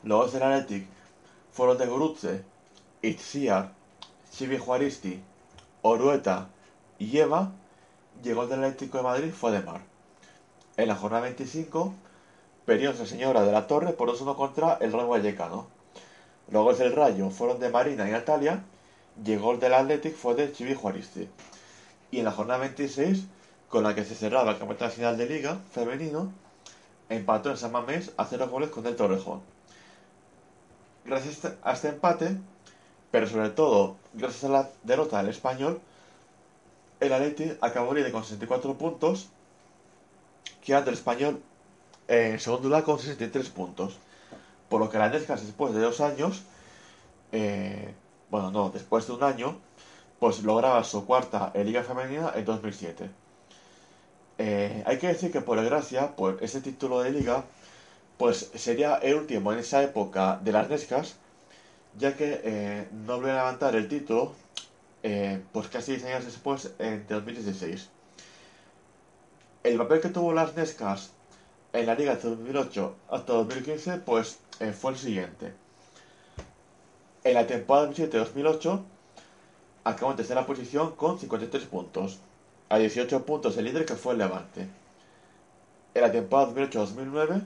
Los 0.03 0.34
del 0.34 0.41
Athletic 0.41 0.88
fueron 1.51 1.77
de 1.77 1.86
Gurutze, 1.86 2.43
Itziar, 3.03 3.73
Chibi 4.32 4.57
Juaristi, 4.57 5.21
Orueta 5.84 6.47
y 6.97 7.17
Eva, 7.17 7.51
y 8.23 8.29
el 8.29 8.49
del 8.49 8.63
Atlético 8.63 8.97
de 8.97 9.03
Madrid 9.03 9.32
fue 9.32 9.51
de 9.51 9.61
Mar. 9.61 9.82
En 10.77 10.88
la 10.88 10.95
jornada 10.95 11.23
25 11.23 11.93
Nuestra 12.65 13.05
Señora 13.05 13.43
de 13.43 13.51
la 13.51 13.67
Torre 13.67 13.91
por 13.91 14.09
2-1 14.09 14.36
contra 14.38 14.77
el 14.79 14.93
Rayo 14.93 15.09
Vallecano. 15.09 15.67
Los 16.49 16.63
goles 16.63 16.79
del 16.79 16.95
Rayo 16.95 17.29
fueron 17.29 17.59
de 17.59 17.69
Marina 17.69 18.07
y 18.07 18.11
Natalia 18.11 18.63
y 19.25 19.34
el 19.34 19.59
del 19.59 19.73
Athletic 19.73 20.15
fue 20.15 20.36
de 20.36 20.53
Chivi 20.53 20.73
Juaristi. 20.73 21.27
Y 22.11 22.19
en 22.19 22.25
la 22.25 22.32
jornada 22.32 22.59
26, 22.61 23.25
con 23.72 23.84
la 23.84 23.95
que 23.95 24.03
se 24.03 24.15
cerraba 24.15 24.51
el 24.51 24.57
Campeonato 24.57 24.86
Nacional 24.86 25.17
de 25.17 25.26
Liga 25.28 25.57
femenino, 25.72 26.32
empató 27.09 27.49
en 27.49 27.57
San 27.57 27.72
Mamés 27.72 28.11
a 28.17 28.26
0 28.26 28.49
goles 28.49 28.69
con 28.69 28.86
el 28.86 28.97
Torrejón. 28.97 29.41
Gracias 31.05 31.53
a 31.63 31.72
este 31.72 31.88
empate, 31.88 32.38
pero 33.11 33.28
sobre 33.28 33.49
todo 33.49 33.95
gracias 34.13 34.43
a 34.43 34.49
la 34.49 34.69
derrota 34.84 35.17
del 35.17 35.30
español, 35.30 35.80
el 36.99 37.13
Athletic 37.13 37.57
acabó 37.61 37.93
líder 37.93 38.11
con 38.11 38.24
64 38.24 38.78
puntos, 38.78 39.30
que 40.61 40.76
ante 40.76 40.89
el 40.89 40.95
español 40.95 41.41
en 42.09 42.39
segundo 42.41 42.67
lugar 42.67 42.84
con 42.84 42.99
63 42.99 43.49
puntos. 43.49 43.97
Por 44.67 44.82
lo 44.82 44.89
que 44.89 44.97
la 44.97 45.09
Nescas 45.09 45.45
después 45.45 45.74
de 45.74 45.80
dos 45.80 46.01
años, 46.01 46.43
eh, 47.32 47.93
bueno, 48.30 48.51
no, 48.51 48.69
después 48.69 49.07
de 49.07 49.13
un 49.13 49.24
año, 49.24 49.57
pues 50.19 50.43
lograba 50.43 50.84
su 50.84 51.05
cuarta 51.05 51.51
en 51.53 51.65
Liga 51.65 51.84
Femenina 51.84 52.34
en 52.36 52.43
2007. 52.43 53.20
Eh, 54.43 54.83
hay 54.85 54.97
que 54.97 55.07
decir 55.07 55.31
que 55.31 55.41
por 55.41 55.59
desgracia, 55.59 56.15
pues 56.15 56.41
ese 56.41 56.61
título 56.61 57.01
de 57.01 57.11
liga, 57.11 57.45
pues 58.17 58.51
sería 58.55 58.95
el 58.95 59.15
último 59.15 59.53
en 59.53 59.59
esa 59.59 59.83
época 59.83 60.39
de 60.43 60.51
las 60.51 60.69
Nescas, 60.69 61.15
ya 61.97 62.15
que 62.17 62.41
eh, 62.43 62.87
no 62.91 63.17
volvió 63.17 63.33
a 63.33 63.35
levantar 63.35 63.75
el 63.75 63.87
título, 63.87 64.33
pues 65.51 65.67
casi 65.67 65.91
10 65.93 66.05
años 66.05 66.25
después, 66.25 66.71
en 66.79 67.05
2016. 67.07 67.89
El 69.63 69.77
papel 69.77 70.01
que 70.01 70.09
tuvo 70.09 70.33
las 70.33 70.55
Nescas 70.55 71.11
en 71.73 71.85
la 71.85 71.95
liga 71.95 72.15
de 72.15 72.29
2008 72.29 72.95
hasta 73.09 73.33
2015 73.33 73.97
pues 73.99 74.39
eh, 74.59 74.71
fue 74.71 74.91
el 74.91 74.97
siguiente. 74.97 75.53
En 77.23 77.35
la 77.35 77.45
temporada 77.47 77.91
2007-2008 77.91 78.81
acabó 79.83 80.11
en 80.11 80.17
tercera 80.17 80.45
posición 80.45 80.95
con 80.95 81.19
53 81.19 81.63
puntos, 81.65 82.19
a 82.72 82.78
18 82.78 83.26
puntos 83.26 83.57
el 83.57 83.65
líder 83.65 83.86
que 83.86 83.95
fue 83.95 84.13
el 84.13 84.19
Levante. 84.19 84.65
En 85.93 86.01
la 86.01 86.09
temporada 86.09 86.53
2008-2009 86.53 87.43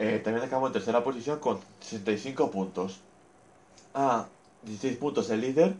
eh, 0.00 0.20
también 0.22 0.44
acabó 0.44 0.66
en 0.66 0.74
tercera 0.74 1.02
posición 1.02 1.38
con 1.38 1.58
65 1.80 2.50
puntos, 2.50 3.00
a 3.94 4.26
16 4.64 4.98
puntos 4.98 5.30
el 5.30 5.40
líder 5.40 5.72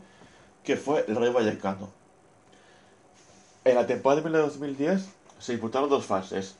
que 0.63 0.77
fue 0.77 1.05
el 1.07 1.15
Rey 1.15 1.31
Vallecano. 1.31 1.89
En 3.65 3.75
la 3.75 3.85
temporada 3.85 4.23
2009-2010 4.23 5.05
se 5.37 5.51
disputaron 5.51 5.87
dos 5.87 6.07
fases. 6.07 6.55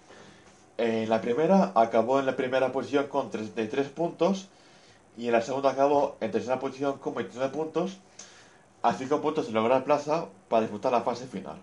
En 0.78 1.10
la 1.10 1.22
primera 1.22 1.72
acabó 1.74 2.20
en 2.20 2.28
la 2.28 2.36
primera 2.36 2.72
posición 2.72 3.08
con 3.08 3.32
33 3.32 3.88
puntos 3.90 4.48
y 5.18 5.26
en 5.26 5.32
la 5.32 5.42
segunda 5.42 5.72
acabó 5.72 6.18
en 6.22 6.30
tercera 6.30 6.60
posición 6.60 7.00
con 7.00 7.16
29 7.16 7.52
puntos, 7.52 7.98
a 8.84 8.94
5 8.94 9.22
puntos 9.22 9.48
de 9.48 9.54
lograr 9.54 9.84
plaza 9.84 10.28
para 10.50 10.62
disputar 10.62 10.92
la 10.92 11.02
fase 11.02 11.26
final. 11.26 11.58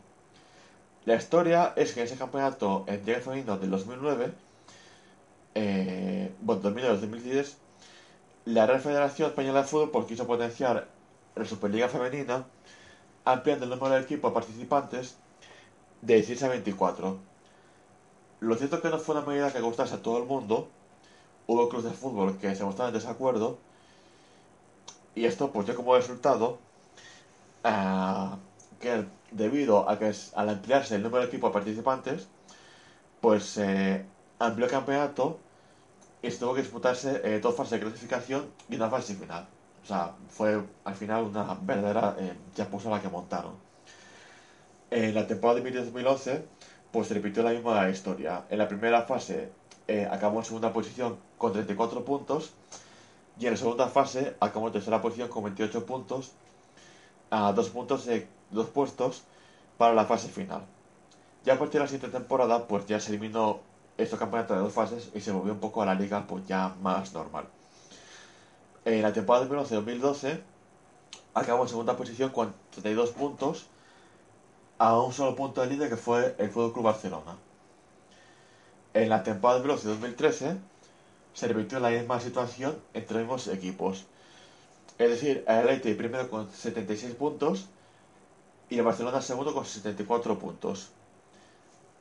La 1.06 1.14
historia 1.14 1.72
es 1.76 1.92
que 1.94 2.00
en 2.00 2.06
ese 2.06 2.16
campeonato 2.16 2.84
en 2.88 3.06
Liga 3.06 3.20
Femenino 3.20 3.56
del 3.56 3.70
2009 3.70 4.32
eh, 5.54 6.34
bueno, 6.42 6.62
2002-2010, 6.62 7.54
la 8.44 8.66
Real 8.66 8.80
Federación 8.80 9.30
Española 9.30 9.62
de 9.62 9.68
Fútbol 9.68 9.90
pues, 9.90 10.04
quiso 10.06 10.26
potenciar 10.26 10.86
la 11.34 11.44
Superliga 11.46 11.88
Femenina, 11.88 12.44
ampliando 13.24 13.64
el 13.64 13.70
número 13.70 13.94
de 13.94 14.02
equipos 14.02 14.34
participantes 14.34 15.16
de 16.02 16.16
16 16.16 16.42
a 16.42 16.48
24. 16.48 17.18
Lo 18.40 18.54
cierto 18.56 18.76
es 18.76 18.82
que 18.82 18.90
no 18.90 18.98
fue 18.98 19.16
una 19.16 19.26
medida 19.26 19.52
que 19.52 19.60
gustase 19.60 19.94
a 19.94 20.02
todo 20.02 20.18
el 20.18 20.24
mundo. 20.24 20.68
Hubo 21.46 21.68
clubes 21.70 21.90
de 21.90 21.96
fútbol 21.96 22.36
que 22.38 22.54
se 22.54 22.64
mostraron 22.64 22.94
en 22.94 23.00
desacuerdo. 23.00 23.58
Y 25.14 25.24
esto 25.24 25.52
pues 25.52 25.66
dio 25.66 25.74
como 25.74 25.96
resultado 25.96 26.58
ah, 27.64 28.36
que 28.80 29.04
debido 29.30 29.88
a 29.88 29.98
que 29.98 30.12
al 30.34 30.48
ampliarse 30.48 30.96
el 30.96 31.02
número 31.02 31.22
de 31.22 31.28
equipos 31.28 31.52
participantes, 31.52 32.28
pues 33.20 33.44
se 33.44 34.04
amplió 34.38 34.66
el 34.66 34.70
campeonato 34.70 35.38
y 36.22 36.30
se 36.30 36.38
tuvo 36.38 36.54
que 36.54 36.62
disputarse 36.62 37.20
eh, 37.24 37.40
dos 37.40 37.54
fases 37.54 37.72
de 37.72 37.80
clasificación 37.80 38.46
y 38.68 38.76
una 38.76 38.88
fase 38.88 39.14
final. 39.14 39.46
O 39.82 39.86
sea, 39.86 40.14
fue 40.28 40.60
al 40.84 40.94
final 40.94 41.24
una 41.24 41.56
verdadera 41.62 42.16
eh, 42.18 42.34
la 42.56 43.00
que 43.00 43.08
montaron. 43.08 43.52
En 44.90 45.14
la 45.14 45.26
temporada 45.26 45.60
de 45.60 45.70
2011, 45.70 46.44
pues 46.90 47.08
se 47.08 47.14
repitió 47.14 47.42
la 47.42 47.50
misma 47.50 47.88
historia. 47.88 48.44
En 48.48 48.58
la 48.58 48.68
primera 48.68 49.02
fase 49.02 49.50
eh, 49.86 50.08
acabó 50.10 50.38
en 50.38 50.44
segunda 50.44 50.72
posición 50.72 51.18
con 51.38 51.52
34 51.52 52.04
puntos 52.04 52.52
y 53.38 53.46
en 53.46 53.52
la 53.52 53.56
segunda 53.56 53.88
fase 53.88 54.34
acabó 54.40 54.68
en 54.68 54.72
tercera 54.72 55.00
posición 55.00 55.28
con 55.28 55.44
28 55.44 55.86
puntos 55.86 56.32
a 57.30 57.52
dos 57.52 57.70
puntos 57.70 58.06
de 58.06 58.28
dos 58.50 58.68
puestos 58.68 59.22
para 59.78 59.94
la 59.94 60.04
fase 60.04 60.28
final. 60.28 60.62
Ya 61.44 61.54
a 61.54 61.58
partir 61.58 61.74
de 61.74 61.80
la 61.80 61.88
siguiente 61.88 62.16
temporada, 62.16 62.66
pues 62.66 62.86
ya 62.86 62.98
se 63.00 63.10
eliminó 63.10 63.60
estos 63.98 64.18
campeonatos 64.18 64.56
de 64.56 64.62
dos 64.62 64.72
fases 64.72 65.10
y 65.14 65.20
se 65.20 65.32
volvió 65.32 65.52
un 65.52 65.60
poco 65.60 65.82
a 65.82 65.86
la 65.86 65.94
liga 65.94 66.26
pues 66.26 66.46
ya 66.46 66.74
más 66.82 67.12
normal. 67.12 67.46
En 68.84 69.02
la 69.02 69.12
temporada 69.12 69.48
2011-2012 69.48 70.40
acabó 71.34 71.62
en 71.62 71.68
segunda 71.68 71.96
posición 71.96 72.30
con 72.30 72.54
32 72.70 73.10
puntos 73.10 73.66
a 74.78 74.98
un 75.00 75.12
solo 75.12 75.34
punto 75.34 75.60
de 75.60 75.68
líder 75.68 75.88
que 75.88 75.96
fue 75.96 76.34
el 76.38 76.50
Fútbol 76.50 76.72
Club 76.72 76.84
Barcelona. 76.84 77.36
En 78.94 79.08
la 79.08 79.22
temporada 79.22 79.62
2012-2013 79.64 80.58
se 81.34 81.48
repitió 81.48 81.80
la 81.80 81.90
misma 81.90 82.20
situación 82.20 82.78
entre 82.94 83.18
mismos 83.18 83.48
equipos. 83.48 84.06
Es 84.98 85.10
decir, 85.10 85.44
el 85.46 85.58
Athletic 85.58 85.96
primero 85.96 86.30
con 86.30 86.50
76 86.50 87.14
puntos 87.14 87.66
y 88.70 88.78
el 88.78 88.84
Barcelona 88.84 89.20
segundo 89.20 89.52
con 89.52 89.64
74 89.64 90.38
puntos. 90.38 90.90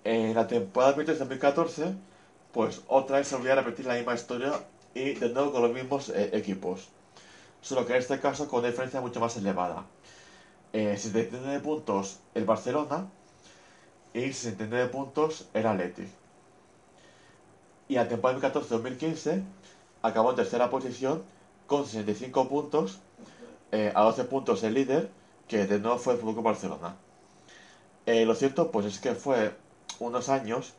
En 0.04 0.34
la 0.34 0.48
temporada 0.48 0.96
2013-2014, 0.96 1.96
pues 2.54 2.82
otra 2.88 3.18
vez 3.18 3.28
se 3.28 3.36
volvió 3.36 3.52
a 3.52 3.56
repetir 3.56 3.86
la 3.86 3.96
misma 3.96 4.16
historia 4.16 4.54
y 4.94 5.14
de 5.14 5.30
nuevo 5.30 5.52
con 5.52 5.64
los 5.64 5.74
mismos 5.74 6.10
eh, 6.10 6.30
equipos. 6.34 6.88
Solo 7.62 7.86
que 7.86 7.94
en 7.94 8.00
este 8.00 8.20
caso 8.20 8.48
con 8.48 8.60
una 8.60 8.70
diferencia 8.70 9.02
mucho 9.02 9.20
más 9.20 9.36
elevada. 9.36 9.86
Eh, 10.72 10.96
79 10.98 11.60
puntos 11.60 12.20
el 12.34 12.46
Barcelona 12.46 13.08
y 14.14 14.32
69 14.32 14.90
puntos 14.90 15.48
el 15.54 15.66
Athletic. 15.66 16.08
Y 17.90 17.96
la 17.96 18.08
temporada 18.08 18.40
2014-2015 18.40 19.44
acabó 20.02 20.30
en 20.30 20.36
tercera 20.38 20.70
posición 20.70 21.24
con 21.68 21.86
65 21.86 22.48
puntos, 22.48 23.00
eh, 23.72 23.92
a 23.96 24.04
12 24.04 24.26
puntos 24.26 24.64
el 24.64 24.74
líder, 24.74 25.10
que 25.48 25.66
de 25.66 25.80
nuevo 25.80 25.98
fue 25.98 26.14
el 26.14 26.20
Fútbol 26.20 26.44
Barcelona. 26.44 26.96
Eh, 28.06 28.26
lo 28.26 28.36
cierto 28.36 28.72
pues 28.72 28.86
es 28.86 29.00
que 29.00 29.16
fue 29.16 29.56
unos 30.00 30.30
años 30.30 30.74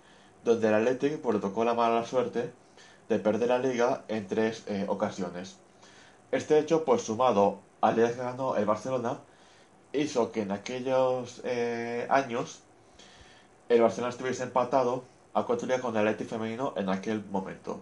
donde 0.44 0.68
el 0.68 0.74
Athletic 0.74 1.20
pues, 1.20 1.34
le 1.34 1.40
tocó 1.40 1.64
la 1.64 1.74
mala 1.74 2.04
suerte 2.04 2.52
de 3.08 3.18
perder 3.18 3.48
la 3.48 3.58
liga 3.58 4.04
en 4.08 4.26
tres 4.26 4.64
eh, 4.66 4.86
ocasiones. 4.88 5.56
Este 6.30 6.58
hecho, 6.58 6.84
pues 6.84 7.02
sumado 7.02 7.60
al 7.80 7.96
día 7.96 8.08
que 8.08 8.16
ganó 8.16 8.56
el 8.56 8.64
Barcelona, 8.64 9.20
hizo 9.92 10.32
que 10.32 10.42
en 10.42 10.50
aquellos 10.52 11.40
años 12.08 12.62
el 13.68 13.80
Barcelona 13.80 14.10
estuviese 14.10 14.42
empatado 14.42 15.04
a 15.34 15.44
cuatro 15.44 15.66
días 15.66 15.80
con 15.80 15.96
el 15.96 16.06
Athletic 16.06 16.28
femenino 16.28 16.74
en 16.76 16.88
aquel 16.88 17.24
momento. 17.24 17.80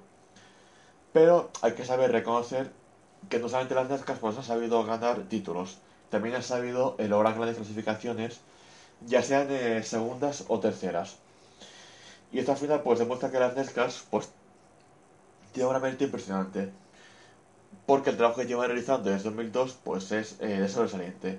Pero 1.12 1.50
hay 1.62 1.72
que 1.72 1.84
saber 1.84 2.12
reconocer 2.12 2.70
que 3.28 3.38
no 3.38 3.48
solamente 3.48 3.74
las 3.74 3.88
Nescas 3.88 4.18
pues, 4.18 4.36
han 4.36 4.44
sabido 4.44 4.84
ganar 4.84 5.22
títulos, 5.28 5.78
también 6.10 6.34
han 6.34 6.42
sabido 6.42 6.96
lograr 6.98 7.34
grandes 7.34 7.56
clasificaciones, 7.56 8.40
ya 9.06 9.22
sean 9.22 9.48
eh, 9.50 9.82
segundas 9.82 10.44
o 10.48 10.60
terceras. 10.60 11.16
Y 12.32 12.38
esto 12.38 12.52
al 12.52 12.58
final 12.58 12.82
pues 12.82 12.98
demuestra 12.98 13.30
que 13.30 13.38
las 13.38 13.56
Nescas 13.56 14.04
pues 14.10 14.28
tienen 15.52 15.70
una 15.70 15.80
mérito 15.80 16.04
impresionante. 16.04 16.70
Porque 17.86 18.10
el 18.10 18.16
trabajo 18.16 18.40
que 18.40 18.46
llevan 18.46 18.68
realizando 18.68 19.10
desde 19.10 19.24
2002 19.24 19.78
pues 19.84 20.10
es 20.12 20.36
eh, 20.40 20.68
sobresaliente. 20.68 21.38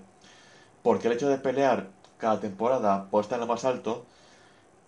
Porque 0.83 1.07
el 1.07 1.13
hecho 1.13 1.27
de 1.27 1.37
pelear 1.37 1.89
cada 2.17 2.39
temporada 2.39 3.09
por 3.09 3.23
estar 3.23 3.37
en 3.37 3.47
lo 3.47 3.53
más 3.53 3.65
alto, 3.65 4.05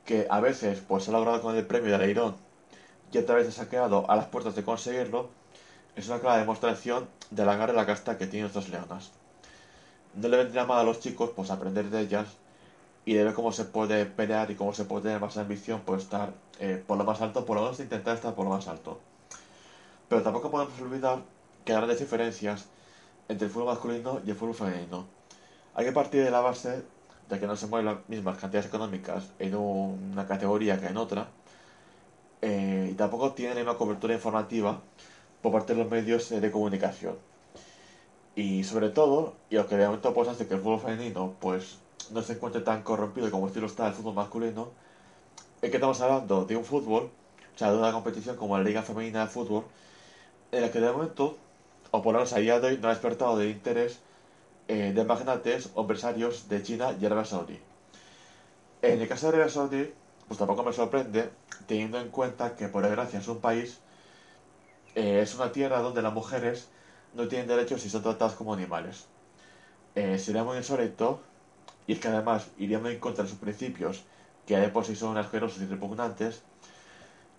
que 0.06 0.28
a 0.30 0.40
veces 0.40 0.82
pues 0.88 1.04
se 1.04 1.12
ha 1.12 1.14
logrado 1.14 1.42
con 1.42 1.56
el 1.56 1.66
premio 1.68 1.92
de 1.92 1.98
Leirón 1.98 2.36
y 3.12 3.18
otra 3.18 3.36
vez 3.36 3.54
se 3.54 3.62
ha 3.62 3.70
quedado 3.70 4.10
a 4.10 4.16
las 4.16 4.28
puertas 4.28 4.56
de 4.56 4.64
conseguirlo, 4.64 5.30
es 5.98 6.08
una 6.08 6.20
clara 6.20 6.38
demostración 6.38 7.08
de 7.32 7.44
la 7.44 7.56
garra 7.58 7.74
y 7.74 7.76
la 7.76 7.88
casta 7.88 8.20
que 8.20 8.28
tienen 8.28 8.48
estas 8.48 8.70
leonas. 8.70 9.12
No 10.14 10.28
le 10.28 10.38
vendría 10.38 10.64
mal 10.66 10.80
a 10.80 10.84
los 10.84 11.00
chicos 11.00 11.32
pues 11.36 11.50
aprender 11.50 11.90
de 11.90 12.02
ellas 12.02 12.28
y 13.04 13.16
de 13.16 13.24
ver 13.24 13.34
cómo 13.34 13.52
se 13.52 13.66
puede 13.66 14.06
pelear 14.06 14.52
y 14.52 14.56
cómo 14.56 14.74
se 14.74 14.86
puede 14.86 15.04
tener 15.04 15.20
más 15.20 15.38
ambición 15.38 15.82
por 15.82 15.98
estar 15.98 16.34
eh, 16.60 16.82
por 16.86 17.00
lo 17.00 17.04
más 17.04 17.20
alto, 17.22 17.46
por 17.46 17.58
lo 17.58 17.64
menos 17.64 17.80
intentar 17.80 18.16
estar 18.16 18.36
por 18.36 18.46
lo 18.46 18.52
más 18.52 18.68
alto. 18.68 19.00
Pero 20.08 20.22
tampoco 20.22 20.52
podemos 20.52 20.80
olvidar 20.80 21.24
que 21.66 21.72
hay 21.72 21.78
grandes 21.78 22.00
diferencias 22.00 22.66
entre 23.28 23.48
el 23.48 23.52
fútbol 23.52 23.70
masculino 23.70 24.22
y 24.24 24.30
el 24.30 24.36
fútbol 24.36 24.54
femenino. 24.54 25.08
Hay 25.74 25.86
que 25.86 25.92
partir 25.92 26.24
de 26.24 26.30
la 26.30 26.42
base 26.42 26.84
de 27.28 27.40
que 27.40 27.48
no 27.48 27.56
se 27.56 27.66
mueven 27.66 27.88
las 27.88 28.08
mismas 28.08 28.38
cantidades 28.38 28.68
económicas 28.68 29.32
en 29.40 29.56
una 29.56 30.28
categoría 30.28 30.80
que 30.80 30.88
en 30.88 30.98
otra, 30.98 31.28
eh, 32.42 32.90
y 32.92 32.94
tampoco 32.94 33.32
tienen 33.32 33.56
la 33.56 33.62
misma 33.62 33.78
cobertura 33.78 34.14
informativa 34.14 34.80
por 35.52 35.62
parte 35.62 35.74
de 35.74 35.80
los 35.82 35.90
medios 35.90 36.30
eh, 36.34 36.42
de 36.42 36.52
comunicación. 36.52 37.16
Y 38.36 38.66
sobre 38.66 38.90
todo, 38.90 39.36
y 39.50 39.56
lo 39.56 39.66
que 39.66 39.78
de 39.78 39.86
momento 39.86 40.14
pues 40.14 40.28
hace 40.28 40.46
que 40.46 40.56
el 40.56 40.60
fútbol 40.60 40.82
femenino 40.82 41.36
pues 41.40 41.78
no 42.12 42.22
se 42.22 42.34
encuentre 42.34 42.62
tan 42.62 42.84
corrompido 42.84 43.32
como 43.32 43.48
estilo 43.48 43.66
está 43.66 43.88
el 43.88 43.94
fútbol 43.94 44.14
masculino, 44.14 44.72
es 45.62 45.72
que 45.72 45.78
estamos 45.78 46.02
hablando 46.02 46.44
de 46.44 46.58
un 46.58 46.66
fútbol, 46.66 47.10
o 47.56 47.58
sea, 47.58 47.72
de 47.72 47.78
una 47.78 47.94
competición 47.94 48.36
como 48.36 48.58
la 48.58 48.64
Liga 48.66 48.82
Femenina 48.84 49.22
de 49.22 49.28
Fútbol, 49.28 49.64
en 50.52 50.62
la 50.62 50.70
que 50.70 50.82
de 50.82 50.92
momento, 50.92 51.38
o 51.92 52.02
por 52.02 52.14
lo 52.14 52.20
menos 52.20 52.34
a 52.34 52.40
día 52.40 52.60
de 52.60 52.68
hoy, 52.68 52.78
no 52.78 52.90
ha 52.90 52.92
despertado 52.92 53.38
de 53.38 53.50
interés 53.50 54.00
eh, 54.68 54.92
de 54.94 55.04
magnates 55.06 55.70
o 55.76 55.82
empresarios 55.82 56.50
de 56.50 56.62
China 56.62 56.94
y 57.00 57.06
Arabia 57.06 57.24
Saudí. 57.24 57.58
En 58.82 59.02
el 59.02 59.08
caso 59.08 59.28
de 59.28 59.38
Arabia 59.38 59.54
Saudí, 59.54 59.94
pues 60.28 60.38
tampoco 60.38 60.64
me 60.64 60.74
sorprende, 60.74 61.30
teniendo 61.68 62.00
en 62.00 62.10
cuenta 62.10 62.56
que 62.58 62.68
por 62.68 62.84
desgracia 62.84 63.20
es 63.20 63.28
un 63.30 63.40
país 63.40 63.80
eh, 64.98 65.22
es 65.22 65.36
una 65.36 65.52
tierra 65.52 65.80
donde 65.82 66.02
las 66.02 66.12
mujeres 66.12 66.70
no 67.14 67.28
tienen 67.28 67.48
derechos 67.48 67.86
y 67.86 67.90
son 67.90 68.02
tratadas 68.02 68.34
como 68.34 68.56
animales. 68.56 69.06
Eh, 69.94 70.18
sería 70.18 70.44
muy 70.44 70.58
insólito, 70.58 71.22
y 71.86 71.94
es 71.94 72.00
que 72.00 72.08
además 72.08 72.48
iríamos 72.58 72.90
en 72.90 73.00
contra 73.00 73.24
de 73.24 73.30
sus 73.30 73.38
principios, 73.38 74.04
que 74.48 74.58
de 74.58 74.70
por 74.70 74.86
sí 74.86 74.96
son 74.96 75.16
asquerosos 75.16 75.62
y 75.62 75.68
repugnantes, 75.68 76.42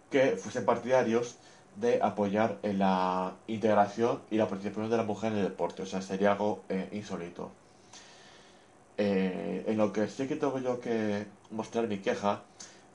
que 0.09 0.37
fuesen 0.37 0.65
partidarios 0.65 1.35
de 1.75 2.01
apoyar 2.01 2.59
en 2.63 2.79
la 2.79 3.35
integración 3.49 4.21
y 4.31 4.37
la 4.37 4.47
participación 4.47 4.91
de 4.91 4.97
la 4.97 5.03
mujer 5.03 5.33
en 5.33 5.39
el 5.39 5.45
deporte. 5.45 5.83
O 5.83 5.87
sea, 5.87 6.01
sería 6.01 6.33
algo 6.33 6.63
eh, 6.69 6.89
insólito. 6.93 7.51
en 8.97 9.77
lo 9.77 9.93
que 9.93 10.07
sí 10.09 10.29
que 10.29 10.37
tengo 10.37 10.59
yo 10.61 10.81
que 10.81 11.27
mostrar 11.51 11.89
mi 11.89 11.99
queja 11.99 12.43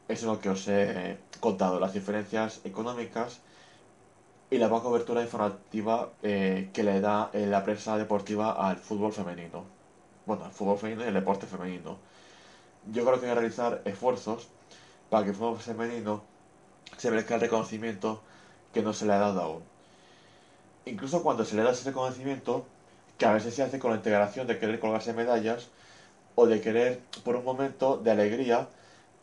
es 0.08 0.22
en 0.24 0.30
lo 0.30 0.40
que 0.40 0.50
os 0.50 0.68
he 0.70 1.18
contado, 1.42 1.80
las 1.82 1.94
diferencias 1.94 2.62
económicas 2.64 3.42
y 4.50 4.58
la 4.58 4.68
baja 4.68 4.84
cobertura 4.84 5.22
informativa 5.22 6.10
eh, 6.22 6.70
que 6.74 6.84
le 6.84 7.02
da 7.02 7.30
eh, 7.34 7.46
la 7.48 7.64
prensa 7.64 7.98
deportiva 7.98 8.52
al 8.52 8.78
fútbol 8.78 9.12
femenino. 9.12 9.64
Bueno, 10.26 10.46
al 10.46 10.52
fútbol 10.52 10.78
femenino 10.78 11.06
y 11.06 11.08
el 11.08 11.14
deporte 11.14 11.48
femenino. 11.48 11.98
Yo 12.92 13.06
creo 13.06 13.20
que 13.20 13.26
hay 13.26 13.32
que 13.34 13.40
realizar 13.40 13.82
esfuerzos 13.86 14.48
para 15.10 15.24
que 15.24 15.32
el 15.32 15.36
fútbol 15.36 15.58
femenino 15.58 16.24
se 16.98 17.10
merezca 17.10 17.36
el 17.36 17.42
reconocimiento 17.42 18.22
que 18.74 18.82
no 18.82 18.94
se 18.94 19.06
le 19.06 19.14
ha 19.14 19.20
dado 19.20 19.42
aún. 19.42 19.64
Incluso 20.86 21.24
cuando 21.24 21.46
se 21.46 21.56
le 21.56 21.64
da 21.64 21.72
ese 21.72 21.86
reconocimiento, 21.90 22.66
que 23.18 23.26
a 23.26 23.34
veces 23.34 23.54
se 23.54 23.64
hace 23.64 23.80
con 23.80 23.92
la 23.92 23.98
integración 23.98 24.48
de 24.48 24.60
querer 24.60 24.80
colgarse 24.80 25.14
medallas 25.14 25.70
o 26.36 26.46
de 26.46 26.62
querer, 26.62 27.00
por 27.24 27.36
un 27.36 27.46
momento 27.46 27.98
de 27.98 28.12
alegría, 28.12 28.68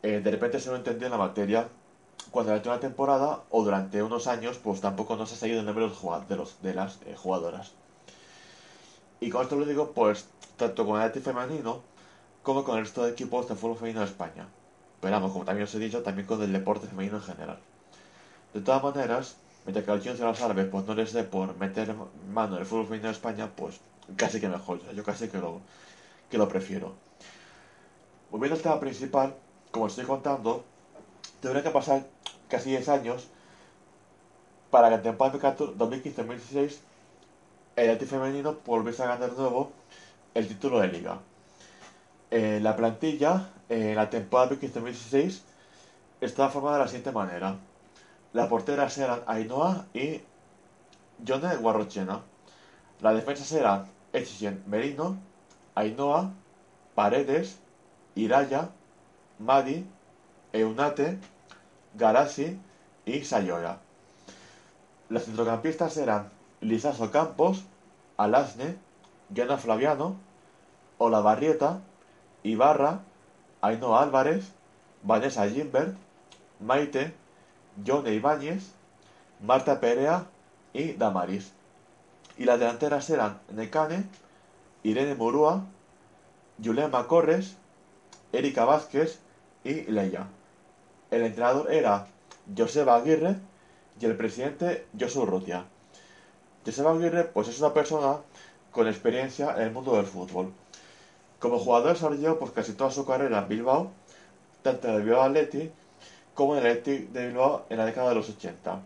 eh, 0.01 0.21
de 0.23 0.31
repente 0.31 0.59
se 0.59 0.69
lo 0.69 0.75
entendió 0.75 1.07
en 1.07 1.11
la 1.11 1.17
materia 1.17 1.67
cuando 2.31 2.51
durante 2.51 2.69
una 2.69 2.79
temporada 2.79 3.43
o 3.49 3.63
durante 3.63 4.01
unos 4.01 4.27
años, 4.27 4.57
pues 4.57 4.79
tampoco 4.79 5.17
nos 5.17 5.31
ha 5.33 5.35
salido 5.35 5.59
el 5.59 5.65
nombre 5.65 5.89
de, 6.29 6.35
los, 6.37 6.61
de 6.61 6.73
las 6.73 6.99
eh, 7.05 7.15
jugadoras. 7.15 7.71
Y 9.19 9.29
con 9.29 9.43
esto 9.43 9.57
lo 9.57 9.65
digo, 9.65 9.91
pues, 9.91 10.27
tanto 10.55 10.85
con 10.85 10.99
el 10.99 11.07
ETI 11.07 11.19
femenino 11.19 11.81
como 12.41 12.63
con 12.63 12.77
el 12.77 12.85
resto 12.85 13.03
de 13.03 13.11
equipos 13.11 13.47
de 13.47 13.55
fútbol 13.55 13.77
femenino 13.77 13.99
de 13.99 14.07
España. 14.07 14.47
Pero 15.01 15.13
vamos, 15.13 15.33
como 15.33 15.45
también 15.45 15.65
os 15.65 15.75
he 15.75 15.79
dicho, 15.79 16.01
también 16.01 16.25
con 16.25 16.41
el 16.41 16.53
deporte 16.53 16.87
femenino 16.87 17.17
en 17.17 17.23
general. 17.23 17.59
De 18.53 18.61
todas 18.61 18.81
maneras, 18.81 19.35
mientras 19.65 19.85
que 19.85 19.91
a 19.91 19.95
los 19.95 20.21
a 20.21 20.25
los 20.25 20.41
árabes 20.41 20.67
pues 20.71 20.85
no 20.85 20.95
les 20.95 21.13
dé 21.13 21.23
por 21.23 21.55
meter 21.57 21.93
mano 22.33 22.55
en 22.55 22.61
el 22.61 22.65
fútbol 22.65 22.85
femenino 22.85 23.09
de 23.09 23.13
España, 23.13 23.51
pues 23.55 23.79
casi 24.15 24.39
que 24.39 24.47
mejor, 24.47 24.79
yo 24.93 25.03
casi 25.03 25.27
que 25.27 25.37
lo, 25.37 25.59
que 26.29 26.37
lo 26.37 26.47
prefiero. 26.47 26.93
Volviendo 28.31 28.55
al 28.55 28.61
tema 28.61 28.79
principal, 28.79 29.35
como 29.69 29.85
os 29.85 29.91
estoy 29.91 30.05
contando, 30.05 30.63
tendría 31.41 31.63
que 31.63 31.69
pasar 31.71 32.05
casi 32.51 32.69
10 32.69 32.89
años 32.89 33.27
para 34.69 34.89
que 34.89 34.95
en 34.95 35.01
temporada 35.01 35.39
2015-2016 35.39 36.77
el 37.77 37.89
Athletic 37.89 38.09
femenino 38.09 38.57
volviese 38.65 39.03
a 39.03 39.07
ganar 39.07 39.31
de 39.31 39.37
nuevo 39.37 39.71
el 40.33 40.47
título 40.47 40.79
de 40.79 40.89
liga. 40.89 41.19
Eh, 42.29 42.59
la 42.61 42.75
plantilla 42.75 43.49
en 43.69 43.95
la 43.95 44.09
temporada 44.09 44.51
2015-2016 44.51 45.41
estaba 46.19 46.49
formada 46.49 46.77
de 46.77 46.83
la 46.83 46.87
siguiente 46.87 47.11
manera. 47.11 47.55
Las 48.33 48.47
porteras 48.47 48.97
eran 48.97 49.21
Ainhoa 49.25 49.85
y 49.93 50.21
Yone 51.23 51.55
Guarrochena. 51.55 52.21
Las 53.01 53.15
defensas 53.15 53.51
eran 53.53 53.87
Echisen 54.13 54.63
Merino, 54.67 55.17
Ainhoa, 55.75 56.31
Paredes, 56.95 57.59
Iraya, 58.15 58.69
Madi, 59.39 59.85
Eunate, 60.53 61.17
Garasi 61.95 62.59
y 63.05 63.23
Sayora. 63.23 63.79
Las 65.09 65.25
centrocampistas 65.25 65.97
eran 65.97 66.29
Lizaso 66.61 67.11
Campos, 67.11 67.63
Alasne, 68.17 68.77
Yana 69.33 69.57
Flaviano, 69.57 70.15
Olavarrieta, 70.97 71.81
Ibarra, 72.43 72.99
Ainhoa 73.61 74.03
Álvarez, 74.03 74.45
Vanessa 75.03 75.49
Gimbert, 75.49 75.95
Maite, 76.59 77.13
Yone 77.83 78.13
Ibáñez, 78.13 78.71
Marta 79.41 79.79
Perea 79.79 80.25
y 80.73 80.93
Damaris. 80.93 81.51
Y 82.37 82.45
las 82.45 82.59
delanteras 82.59 83.09
eran 83.09 83.39
Necane, 83.51 84.05
Irene 84.83 85.15
Murúa, 85.15 85.65
Yulema 86.57 87.07
Corres, 87.07 87.57
Erika 88.31 88.65
Vázquez 88.65 89.19
y 89.63 89.83
Leia. 89.91 90.27
El 91.11 91.23
entrenador 91.23 91.69
era 91.73 92.07
Joseba 92.57 92.95
Aguirre 92.95 93.35
y 93.99 94.05
el 94.05 94.15
presidente 94.15 94.87
Josu 94.97 95.25
Rutia. 95.25 95.65
Joseba 96.65 96.93
Aguirre 96.93 97.25
pues 97.25 97.49
es 97.49 97.59
una 97.59 97.73
persona 97.73 98.19
con 98.71 98.87
experiencia 98.87 99.53
en 99.57 99.63
el 99.63 99.71
mundo 99.71 99.97
del 99.97 100.05
fútbol. 100.05 100.53
Como 101.37 101.59
jugador 101.59 101.95
desarrolló 101.95 102.39
pues 102.39 102.51
casi 102.51 102.71
toda 102.71 102.91
su 102.91 103.05
carrera 103.05 103.39
en 103.39 103.49
Bilbao, 103.49 103.91
tanto 104.63 104.87
en 104.87 104.93
el 104.93 105.01
Bilbao 105.01 105.23
Athletic 105.23 105.73
como 106.33 106.55
en 106.55 106.65
el 106.65 106.71
Athletic 106.71 107.09
de 107.09 107.27
Bilbao 107.27 107.65
en 107.69 107.77
la 107.79 107.85
década 107.85 108.07
de 108.07 108.15
los 108.15 108.29
80. 108.29 108.79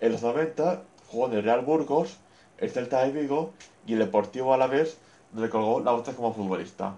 En 0.00 0.12
los 0.12 0.22
90 0.22 0.82
jugó 1.10 1.26
en 1.26 1.34
el 1.34 1.42
Real 1.42 1.60
Burgos, 1.60 2.16
el 2.56 2.70
Celta 2.70 3.04
de 3.04 3.10
Vigo 3.10 3.52
y 3.86 3.92
el 3.92 3.98
Deportivo 3.98 4.54
Alavés, 4.54 4.96
donde 5.32 5.50
colgó 5.50 5.80
la 5.80 5.92
bota 5.92 6.14
como 6.14 6.32
futbolista. 6.32 6.94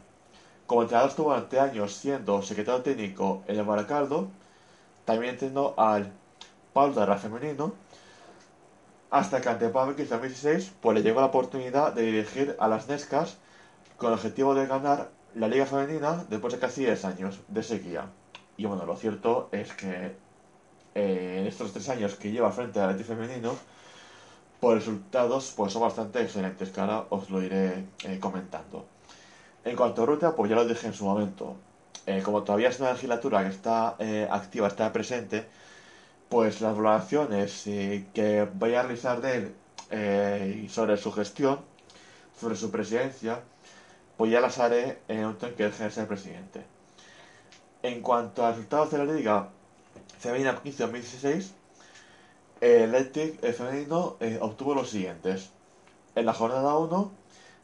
Como 0.68 0.82
entrenador 0.82 1.10
estuvo 1.10 1.30
durante 1.30 1.58
años 1.58 1.92
siendo 1.92 2.40
secretario 2.40 2.82
técnico 2.82 3.42
en 3.48 3.58
el 3.58 3.64
Baracaldo, 3.64 4.28
también 5.04 5.34
entrenó 5.34 5.74
al 5.76 6.12
Pablo 6.72 7.18
femenino, 7.18 7.72
hasta 9.10 9.40
que 9.40 9.48
ante 9.48 9.68
Pablo 9.68 9.94
2016 9.96 10.72
pues 10.80 10.96
le 10.96 11.02
llegó 11.02 11.20
la 11.20 11.26
oportunidad 11.26 11.92
de 11.92 12.02
dirigir 12.02 12.56
a 12.58 12.68
las 12.68 12.88
Nescas 12.88 13.36
con 13.96 14.08
el 14.08 14.14
objetivo 14.14 14.54
de 14.54 14.66
ganar 14.66 15.10
la 15.34 15.48
Liga 15.48 15.66
Femenina 15.66 16.24
después 16.28 16.54
de 16.54 16.60
casi 16.60 16.84
10 16.84 17.04
años 17.04 17.40
de 17.48 17.62
sequía. 17.62 18.06
Y 18.56 18.66
bueno, 18.66 18.86
lo 18.86 18.96
cierto 18.96 19.48
es 19.52 19.72
que 19.72 20.16
eh, 20.94 21.38
en 21.40 21.46
estos 21.46 21.72
tres 21.72 21.88
años 21.88 22.14
que 22.14 22.30
lleva 22.30 22.52
frente 22.52 22.80
al 22.80 22.90
Atleti 22.90 23.04
femenino, 23.04 23.54
por 24.60 24.76
resultados 24.76 25.52
pues 25.56 25.72
son 25.72 25.82
bastante 25.82 26.22
excelentes, 26.22 26.70
que 26.70 26.80
ahora 26.80 27.06
os 27.10 27.30
lo 27.30 27.42
iré 27.42 27.86
eh, 28.04 28.18
comentando. 28.20 28.86
En 29.64 29.76
cuanto 29.76 30.02
a 30.02 30.06
Ruta, 30.06 30.36
pues 30.36 30.50
ya 30.50 30.56
lo 30.56 30.64
dije 30.66 30.86
en 30.86 30.94
su 30.94 31.04
momento. 31.04 31.56
Eh, 32.06 32.22
como 32.22 32.42
todavía 32.42 32.68
es 32.68 32.80
una 32.80 32.92
legislatura 32.92 33.42
que 33.42 33.50
está 33.50 33.96
activa, 34.30 34.68
está 34.68 34.92
presente, 34.92 35.46
pues 36.28 36.60
las 36.60 36.76
valoraciones 36.76 37.62
que 37.64 38.48
voy 38.54 38.74
a 38.74 38.82
realizar 38.82 39.20
de 39.20 39.52
él 39.90 40.68
sobre 40.70 40.96
su 40.96 41.12
gestión, 41.12 41.60
sobre 42.38 42.56
su 42.56 42.70
presidencia, 42.70 43.40
pues 44.16 44.30
ya 44.30 44.40
las 44.40 44.58
haré 44.58 44.98
en 45.08 45.18
el 45.18 45.22
momento 45.24 45.46
en 45.46 45.54
que 45.54 45.64
deje 45.64 45.84
de 45.84 45.90
ser 45.90 46.06
presidente. 46.06 46.64
En 47.82 48.00
cuanto 48.00 48.44
a 48.44 48.50
resultados 48.50 48.90
de 48.90 48.98
la 48.98 49.04
liga 49.04 49.48
femenina 50.18 50.60
15-2016, 50.62 51.50
el 52.60 52.94
Athletic 52.94 53.40
femenino 53.52 54.16
eh, 54.20 54.38
obtuvo 54.40 54.74
los 54.74 54.90
siguientes. 54.90 55.50
En 56.14 56.26
la 56.26 56.32
jornada 56.32 56.78
1 56.78 57.12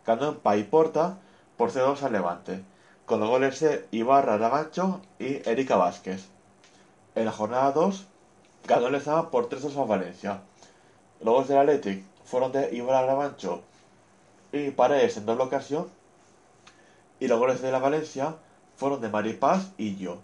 ganó 0.07 0.29
en 0.29 0.37
Paiporta 0.37 1.19
por 1.57 1.71
0-2 1.71 2.03
al 2.03 2.13
Levante, 2.13 2.63
con 3.11 3.19
los 3.19 3.29
goles 3.29 3.59
de 3.59 3.89
Ibarra 3.91 4.39
Rabancho 4.39 5.01
y 5.19 5.43
Erika 5.49 5.75
Vázquez. 5.75 6.29
En 7.17 7.25
la 7.25 7.33
jornada 7.33 7.73
2 7.73 8.07
ganó 8.69 8.87
el 8.87 8.93
Lezama 8.93 9.33
por 9.33 9.49
3-2 9.49 9.83
a 9.83 9.85
Valencia. 9.85 10.43
Los 11.21 11.35
goles 11.35 11.49
del 11.49 11.59
Athletic 11.59 12.05
fueron 12.25 12.53
de 12.53 12.73
Ibarra 12.73 13.07
Rabancho 13.07 13.63
y 14.53 14.71
Paredes 14.71 15.17
en 15.17 15.27
doble 15.27 15.43
ocasión 15.43 15.89
y 17.19 17.27
los 17.27 17.37
goles 17.41 17.61
de 17.61 17.73
la 17.73 17.81
Valencia 17.81 18.37
fueron 18.77 19.01
de 19.01 19.09
Maripaz 19.09 19.73
y 19.77 19.97
yo. 19.97 20.19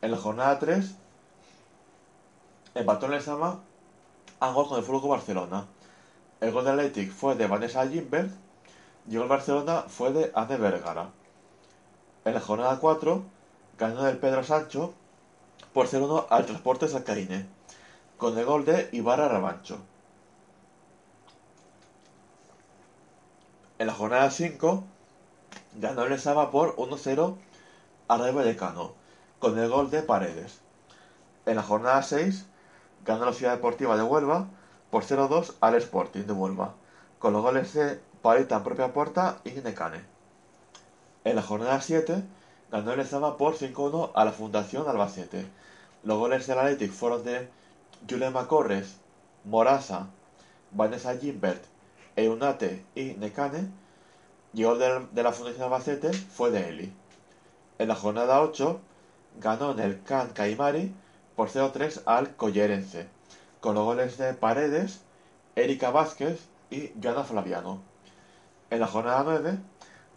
En 0.00 0.12
la 0.12 0.16
jornada 0.16 0.60
3 0.60 0.94
empató 2.76 3.06
el 3.06 3.20
Sama 3.20 3.58
ambos 4.38 4.68
con 4.68 4.78
el 4.78 4.84
Fútbol 4.84 5.10
Barcelona. 5.10 5.66
El 6.40 6.52
gol 6.52 6.66
de 6.66 6.70
Athletic 6.70 7.10
fue 7.10 7.34
de 7.34 7.48
Vanessa 7.48 7.84
Gimbert 7.88 8.30
y 9.10 9.16
el 9.16 9.26
Barcelona 9.26 9.86
fue 9.88 10.12
de 10.12 10.30
Anne 10.36 10.56
Vergara. 10.56 11.08
En 12.24 12.32
la 12.32 12.40
jornada 12.40 12.78
4 12.78 13.22
ganó 13.78 14.08
el 14.08 14.16
Pedro 14.16 14.42
Sancho 14.44 14.94
por 15.74 15.88
0-1 15.88 16.26
al 16.30 16.46
Transporte 16.46 16.88
Sacaine, 16.88 17.46
con 18.16 18.38
el 18.38 18.46
gol 18.46 18.64
de 18.64 18.88
Ibarra 18.92 19.28
Rabancho. 19.28 19.78
En 23.78 23.88
la 23.88 23.92
jornada 23.92 24.30
5 24.30 24.84
ganó 25.74 26.04
el 26.04 26.18
Sama 26.18 26.50
por 26.50 26.76
1-0 26.76 27.36
al 28.08 28.20
Rayo 28.20 28.34
Vallecano, 28.34 28.92
con 29.38 29.58
el 29.58 29.68
gol 29.68 29.90
de 29.90 30.02
Paredes. 30.02 30.60
En 31.44 31.56
la 31.56 31.62
jornada 31.62 32.02
6 32.02 32.46
ganó 33.04 33.26
la 33.26 33.34
Ciudad 33.34 33.56
Deportiva 33.56 33.98
de 33.98 34.02
Huelva 34.02 34.46
por 34.90 35.04
0-2 35.04 35.54
al 35.60 35.74
Sporting 35.74 36.22
de 36.22 36.32
Huelva, 36.32 36.72
con 37.18 37.34
los 37.34 37.42
goles 37.42 37.74
de 37.74 38.00
Parita 38.22 38.56
en 38.56 38.62
propia 38.62 38.94
puerta 38.94 39.40
y 39.44 39.50
Necane. 39.50 40.13
En 41.24 41.36
la 41.36 41.42
jornada 41.42 41.80
7 41.80 42.22
ganó 42.70 42.92
el 42.92 43.06
Sama 43.06 43.38
por 43.38 43.56
5-1 43.56 44.10
a 44.14 44.26
la 44.26 44.32
Fundación 44.32 44.86
Albacete. 44.86 45.46
Los 46.02 46.18
goles 46.18 46.46
del 46.46 46.58
Athletic 46.58 46.92
fueron 46.92 47.24
de 47.24 47.48
Julema 48.08 48.46
Corres, 48.46 48.96
Morasa, 49.44 50.08
Vanessa 50.70 51.16
Gimbert, 51.16 51.64
Eunate 52.14 52.84
y 52.94 53.14
Necane 53.14 53.70
y 54.52 54.64
el 54.64 54.78
de, 54.78 55.22
la 55.22 55.32
Fundación 55.32 55.64
Albacete 55.64 56.12
fue 56.12 56.50
de 56.50 56.68
Eli. 56.68 56.92
En 57.78 57.88
la 57.88 57.94
jornada 57.94 58.42
8 58.42 58.78
ganó 59.40 59.72
en 59.72 59.80
el 59.80 60.02
Can 60.02 60.28
Caimari 60.34 60.94
por 61.36 61.48
0-3 61.48 62.02
al 62.04 62.36
Collerense, 62.36 63.08
con 63.60 63.76
los 63.76 63.84
goles 63.84 64.18
de 64.18 64.34
Paredes, 64.34 65.00
Erika 65.56 65.90
Vázquez 65.90 66.38
y 66.70 66.92
Joana 67.02 67.24
Flaviano. 67.24 67.80
En 68.68 68.80
la 68.80 68.86
jornada 68.86 69.22
9 69.24 69.58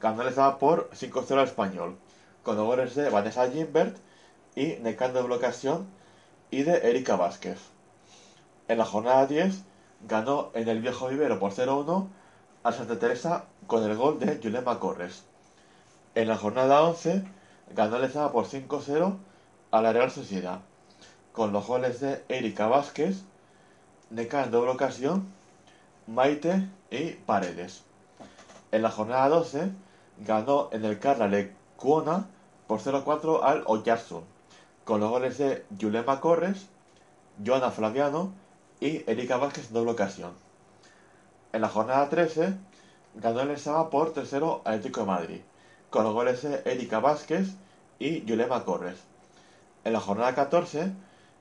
ganó 0.02 0.22
el 0.22 0.34
Zaba 0.34 0.60
por 0.60 0.90
5-0 0.92 1.32
al 1.32 1.46
Español, 1.46 1.98
con 2.44 2.58
goles 2.58 2.96
de 2.96 3.10
Vanessa 3.10 3.50
Gimbert 3.50 3.98
y 4.56 4.76
Necan 4.82 5.14
de 5.14 5.22
ocasión 5.22 5.88
y 6.52 6.64
de 6.64 6.90
Erika 6.90 7.16
Vázquez. 7.16 7.60
En 8.68 8.78
la 8.78 8.86
jornada 8.86 9.26
10 9.26 9.64
ganó 10.08 10.52
en 10.54 10.68
el 10.68 10.82
Viejo 10.82 11.08
Vivero 11.08 11.40
por 11.40 11.52
0-1 11.52 12.08
a 12.64 12.72
Santa 12.72 13.00
Teresa 13.00 13.46
con 13.66 13.84
el 13.84 13.96
gol 13.96 14.20
de 14.20 14.40
Yulema 14.40 14.80
Corres. 14.80 15.24
En 16.16 16.28
la 16.28 16.38
jornada 16.38 16.84
11 16.84 17.24
ganó 17.76 18.00
Lezama 18.00 18.32
por 18.32 18.46
5-0 18.46 19.18
a 19.72 19.82
la 19.82 19.94
Real 19.94 20.12
Sociedad, 20.12 20.60
con 21.34 21.52
los 21.52 21.68
goles 21.68 22.00
de 22.00 22.24
Erika 22.30 22.68
Vázquez, 22.68 23.24
Neca 24.10 24.44
en 24.44 24.52
doble 24.52 24.72
ocasión, 24.72 25.28
Maite 26.08 26.70
y 26.90 27.12
Paredes. 27.12 27.84
En 28.72 28.82
la 28.82 28.90
jornada 28.90 29.30
12 29.30 29.72
ganó 30.26 30.70
en 30.72 30.86
el 30.86 31.00
Carla 31.00 31.28
Lecuona 31.28 32.28
por 32.68 32.80
0-4 32.80 33.42
al 33.44 33.64
Oyarzun, 33.66 34.24
con 34.84 35.00
los 35.00 35.10
goles 35.10 35.38
de 35.38 35.66
Yulema 35.78 36.20
Corres, 36.20 36.68
Joana 37.46 37.72
Flaviano 37.72 38.32
y 38.80 39.10
Erika 39.10 39.38
Vázquez 39.38 39.68
en 39.68 39.74
doble 39.74 39.92
ocasión. 39.92 40.32
En 41.54 41.62
la 41.62 41.70
jornada 41.70 42.10
13 42.10 42.56
ganó 43.16 43.42
el 43.42 43.58
Sama 43.58 43.90
por 43.90 44.14
tercero 44.14 44.62
Atlético 44.66 45.02
de 45.02 45.06
Madrid, 45.08 45.42
con 45.90 46.04
los 46.04 46.14
goles 46.14 46.42
de 46.42 46.62
Erika 46.66 47.00
Vázquez 47.00 47.50
y 48.00 48.24
Yulema 48.26 48.64
Corres. 48.64 49.00
En 49.84 49.94
la 49.94 50.00
jornada 50.00 50.36
14 50.36 50.92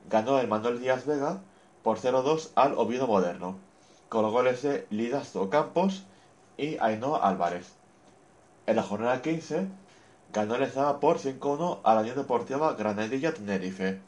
ganó 0.08 0.38
el 0.38 0.48
Manuel 0.48 0.80
Díaz 0.80 1.06
Vega 1.06 1.40
por 1.82 1.98
0-2 1.98 2.50
al 2.54 2.74
Oviedo 2.78 3.06
Moderno, 3.06 3.56
con 4.08 4.22
los 4.22 4.32
goles 4.32 4.62
de 4.62 4.86
Lidazo 4.90 5.50
Campos 5.50 6.04
y 6.56 6.78
Ainhoa 6.78 7.18
Álvarez. 7.18 7.75
En 8.66 8.74
la 8.74 8.82
jornada 8.82 9.22
15 9.22 9.68
ganó 10.32 10.56
el 10.56 10.64
Ezama 10.64 10.98
por 10.98 11.18
5-1 11.18 11.78
a 11.84 11.94
la 11.94 12.00
Unión 12.00 12.16
Deportiva 12.16 12.74
Granadilla 12.74 13.32
Tenerife. 13.32 14.00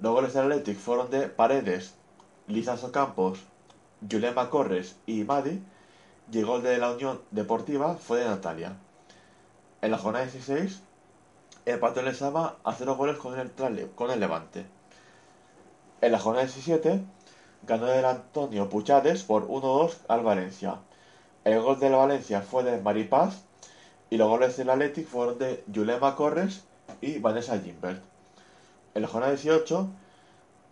Los 0.00 0.12
goles 0.12 0.32
del 0.32 0.44
Athletic 0.44 0.78
fueron 0.78 1.10
de 1.10 1.28
Paredes, 1.28 1.94
Lizazo 2.46 2.92
Campos, 2.92 3.40
Yulema 4.00 4.48
Corres 4.48 4.94
y 5.06 5.24
Madi, 5.24 5.60
y 6.30 6.38
el 6.38 6.46
gol 6.46 6.62
de 6.62 6.78
la 6.78 6.92
Unión 6.92 7.20
Deportiva 7.32 7.96
fue 7.96 8.20
de 8.20 8.26
Natalia. 8.26 8.76
En 9.82 9.90
la 9.90 9.98
jornada 9.98 10.24
16 10.24 10.80
empató 11.66 11.98
el 11.98 12.08
Ezama 12.08 12.54
a 12.62 12.74
0 12.74 12.94
goles 12.94 13.16
con 13.16 13.36
el, 13.36 13.50
con 13.96 14.12
el 14.12 14.20
Levante. 14.20 14.66
En 16.00 16.12
la 16.12 16.20
jornada 16.20 16.46
17 16.46 17.00
ganó 17.66 17.92
el 17.92 18.04
Antonio 18.04 18.68
Puchades 18.68 19.24
por 19.24 19.48
1-2 19.48 19.96
al 20.06 20.22
Valencia. 20.22 20.78
El 21.42 21.60
gol 21.60 21.80
de 21.80 21.90
la 21.90 21.96
Valencia 21.96 22.40
fue 22.40 22.62
de 22.62 22.80
Maripaz 22.80 23.42
y 24.10 24.16
los 24.16 24.28
goles 24.28 24.56
del 24.56 24.70
Athletic 24.70 25.06
fueron 25.06 25.38
de 25.38 25.64
Yulema 25.66 26.16
Corres 26.16 26.64
y 27.00 27.18
Vanessa 27.18 27.58
Gimbert. 27.58 28.02
En 28.94 29.02
la 29.02 29.08
jornada 29.08 29.32
18 29.32 29.88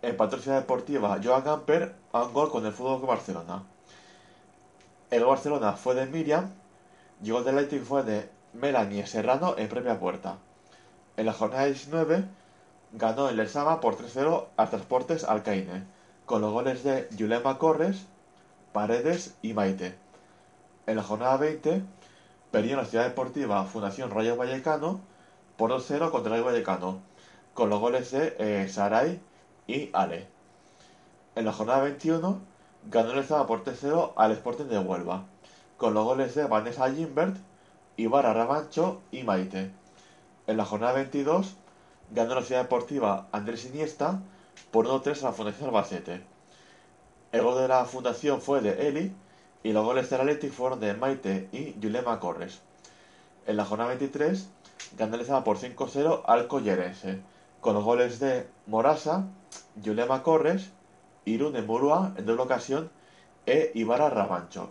empató 0.01 0.37
Ciudad 0.37 0.59
Deportiva 0.59 1.19
Joan 1.23 1.43
Gamper 1.43 1.95
a 2.11 2.23
un 2.23 2.33
gol 2.33 2.51
con 2.51 2.65
el 2.65 2.73
Fútbol 2.73 3.01
de 3.01 3.07
Barcelona. 3.07 3.63
El 5.09 5.25
Barcelona 5.25 5.73
fue 5.73 5.95
de 5.95 6.05
Miriam 6.05 6.49
y 7.21 7.27
el 7.27 7.33
gol 7.33 7.45
del 7.45 7.57
Athletic 7.57 7.83
fue 7.83 8.03
de 8.03 8.29
Melanie 8.53 9.05
Serrano 9.07 9.55
en 9.57 9.67
propia 9.67 9.99
puerta. 9.99 10.37
En 11.17 11.25
la 11.25 11.33
jornada 11.33 11.65
19 11.65 12.25
ganó 12.93 13.29
el 13.29 13.37
Lesama 13.37 13.81
por 13.81 13.97
3-0 13.97 14.45
a 14.57 14.69
Transportes 14.69 15.23
Alcaine, 15.23 15.83
con 16.25 16.41
los 16.41 16.51
goles 16.51 16.83
de 16.83 17.07
Yulema 17.11 17.57
Corres, 17.57 18.05
Paredes 18.71 19.35
y 19.41 19.53
Maite. 19.53 19.95
En 20.85 20.95
la 20.95 21.03
jornada 21.03 21.37
20 21.37 21.83
perdió 22.53 22.75
la 22.77 22.85
Ciudad 22.85 23.05
Deportiva 23.05 23.65
Fundación 23.65 24.11
Rayo 24.11 24.37
Vallecano 24.37 25.01
por 25.57 25.71
2-0 25.71 26.11
contra 26.11 26.35
el 26.35 26.43
Vallecano, 26.43 26.99
con 27.55 27.71
los 27.71 27.79
goles 27.79 28.11
de 28.11 28.35
eh, 28.37 28.69
Saray 28.69 29.19
y 29.65 29.89
Ale. 29.91 30.27
En 31.33 31.45
la 31.45 31.51
jornada 31.51 31.81
21 31.81 32.39
ganó 32.91 33.09
el 33.09 33.15
Lesama 33.15 33.47
por 33.47 33.63
3-0 33.63 34.13
al 34.15 34.33
Sporting 34.33 34.65
de 34.65 34.77
Huelva, 34.77 35.25
con 35.77 35.95
los 35.95 36.05
goles 36.05 36.35
de 36.35 36.45
Vanessa 36.45 36.91
Gimbert, 36.91 37.37
Ibarra 37.97 38.35
Rabancho 38.35 39.01
y 39.11 39.23
Maite. 39.23 39.71
En 40.45 40.57
la 40.57 40.65
jornada 40.65 40.93
22 40.93 41.55
ganó 42.11 42.35
la 42.35 42.43
Ciudad 42.43 42.61
Deportiva 42.61 43.29
Andrés 43.31 43.65
Iniesta 43.65 44.21
por 44.69 44.85
1-3 44.85 45.23
a 45.23 45.25
la 45.25 45.33
Fundación 45.33 45.69
Albacete. 45.69 46.21
El 47.31 47.41
gol 47.41 47.57
de 47.59 47.67
la 47.67 47.85
Fundación 47.85 48.41
fue 48.41 48.61
de 48.61 48.89
Eli 48.89 49.11
y 49.63 49.71
los 49.71 49.85
goles 49.85 50.09
del 50.09 50.21
Athletic 50.21 50.51
fueron 50.51 50.79
de 50.79 50.93
Maite 50.93 51.49
y 51.51 51.79
Yulema 51.79 52.19
Corres. 52.19 52.61
En 53.47 53.57
la 53.57 53.65
jornada 53.65 53.89
23 53.89 54.47
ganó 54.97 55.15
el 55.15 55.43
por 55.43 55.57
5-0 55.57 56.21
al 56.25 56.47
Collerense, 56.47 57.21
con 57.61 57.73
los 57.73 57.83
goles 57.83 58.19
de 58.19 58.47
Morasa, 58.67 59.25
Yulema 59.81 60.21
Corres, 60.21 60.69
Irune 61.25 61.61
Murua 61.61 62.13
en 62.17 62.25
doble 62.25 62.43
ocasión 62.43 62.91
e 63.45 63.71
Ibarra 63.73 64.09
Rabancho. 64.09 64.69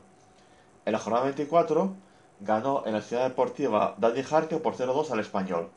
En 0.85 0.93
la 0.93 0.99
jornada 0.99 1.25
24 1.25 1.95
ganó 2.41 2.83
en 2.87 2.93
la 2.93 3.01
Ciudad 3.01 3.29
Deportiva 3.29 3.95
Dani 3.99 4.23
Jarque 4.23 4.57
por 4.59 4.75
0-2 4.75 5.11
al 5.11 5.21
Español 5.21 5.71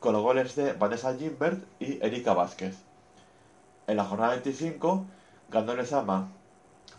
con 0.00 0.14
los 0.14 0.22
goles 0.22 0.56
de 0.56 0.72
Vanessa 0.72 1.14
Gimbert 1.14 1.62
y 1.78 2.04
Erika 2.04 2.32
Vázquez. 2.32 2.74
En 3.86 3.96
la 3.96 4.04
jornada 4.04 4.30
25 4.32 5.04
ganó 5.50 5.72
el 5.72 5.86
Sama 5.86 6.28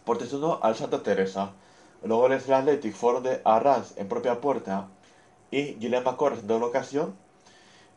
por 0.06 0.18
3-1 0.20 0.60
al 0.62 0.76
Santa 0.76 1.04
Teresa. 1.04 1.52
Goles 2.04 2.48
del 2.48 2.56
Athletic 2.56 2.94
fueron 2.94 3.24
de 3.24 3.42
Arranz 3.46 3.98
en 3.98 4.08
propia 4.08 4.42
puerta 4.42 4.88
y 5.52 5.76
Guillermo 5.76 6.18
Corres 6.18 6.40
en 6.40 6.48
doble 6.48 6.66
ocasión. 6.66 7.16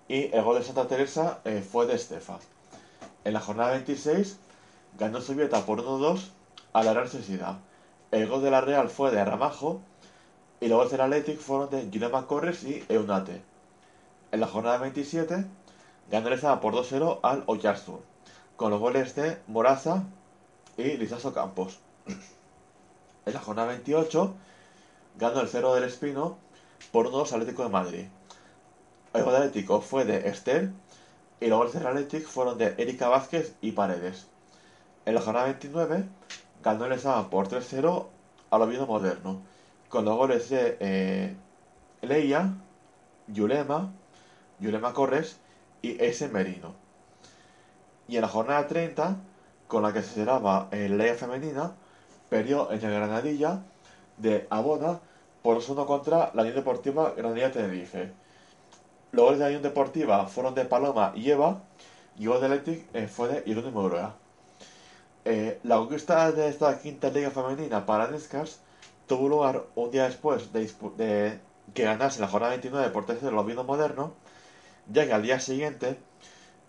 Y 0.09 0.35
el 0.35 0.43
gol 0.43 0.59
de 0.59 0.65
Santa 0.65 0.87
Teresa 0.87 1.41
eh, 1.45 1.63
fue 1.63 1.87
de 1.87 1.95
Estefa. 1.95 2.39
En 3.25 3.33
la 3.33 3.41
jornada 3.41 3.71
26 3.71 4.39
ganó 4.99 5.21
Subieta 5.21 5.65
por 5.65 5.83
1-2 5.83 6.29
a 6.75 6.83
la 6.83 6.93
Real 6.93 7.09
Sociedad. 7.09 7.59
El 8.11 8.29
gol 8.29 8.43
de 8.43 8.51
la 8.51 8.61
Real 8.61 8.91
fue 8.91 9.11
de 9.11 9.25
Ramajo 9.25 9.81
y 10.61 10.69
los 10.69 10.77
goles 10.77 10.93
del 10.93 11.01
Athletic 11.01 11.39
fueron 11.39 11.71
de 11.71 11.89
Guillermo 11.89 12.27
Corres 12.27 12.65
y 12.65 12.85
Eunate. 12.89 13.43
En 14.31 14.41
la 14.41 14.47
jornada 14.47 14.79
27 14.79 15.47
ganó 16.11 16.29
el 16.29 16.41
por 16.61 16.75
2-0 16.75 17.21
al 17.23 17.45
Oyarzun, 17.47 18.01
con 18.57 18.71
los 18.71 18.81
goles 18.81 19.15
de 19.15 19.39
Moraza 19.47 20.05
y 20.77 20.97
Lizaso 20.97 21.33
Campos. 21.33 21.79
En 22.07 23.33
la 23.33 23.41
jornada 23.41 23.69
28 23.69 24.35
ganó 25.17 25.41
el 25.41 25.49
0 25.49 25.75
del 25.75 25.85
Espino 25.85 26.37
por 26.93 27.11
1-2 27.11 27.33
Atlético 27.33 27.63
de 27.63 27.69
Madrid. 27.71 28.05
El 29.13 29.25
gol 29.25 29.37
Atlético 29.37 29.81
fue 29.81 30.05
de 30.05 30.29
Esther 30.29 30.71
y 31.41 31.47
los 31.47 31.59
goles 31.59 31.75
del 31.75 31.87
Atlético 31.87 32.29
fueron 32.29 32.59
de 32.59 32.75
Erika 32.79 33.09
Vázquez 33.09 33.55
y 33.61 33.73
Paredes. 33.73 34.27
En 35.07 35.15
la 35.15 35.21
jornada 35.21 35.47
29 35.47 36.05
ganó 36.63 36.87
el 36.87 36.99
Sama 36.99 37.31
por 37.31 37.49
3-0 37.49 38.07
al 38.51 38.63
Oviedo 38.63 38.87
Moderno, 38.87 39.41
con 39.89 40.05
los 40.05 40.17
goles 40.17 40.49
de 40.49 40.77
eh, 40.81 41.37
Leia, 42.03 42.55
Yulema, 43.29 43.93
Yulema 44.59 44.93
Corres 44.93 45.39
y 45.83 46.03
ese 46.03 46.29
Merino. 46.29 46.75
Y 48.09 48.17
en 48.17 48.23
la 48.23 48.29
jornada 48.29 48.67
30, 48.67 49.17
con 49.69 49.83
la 49.83 49.93
que 49.93 50.03
se 50.03 50.15
cerraba 50.15 50.69
en 50.71 50.97
la 50.97 51.05
Liga 51.05 51.17
Femenina, 51.17 51.75
perdió 52.29 52.71
en 52.71 52.85
el 52.85 52.93
Granadilla 52.93 53.63
de 54.17 54.47
Abona 54.51 55.01
por 55.43 55.63
1 55.69 55.87
contra 55.87 56.31
la 56.35 56.43
Unión 56.43 56.57
Deportiva 56.57 57.13
Granadilla 57.17 57.53
Tenerife. 57.53 58.13
Los 59.13 59.25
goles 59.25 59.39
de 59.39 59.45
la 59.45 59.49
Unión 59.49 59.63
Deportiva 59.63 60.27
fueron 60.27 60.55
de 60.55 60.65
Paloma 60.65 61.13
y 61.15 61.31
Eva, 61.31 61.63
y 62.19 62.27
gol 62.27 62.41
de 62.41 62.47
Electric 62.47 62.85
eh, 62.95 63.07
fue 63.09 63.29
de 63.29 63.43
Irene 63.51 63.71
Moroa. 63.71 64.15
Eh, 65.25 65.59
la 65.63 65.77
conquista 65.77 66.31
de 66.33 66.49
esta 66.49 66.79
quinta 66.79 67.09
liga 67.11 67.31
femenina 67.31 67.87
para 67.87 68.09
Nescas 68.09 68.61
tuvo 69.07 69.29
lugar 69.29 69.65
un 69.75 69.91
día 69.91 70.05
después 70.05 70.53
de, 70.53 71.41
que 71.73 71.85
ganase 71.85 72.21
la 72.21 72.29
jornada 72.29 72.51
29 72.51 72.91
por 72.91 73.07
tercero 73.07 73.31
el 73.31 73.39
Oviedo 73.39 73.65
Moderno 73.65 74.13
ya 74.91 75.07
que 75.07 75.13
al 75.13 75.23
día 75.23 75.41
siguiente, 75.41 75.97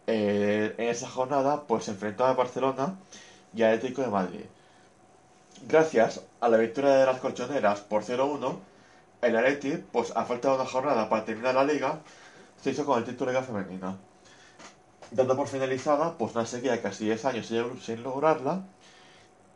eh, 0.07 0.75
en 0.77 0.89
esa 0.89 1.09
jornada, 1.09 1.63
pues 1.67 1.85
se 1.85 1.91
enfrentó 1.91 2.25
a 2.25 2.33
Barcelona 2.33 2.97
y 3.53 3.63
al 3.63 3.75
Atlético 3.75 4.01
de 4.01 4.07
Madrid. 4.07 4.45
Gracias 5.67 6.21
a 6.41 6.47
la 6.47 6.57
victoria 6.57 6.91
de 6.91 7.07
las 7.07 7.19
colchoneras 7.19 7.79
por 7.79 8.03
0-1, 8.03 8.59
el 9.23 9.35
Atleti, 9.35 9.83
pues 9.91 10.15
a 10.15 10.23
falta 10.23 10.49
de 10.49 10.55
una 10.57 10.65
jornada 10.65 11.09
para 11.09 11.25
terminar 11.25 11.55
la 11.55 11.63
liga, 11.63 12.01
se 12.61 12.69
hizo 12.69 12.85
con 12.85 12.99
el 12.99 13.03
título 13.03 13.31
de 13.31 13.39
liga 13.39 13.47
femenina. 13.47 13.97
Dando 15.09 15.35
por 15.35 15.47
finalizada, 15.47 16.19
pues 16.19 16.35
una 16.35 16.45
sequía 16.45 16.73
de 16.73 16.81
casi 16.81 17.05
10 17.05 17.25
años 17.25 17.51
sin 17.81 18.03
lograrla, 18.03 18.61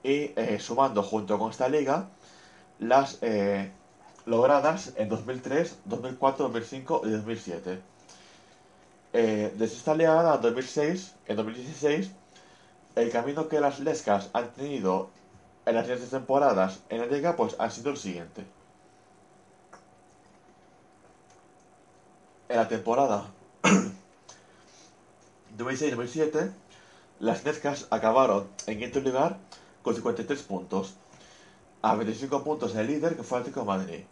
y 0.01 0.31
eh, 0.35 0.57
sumando 0.59 1.03
junto 1.03 1.37
con 1.37 1.51
esta 1.51 1.69
liga 1.69 2.09
las 2.79 3.19
eh, 3.21 3.71
logradas 4.25 4.93
en 4.95 5.09
2003, 5.09 5.77
2004, 5.85 6.45
2005 6.45 7.01
y 7.05 7.09
2007. 7.11 7.79
Eh, 9.13 9.53
desde 9.55 9.75
esta 9.75 9.93
liga 9.93 10.33
en 10.33 10.41
2006, 10.41 11.15
en 11.27 11.35
2016, 11.35 12.11
el 12.95 13.11
camino 13.11 13.47
que 13.47 13.59
las 13.59 13.79
Lescas 13.79 14.31
han 14.33 14.49
tenido 14.53 15.11
en 15.69 15.75
las 15.75 15.85
siguientes 15.85 16.09
temporadas 16.09 16.79
en 16.89 16.99
la 16.99 17.05
liga 17.05 17.35
pues 17.35 17.55
ha 17.59 17.69
sido 17.69 17.91
el 17.91 17.97
siguiente. 17.97 18.43
En 22.49 22.57
la 22.57 22.67
temporada 22.67 23.25
2006-2007, 25.57 26.51
las 27.19 27.45
Lescas 27.45 27.85
acabaron 27.91 28.47
en 28.65 28.79
quinto 28.79 28.99
lugar 28.99 29.37
con 29.83 29.93
53 29.93 30.41
puntos, 30.41 30.95
a 31.83 31.95
25 31.95 32.43
puntos 32.43 32.75
el 32.75 32.87
líder 32.87 33.15
que 33.15 33.21
fue 33.21 33.37
Atlético 33.37 33.77
de 33.77 34.07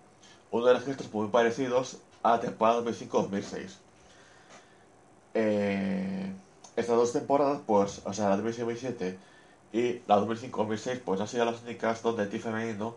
uno 0.52 0.66
de 0.68 0.74
los 0.76 0.84
gestos 0.84 1.12
muy 1.12 1.30
parecidos 1.30 1.98
a 2.22 2.34
la 2.34 2.40
temporada 2.40 2.84
2005-2006 2.84 3.78
eh, 5.34 6.32
estas 6.76 6.96
dos 6.96 7.14
temporadas, 7.14 7.62
pues, 7.66 8.02
o 8.06 8.14
sea, 8.14 8.30
la 8.30 8.38
2007 8.38 9.18
y 9.74 10.02
la 10.08 10.20
2005-2006, 10.20 11.02
pues 11.04 11.22
han 11.22 11.28
sido 11.28 11.46
las 11.46 11.62
únicas 11.62 12.02
donde 12.02 12.24
el 12.24 12.30
team 12.30 12.42
femenino, 12.42 12.96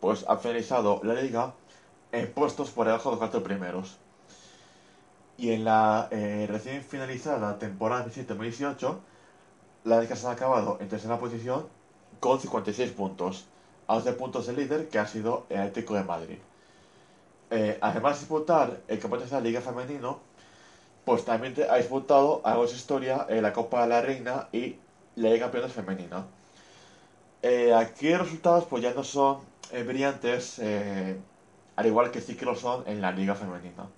pues, 0.00 0.24
ha 0.28 0.36
finalizado 0.36 1.00
la 1.02 1.14
liga 1.14 1.54
en 2.12 2.32
puestos 2.32 2.70
por 2.70 2.86
debajo 2.86 3.10
de 3.10 3.12
los 3.12 3.18
cuatro 3.18 3.42
primeros. 3.42 3.98
Y 5.36 5.52
en 5.52 5.64
la 5.64 6.08
eh, 6.10 6.46
recién 6.48 6.82
finalizada 6.82 7.58
temporada 7.58 8.06
2017-2018, 8.06 8.98
la 9.84 10.00
liga 10.00 10.16
se 10.16 10.26
ha 10.26 10.32
acabado 10.32 10.78
en 10.80 10.88
tercera 10.88 11.18
posición 11.18 11.66
con 12.20 12.40
56 12.40 12.90
puntos, 12.92 13.46
a 13.86 13.96
11 13.96 14.12
puntos 14.14 14.46
del 14.46 14.56
líder 14.56 14.88
que 14.88 14.98
ha 14.98 15.06
sido 15.06 15.46
el 15.48 15.58
Atlético 15.60 15.94
de 15.94 16.04
Madrid. 16.04 16.38
Eh, 17.50 17.78
además 17.80 18.16
de 18.16 18.20
disputar 18.20 18.80
el 18.88 18.98
campeonato 18.98 19.30
de 19.30 19.40
la 19.40 19.48
Liga 19.48 19.60
Femenino, 19.60 20.20
pues 21.04 21.24
también 21.24 21.54
ha 21.70 21.76
disputado 21.76 22.42
de 22.44 22.68
su 22.68 22.76
historia 22.76 23.26
en 23.30 23.42
la 23.42 23.52
Copa 23.52 23.82
de 23.82 23.88
la 23.88 24.02
Reina 24.02 24.48
y 24.52 24.76
la 25.18 25.30
Liga 25.30 25.34
de 25.34 25.40
Campeones 25.40 25.72
Femenina. 25.72 26.26
Eh, 27.42 27.74
aquí 27.74 28.10
los 28.10 28.20
resultados 28.20 28.64
pues 28.64 28.82
ya 28.82 28.94
no 28.94 29.04
son 29.04 29.40
eh, 29.72 29.82
brillantes, 29.82 30.58
eh, 30.60 31.16
al 31.76 31.86
igual 31.86 32.10
que 32.10 32.20
sí 32.20 32.36
que 32.36 32.44
lo 32.44 32.54
son 32.54 32.84
en 32.86 33.00
la 33.00 33.12
Liga 33.12 33.34
Femenina. 33.34 33.88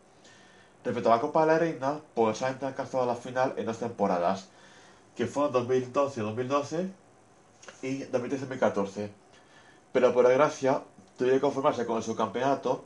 Respecto 0.85 1.13
a 1.13 1.17
la 1.17 1.21
Copa 1.21 1.43
de 1.43 1.47
la 1.47 1.59
Reina, 1.59 2.01
pues 2.15 2.41
han 2.43 2.59
alcanzado 2.63 3.05
la 3.05 3.15
final 3.15 3.55
en 3.57 3.67
dos 3.67 3.79
temporadas, 3.79 4.49
que 5.15 5.27
fueron 5.27 5.53
2012-2012 5.69 6.91
y 7.83 8.05
2013-2014. 8.05 9.11
Pero 9.93 10.15
por 10.15 10.27
desgracia, 10.27 10.83
tuvieron 11.19 11.39
que 11.39 11.43
conformarse 11.43 11.85
con 11.85 12.03
su 12.03 12.17
campeonato 12.17 12.85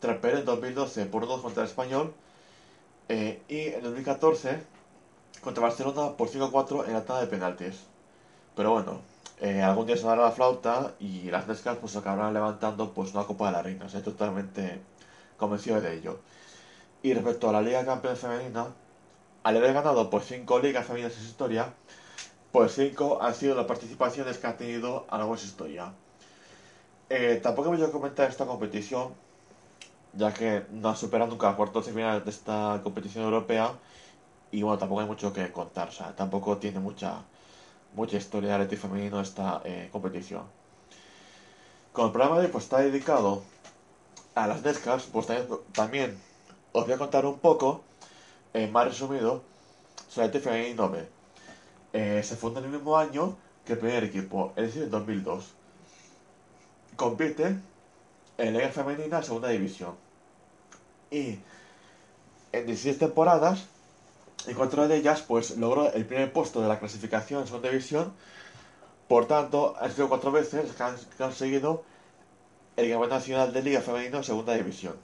tras 0.00 0.18
perder 0.18 0.40
en 0.40 0.44
2012 0.46 1.06
por 1.06 1.26
2 1.26 1.40
contra 1.40 1.62
el 1.62 1.68
Español 1.68 2.12
eh, 3.08 3.40
y 3.48 3.68
en 3.68 3.82
2014 3.82 4.60
contra 5.46 5.62
Barcelona 5.62 6.16
por 6.16 6.28
5-4 6.28 6.88
en 6.88 6.92
la 6.94 7.04
tanda 7.04 7.20
de 7.20 7.28
penaltis. 7.28 7.84
Pero 8.56 8.72
bueno, 8.72 9.00
eh, 9.40 9.62
algún 9.62 9.86
día 9.86 9.96
se 9.96 10.02
dará 10.02 10.22
la 10.22 10.32
flauta 10.32 10.94
y 10.98 11.30
las 11.30 11.46
Nescas 11.46 11.76
pues 11.76 11.94
acabarán 11.94 12.34
levantando 12.34 12.92
pues 12.92 13.14
una 13.14 13.22
Copa 13.22 13.46
de 13.46 13.52
la 13.52 13.62
Reina, 13.62 13.86
estoy 13.86 14.02
totalmente 14.02 14.80
convencido 15.36 15.80
de 15.80 15.94
ello. 15.94 16.18
Y 17.00 17.14
respecto 17.14 17.48
a 17.48 17.52
la 17.52 17.62
Liga 17.62 17.78
de 17.78 17.86
Campeones 17.86 18.18
Femenina, 18.18 18.66
al 19.44 19.56
haber 19.56 19.72
ganado 19.72 20.10
pues 20.10 20.24
5 20.26 20.58
ligas 20.58 20.84
femeninas 20.84 21.12
en 21.12 21.20
su 21.20 21.26
historia, 21.26 21.72
pues 22.50 22.72
5 22.74 23.22
han 23.22 23.32
sido 23.32 23.54
las 23.54 23.66
participaciones 23.66 24.38
que 24.38 24.48
ha 24.48 24.56
tenido 24.56 25.06
a 25.08 25.14
lo 25.14 25.18
largo 25.18 25.36
de 25.36 25.42
historia. 25.44 25.92
Eh, 27.08 27.38
tampoco 27.40 27.70
voy 27.70 27.84
a 27.84 27.92
comentar 27.92 28.28
esta 28.28 28.46
competición, 28.46 29.14
ya 30.12 30.34
que 30.34 30.64
no 30.72 30.88
ha 30.88 30.96
superado 30.96 31.30
nunca 31.30 31.54
cuartos 31.54 31.86
de 31.86 31.92
final 31.92 32.24
de 32.24 32.30
esta 32.30 32.80
competición 32.82 33.22
europea 33.22 33.70
y 34.52 34.62
bueno, 34.62 34.78
tampoco 34.78 35.00
hay 35.00 35.06
mucho 35.06 35.32
que 35.32 35.50
contar, 35.52 35.88
o 35.88 35.92
sea, 35.92 36.14
tampoco 36.14 36.58
tiene 36.58 36.80
mucha 36.80 37.22
mucha 37.96 38.18
historia 38.18 38.50
de 38.50 38.54
atletismo 38.56 38.90
femenino 38.90 39.20
esta 39.20 39.62
eh, 39.64 39.88
competición. 39.90 40.42
Como 41.92 42.08
el 42.08 42.12
programa 42.12 42.40
de 42.40 42.48
pues, 42.48 42.64
está 42.64 42.78
dedicado 42.78 43.42
a 44.34 44.46
las 44.46 44.62
Nescas, 44.62 45.04
pues 45.04 45.26
también, 45.72 46.18
os 46.72 46.84
voy 46.84 46.92
a 46.92 46.98
contar 46.98 47.24
un 47.24 47.38
poco, 47.38 47.82
eh, 48.52 48.68
más 48.68 48.86
resumido, 48.86 49.42
sobre 50.08 50.26
el 50.36 50.42
femenino 50.42 50.90
B. 50.90 51.08
Eh, 51.94 52.22
se 52.22 52.36
fundó 52.36 52.60
en 52.60 52.66
el 52.66 52.72
mismo 52.72 52.98
año 52.98 53.34
que 53.64 53.72
el 53.72 53.78
primer 53.78 54.04
equipo, 54.04 54.52
es 54.56 54.66
decir, 54.66 54.82
en 54.82 54.90
2002. 54.90 55.52
Compite 56.96 57.56
en 58.36 58.52
Liga 58.52 58.68
Femenina 58.68 59.22
Segunda 59.22 59.48
División. 59.48 59.94
Y 61.10 61.38
en 62.52 62.66
16 62.66 62.98
temporadas 62.98 63.64
y 64.48 64.54
cuatro 64.54 64.86
de 64.86 64.96
ellas 64.96 65.22
pues 65.22 65.56
logró 65.56 65.92
el 65.92 66.06
primer 66.06 66.32
puesto 66.32 66.60
de 66.60 66.68
la 66.68 66.78
clasificación 66.78 67.40
en 67.40 67.46
segunda 67.46 67.68
división. 67.68 68.12
Por 69.08 69.26
tanto, 69.26 69.76
han 69.80 69.92
sido 69.92 70.08
cuatro 70.08 70.32
veces 70.32 70.72
que 70.72 70.82
han 70.82 70.96
conseguido 71.18 71.84
el 72.76 72.90
Campeonato 72.90 73.14
Nacional 73.16 73.52
de 73.52 73.62
Liga 73.62 73.80
Femenino 73.80 74.18
en 74.18 74.24
segunda 74.24 74.54
división, 74.54 74.96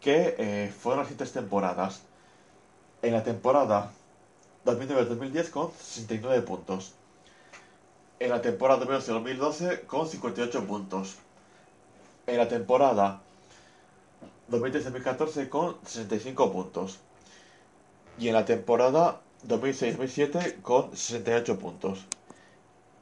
que 0.00 0.34
eh, 0.38 0.72
fueron 0.78 1.00
las 1.00 1.08
siguientes 1.08 1.32
temporadas. 1.32 2.02
En 3.02 3.12
la 3.12 3.22
temporada 3.22 3.90
2009-2010 4.64 5.50
con 5.50 5.70
69 5.72 6.42
puntos. 6.42 6.94
En 8.18 8.30
la 8.30 8.40
temporada 8.40 8.84
2011-2012 8.86 9.86
con 9.86 10.08
58 10.08 10.66
puntos. 10.66 11.16
En 12.26 12.38
la 12.38 12.48
temporada 12.48 13.20
2013-2014 14.50 15.48
con 15.48 15.76
65 15.84 16.52
puntos 16.52 16.98
y 18.18 18.28
en 18.28 18.34
la 18.34 18.44
temporada 18.44 19.20
2006-2007 19.46 20.62
con 20.62 20.96
68 20.96 21.58
puntos. 21.58 22.06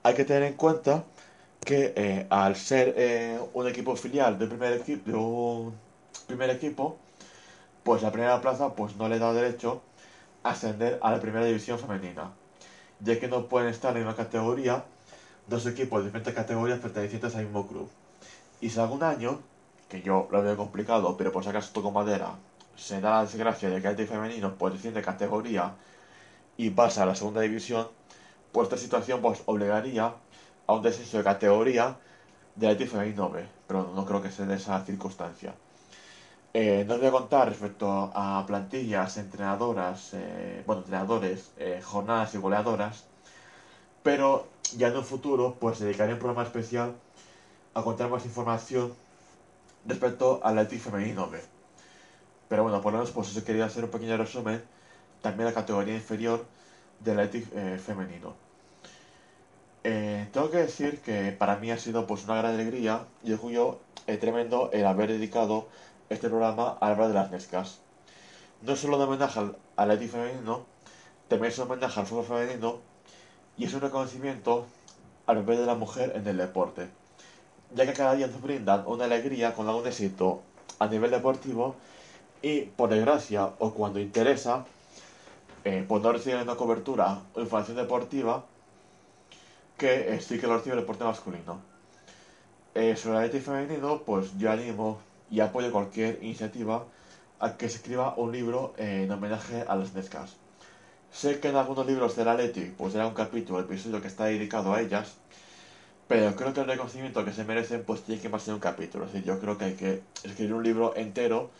Hay 0.02 0.14
que 0.14 0.24
tener 0.24 0.44
en 0.44 0.54
cuenta 0.54 1.04
que 1.64 1.92
eh, 1.94 2.26
al 2.30 2.56
ser 2.56 2.94
eh, 2.96 3.38
un 3.54 3.68
equipo 3.68 3.94
filial 3.94 4.38
de 4.38 4.46
primer, 4.46 4.72
equipo, 4.72 5.10
de 5.10 5.16
un 5.16 5.74
primer 6.26 6.50
equipo, 6.50 6.98
pues 7.84 8.02
la 8.02 8.10
primera 8.10 8.40
plaza 8.40 8.74
pues 8.74 8.96
no 8.96 9.08
le 9.08 9.18
da 9.18 9.32
derecho 9.32 9.82
a 10.42 10.50
ascender 10.50 10.98
a 11.02 11.12
la 11.12 11.20
primera 11.20 11.44
división 11.44 11.78
femenina, 11.78 12.32
ya 13.00 13.18
que 13.20 13.28
no 13.28 13.46
pueden 13.46 13.68
estar 13.68 13.96
en 13.96 14.04
una 14.04 14.16
categoría 14.16 14.84
dos 15.46 15.66
equipos 15.66 16.00
de 16.00 16.06
diferentes 16.06 16.34
categorías 16.34 16.80
pertenecientes 16.80 17.34
al 17.36 17.44
mismo 17.44 17.66
club. 17.66 17.88
Y 18.60 18.70
si 18.70 18.80
algún 18.80 19.02
año, 19.02 19.40
que 19.88 20.02
yo 20.02 20.28
lo 20.30 20.42
veo 20.42 20.56
complicado, 20.56 21.16
pero 21.16 21.32
por 21.32 21.44
si 21.44 21.50
acaso 21.50 21.72
toco 21.72 21.90
madera, 21.90 22.36
se 22.76 23.00
da 23.00 23.10
la 23.10 23.22
desgracia 23.22 23.68
de 23.70 23.80
que 23.80 23.88
el 23.88 24.08
femenino 24.08 24.56
desciende 24.58 25.00
de 25.00 25.06
categoría 25.06 25.74
y 26.56 26.70
pasa 26.70 27.02
a 27.02 27.06
la 27.06 27.14
segunda 27.14 27.40
división, 27.40 27.88
pues 28.52 28.66
esta 28.66 28.76
situación 28.76 29.20
pues 29.20 29.42
obligaría 29.46 30.14
a 30.66 30.72
un 30.72 30.82
descenso 30.82 31.18
de 31.18 31.24
categoría 31.24 31.96
del 32.56 32.78
la 32.78 32.86
femenino 32.86 33.30
B, 33.30 33.46
pero 33.66 33.92
no 33.94 34.04
creo 34.04 34.22
que 34.22 34.30
sea 34.30 34.46
de 34.46 34.56
esa 34.56 34.84
circunstancia. 34.84 35.54
Eh, 36.54 36.84
no 36.86 36.94
os 36.94 37.00
voy 37.00 37.08
a 37.08 37.12
contar 37.12 37.48
respecto 37.48 38.12
a 38.14 38.44
plantillas, 38.46 39.16
entrenadoras, 39.16 40.10
eh, 40.12 40.62
bueno, 40.66 40.82
entrenadores, 40.82 41.50
eh, 41.56 41.80
jornadas 41.82 42.34
y 42.34 42.38
goleadoras, 42.38 43.04
pero 44.02 44.48
ya 44.76 44.88
en 44.88 44.96
un 44.96 45.04
futuro 45.04 45.56
pues 45.58 45.78
dedicaré 45.80 46.12
un 46.12 46.18
programa 46.18 46.42
especial 46.42 46.94
a 47.74 47.82
contar 47.82 48.10
más 48.10 48.26
información 48.26 48.92
respecto 49.86 50.40
al 50.42 50.58
Atlético 50.58 50.90
femenino 50.90 51.28
B. 51.30 51.51
Pero 52.52 52.64
bueno, 52.64 52.82
por 52.82 52.92
lo 52.92 52.98
menos 52.98 53.12
pues 53.12 53.30
eso 53.30 53.42
quería 53.46 53.64
hacer 53.64 53.82
un 53.82 53.90
pequeño 53.90 54.14
resumen 54.18 54.62
también 55.22 55.46
la 55.46 55.54
categoría 55.54 55.94
inferior 55.94 56.44
del 57.00 57.18
Athletic 57.18 57.48
eh, 57.54 57.78
femenino. 57.78 58.34
Eh, 59.84 60.28
tengo 60.34 60.50
que 60.50 60.58
decir 60.58 61.00
que 61.00 61.32
para 61.32 61.56
mí 61.56 61.70
ha 61.70 61.78
sido 61.78 62.06
pues 62.06 62.24
una 62.24 62.36
gran 62.36 62.52
alegría 62.52 63.06
y 63.24 63.32
orgullo 63.32 63.78
eh, 64.06 64.18
tremendo 64.18 64.68
el 64.74 64.84
haber 64.84 65.08
dedicado 65.08 65.68
este 66.10 66.28
programa 66.28 66.76
a 66.78 66.88
hablar 66.88 67.08
de 67.08 67.14
las 67.14 67.30
Nescas. 67.30 67.80
No 68.60 68.76
solo 68.76 68.98
de 68.98 69.04
homenaje 69.04 69.40
al, 69.40 69.56
Athletic 69.76 70.10
femenino, 70.10 70.66
también 71.28 71.52
es 71.52 71.58
un 71.58 71.70
homenaje 71.70 72.00
al 72.00 72.06
fútbol 72.06 72.26
femenino 72.26 72.80
y 73.56 73.64
es 73.64 73.72
un 73.72 73.80
reconocimiento 73.80 74.66
al 75.24 75.38
papel 75.38 75.56
de 75.56 75.64
la 75.64 75.74
mujer 75.74 76.12
en 76.16 76.26
el 76.26 76.36
deporte, 76.36 76.90
ya 77.74 77.86
que 77.86 77.94
cada 77.94 78.14
día 78.14 78.26
nos 78.26 78.42
brindan 78.42 78.84
una 78.86 79.06
alegría 79.06 79.54
con 79.54 79.66
algún 79.68 79.86
éxito 79.86 80.42
a 80.78 80.86
nivel 80.86 81.12
deportivo 81.12 81.76
y 82.42 82.62
por 82.62 82.90
desgracia 82.90 83.50
o 83.58 83.72
cuando 83.72 84.00
interesa, 84.00 84.66
eh, 85.64 85.84
pues 85.86 86.02
no 86.02 86.12
reciben 86.12 86.42
una 86.42 86.56
cobertura 86.56 87.22
o 87.34 87.40
información 87.40 87.76
deportiva 87.76 88.44
que 89.78 90.14
eh, 90.14 90.20
sí 90.20 90.38
que 90.38 90.46
lo 90.46 90.56
recibe 90.56 90.74
el 90.74 90.80
deporte 90.80 91.04
masculino. 91.04 91.60
Eh, 92.74 92.96
sobre 92.96 93.26
el 93.26 93.40
femenino, 93.40 94.02
pues 94.04 94.36
yo 94.38 94.50
animo 94.50 94.98
y 95.30 95.40
apoyo 95.40 95.70
cualquier 95.70 96.18
iniciativa 96.22 96.84
a 97.38 97.56
que 97.56 97.68
se 97.68 97.76
escriba 97.76 98.14
un 98.16 98.32
libro 98.32 98.74
en 98.76 99.10
homenaje 99.10 99.64
a 99.66 99.76
las 99.76 99.94
Nescas. 99.94 100.36
Sé 101.12 101.38
que 101.40 101.48
en 101.48 101.56
algunos 101.56 101.86
libros 101.86 102.16
de 102.16 102.24
la 102.24 102.34
Leti 102.34 102.72
pues 102.76 102.94
era 102.94 103.06
un 103.06 103.14
capítulo, 103.14 103.60
episodio 103.60 104.00
que 104.00 104.08
está 104.08 104.24
dedicado 104.24 104.72
a 104.72 104.80
ellas, 104.80 105.14
pero 106.08 106.34
creo 106.34 106.54
que 106.54 106.60
el 106.60 106.66
reconocimiento 106.66 107.24
que 107.24 107.32
se 107.32 107.44
merecen 107.44 107.84
pues 107.84 108.02
tiene 108.02 108.20
que 108.20 108.28
más 108.28 108.42
ser 108.42 108.54
un 108.54 108.60
capítulo. 108.60 109.04
Es 109.04 109.12
decir, 109.12 109.26
yo 109.26 109.38
creo 109.38 109.58
que 109.58 109.64
hay 109.66 109.74
que 109.74 110.02
escribir 110.24 110.54
un 110.54 110.62
libro 110.62 110.94
entero 110.96 111.50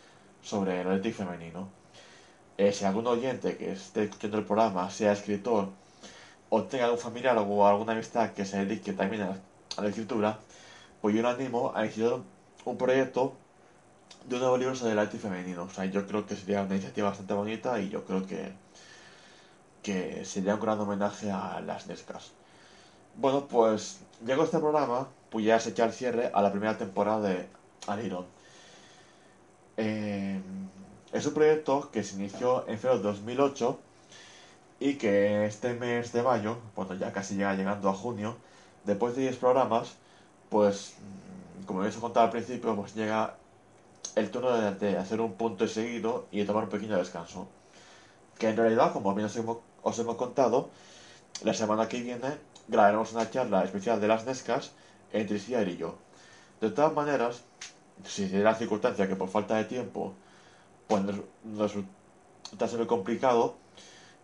sobre 0.43 0.81
el 0.81 0.87
Atlético 0.87 1.23
femenino. 1.23 1.69
Eh, 2.57 2.71
si 2.71 2.85
algún 2.85 3.07
oyente 3.07 3.57
que 3.57 3.71
esté 3.71 4.03
escuchando 4.03 4.37
el 4.37 4.45
programa 4.45 4.89
sea 4.91 5.13
escritor 5.13 5.69
o 6.49 6.63
tenga 6.63 6.85
algún 6.85 6.99
familiar 6.99 7.35
o 7.37 7.67
alguna 7.67 7.93
amistad 7.93 8.31
que 8.33 8.45
se 8.45 8.63
dedique 8.63 8.93
también 8.93 9.23
a, 9.23 9.37
la 9.81 9.87
escritura, 9.89 10.37
pues 11.01 11.15
yo 11.15 11.23
le 11.23 11.29
animo 11.29 11.71
a 11.75 11.83
iniciar 11.83 12.19
un 12.65 12.77
proyecto 12.77 13.33
de 14.27 14.35
un 14.35 14.41
nuevo 14.41 14.57
libro 14.57 14.75
sobre 14.75 14.91
el 14.93 14.99
Atlético 14.99 15.29
femenino. 15.29 15.63
O 15.63 15.69
sea, 15.69 15.85
yo 15.85 16.05
creo 16.05 16.27
que 16.27 16.35
sería 16.35 16.61
una 16.61 16.75
iniciativa 16.75 17.09
bastante 17.09 17.33
bonita 17.33 17.79
y 17.79 17.89
yo 17.89 18.05
creo 18.05 18.27
que, 18.27 18.53
que 19.81 20.23
sería 20.25 20.55
un 20.55 20.61
gran 20.61 20.79
homenaje 20.79 21.31
a 21.31 21.59
las 21.61 21.87
Nescas. 21.87 22.31
Bueno, 23.15 23.47
pues 23.47 23.99
llegó 24.25 24.43
este 24.43 24.59
programa, 24.59 25.07
pues 25.29 25.45
ya 25.45 25.59
se 25.59 25.71
echa 25.71 25.85
el 25.85 25.93
cierre 25.93 26.31
a 26.33 26.41
la 26.41 26.51
primera 26.51 26.77
temporada 26.77 27.29
de 27.29 27.47
Alirón. 27.87 28.25
Eh, 29.77 30.39
es 31.11 31.25
un 31.25 31.33
proyecto 31.33 31.89
que 31.91 32.03
se 32.03 32.15
inició 32.15 32.67
en 32.67 32.77
febrero 32.79 32.97
de 32.97 33.03
2008 33.03 33.79
y 34.79 34.95
que 34.95 35.45
este 35.45 35.73
mes 35.73 36.11
de 36.11 36.23
mayo, 36.23 36.57
cuando 36.75 36.95
ya 36.95 37.13
casi 37.13 37.35
llega 37.35 37.55
llegando 37.55 37.89
a 37.89 37.93
junio, 37.93 38.35
después 38.83 39.15
de 39.15 39.23
10 39.23 39.37
programas, 39.37 39.93
pues, 40.49 40.93
mm, 41.61 41.65
como 41.65 41.79
os 41.81 41.95
he 41.95 41.99
contado 41.99 42.25
al 42.25 42.31
principio, 42.31 42.75
pues 42.75 42.93
llega 42.95 43.35
el 44.15 44.29
turno 44.31 44.51
de, 44.51 44.97
hacer 44.97 45.21
un 45.21 45.33
punto 45.33 45.67
seguido 45.67 46.27
y 46.31 46.39
de 46.39 46.45
tomar 46.45 46.65
un 46.65 46.69
pequeño 46.69 46.97
descanso. 46.97 47.47
Que 48.37 48.49
en 48.49 48.57
realidad, 48.57 48.93
como 48.93 49.13
bien 49.15 49.27
os 49.27 49.35
hemos, 49.37 49.57
os 49.83 49.99
hemos 49.99 50.15
contado, 50.17 50.69
la 51.43 51.53
semana 51.53 51.87
que 51.87 52.01
viene 52.01 52.37
grabaremos 52.67 53.13
una 53.13 53.29
charla 53.29 53.63
especial 53.63 53.99
de 54.01 54.07
las 54.07 54.25
Nescas 54.25 54.71
entre 55.11 55.39
Ciar 55.39 55.67
y 55.67 55.77
yo. 55.77 55.95
De 56.61 56.69
todas 56.69 56.93
maneras, 56.93 57.43
si 58.05 58.27
da 58.29 58.39
la 58.39 58.55
circunstancia 58.55 59.07
que 59.07 59.15
por 59.15 59.29
falta 59.29 59.55
de 59.55 59.65
tiempo 59.65 60.13
pues 60.87 61.03
hace 62.59 62.77
muy 62.77 62.87
complicado 62.87 63.55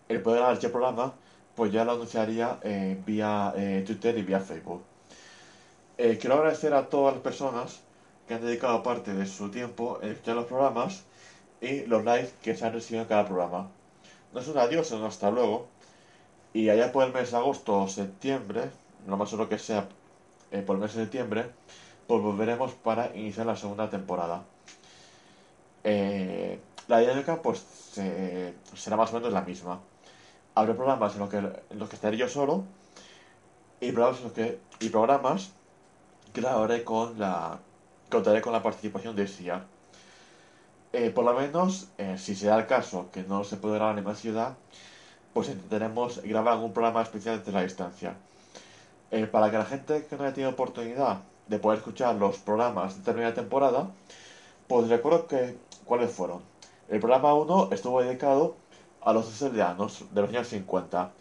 el 0.08 0.22
poder 0.22 0.40
grabar 0.40 0.56
este 0.56 0.70
programa, 0.70 1.14
pues 1.56 1.72
ya 1.72 1.84
lo 1.84 1.94
anunciaría 1.94 2.60
eh, 2.64 3.00
vía 3.06 3.54
eh, 3.56 3.84
Twitter 3.86 4.18
y 4.18 4.24
vía 4.24 4.40
Facebook. 4.40 4.84
Eh, 5.98 6.18
quiero 6.20 6.36
agradecer 6.36 6.74
a 6.74 6.88
todas 6.90 7.14
las 7.16 7.24
personas 7.24 7.82
que 8.28 8.34
han 8.34 8.42
dedicado 8.42 8.84
parte 8.84 9.14
de 9.14 9.26
su 9.26 9.50
tiempo 9.50 10.00
en 10.02 10.12
escuchar 10.12 10.36
los 10.36 10.46
programas 10.46 11.04
y 11.62 11.86
los 11.86 12.04
likes 12.04 12.32
que 12.42 12.56
se 12.56 12.66
han 12.66 12.74
recibido 12.74 13.04
en 13.04 13.10
cada 13.10 13.26
programa. 13.26 13.70
No 14.34 14.40
es 14.40 14.48
un 14.48 14.58
adiós, 14.58 14.88
sino 14.88 15.06
hasta 15.06 15.32
luego. 15.32 15.68
Y 16.54 16.70
allá 16.70 16.92
por 16.92 17.04
el 17.06 17.14
mes 17.14 17.32
de 17.32 17.38
agosto 17.38 17.84
o 17.84 17.88
septiembre, 17.88 18.70
lo 19.08 19.18
más 19.18 19.30
seguro 19.30 19.50
que 19.50 19.60
sea 19.60 19.88
por 20.66 20.76
el 20.76 20.82
mes 20.82 20.94
de 20.96 21.02
septiembre, 21.02 21.46
pues 22.10 22.22
volveremos 22.24 22.74
para 22.74 23.16
iniciar 23.16 23.46
la 23.46 23.56
segunda 23.56 23.88
temporada. 23.90 24.44
la 25.84 27.00
dinámica 27.00 27.42
pues 27.42 27.64
será 28.76 28.98
más 28.98 29.12
o 29.14 29.18
menos 29.18 29.32
la 29.32 29.44
misma 29.44 29.80
habrá 30.56 30.76
programas 30.76 31.14
en 31.14 31.20
los 31.20 31.30
que, 31.30 31.38
en 31.38 31.80
los 31.80 31.90
que 31.90 31.96
estaré 31.96 32.18
yo 32.18 32.28
solo 32.28 32.64
y 33.80 33.92
programas, 33.92 34.18
en 34.20 34.24
los 34.26 34.34
que, 34.34 34.60
y 34.80 34.90
programas 34.90 35.52
haré 36.36 36.84
con 36.84 37.20
la 37.20 37.60
contaré 38.10 38.42
con 38.42 38.54
la 38.54 38.64
participación 38.64 39.16
de 39.16 39.28
SIA. 39.28 39.66
Eh, 40.94 41.12
por 41.12 41.26
lo 41.26 41.34
menos, 41.34 41.90
eh, 41.98 42.18
si 42.18 42.36
se 42.36 42.48
da 42.48 42.58
el 42.58 42.66
caso 42.66 43.10
que 43.12 43.24
no 43.24 43.44
se 43.44 43.58
puede 43.58 43.76
grabar 43.76 43.92
en 43.92 43.98
ninguna 43.98 44.16
ciudad, 44.16 44.56
pues 45.34 45.50
intentaremos 45.50 46.22
grabar 46.24 46.54
algún 46.54 46.74
programa 46.74 47.04
especial 47.04 47.38
desde 47.38 47.52
la 47.52 47.62
distancia. 47.62 48.16
Eh, 49.12 49.28
para 49.28 49.52
que 49.52 49.58
la 49.58 49.66
gente 49.66 50.06
que 50.08 50.16
no 50.16 50.24
haya 50.24 50.34
tenido 50.34 50.52
oportunidad 50.52 51.20
de 51.50 51.60
poder 51.60 51.80
escuchar 51.80 52.16
los 52.16 52.38
programas 52.38 53.04
de 53.04 53.12
primera 53.12 53.34
temporada, 53.34 53.90
pues 54.68 54.88
recuerdo 54.88 55.28
que 55.28 55.58
cuáles 55.86 56.12
fueron. 56.12 56.42
El 56.88 57.00
programa 57.00 57.34
1 57.34 57.70
estuvo 57.72 58.02
dedicado 58.02 58.56
a 59.02 59.14
los 59.14 59.26
sicilianos 59.26 60.06
de 60.12 60.22
los 60.22 60.30
años 60.30 60.48
50. 60.48 61.12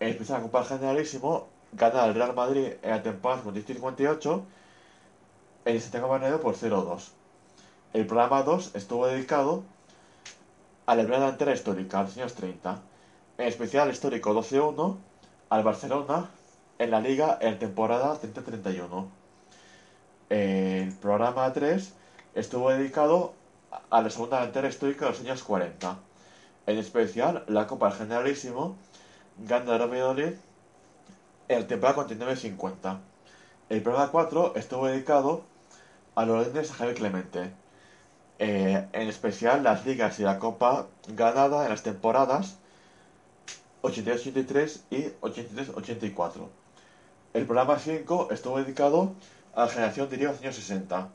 En 0.00 0.08
especial 0.08 0.42
Copa 0.42 0.64
Generalísimo, 0.64 1.48
gana 1.72 2.04
el 2.04 2.14
Real 2.14 2.34
Madrid 2.34 2.74
en 2.82 2.90
la 2.90 3.02
temporada 3.02 3.42
57-58 3.42 4.42
en 5.64 5.74
el 5.74 5.80
Santiago 5.80 6.08
Bernabéu 6.10 6.40
por 6.40 6.54
0-2. 6.54 7.08
El 7.94 8.06
programa 8.06 8.42
2 8.42 8.74
estuvo 8.74 9.06
dedicado 9.06 9.64
a 10.86 10.94
la 10.94 11.02
primera 11.02 11.24
delantera 11.24 11.52
histórica, 11.52 12.00
a 12.00 12.02
los 12.04 12.16
años 12.16 12.34
30. 12.34 12.80
En 13.38 13.46
especial 13.46 13.90
histórico 13.90 14.34
12-1 14.34 14.96
al 15.50 15.62
Barcelona 15.62 16.30
en 16.78 16.90
la 16.90 17.00
Liga 17.00 17.38
en 17.40 17.58
temporada 17.58 18.18
30-31. 18.20 19.17
El 20.30 20.92
programa 20.94 21.52
3 21.52 21.92
estuvo 22.34 22.70
dedicado 22.70 23.34
a 23.90 24.02
la 24.02 24.10
segunda 24.10 24.38
delantera 24.38 24.68
histórica 24.68 25.06
de 25.06 25.12
los 25.12 25.20
años 25.20 25.42
40 25.42 25.98
en 26.68 26.76
especial, 26.76 27.44
la 27.46 27.66
Copa 27.66 27.90
Generalísimo 27.90 28.76
gana 29.38 29.76
el 29.76 29.88
Valladolid 29.88 30.34
el 31.48 31.66
temporada 31.66 32.06
49-50. 32.06 32.98
El 33.70 33.82
programa 33.82 34.10
4 34.10 34.52
estuvo 34.54 34.86
dedicado 34.86 35.44
a 36.14 36.26
los 36.26 36.46
órdenes 36.46 36.68
de 36.68 36.74
Javier 36.74 36.94
Clemente. 36.94 37.50
Eh, 38.38 38.86
en 38.92 39.08
especial 39.08 39.62
las 39.62 39.86
ligas 39.86 40.20
y 40.20 40.24
la 40.24 40.38
Copa 40.38 40.88
ganada 41.06 41.64
en 41.64 41.70
las 41.70 41.82
temporadas 41.82 42.58
82-83 43.80 44.80
y 44.90 45.04
83-84. 45.22 46.48
El 47.32 47.46
programa 47.46 47.78
5 47.78 48.28
estuvo 48.30 48.58
dedicado 48.58 49.04
a 49.04 49.08
la 49.56 49.68
generación 49.68 50.08
de 50.08 50.16
los 50.18 50.40
años 50.40 50.56
60. 50.56 51.08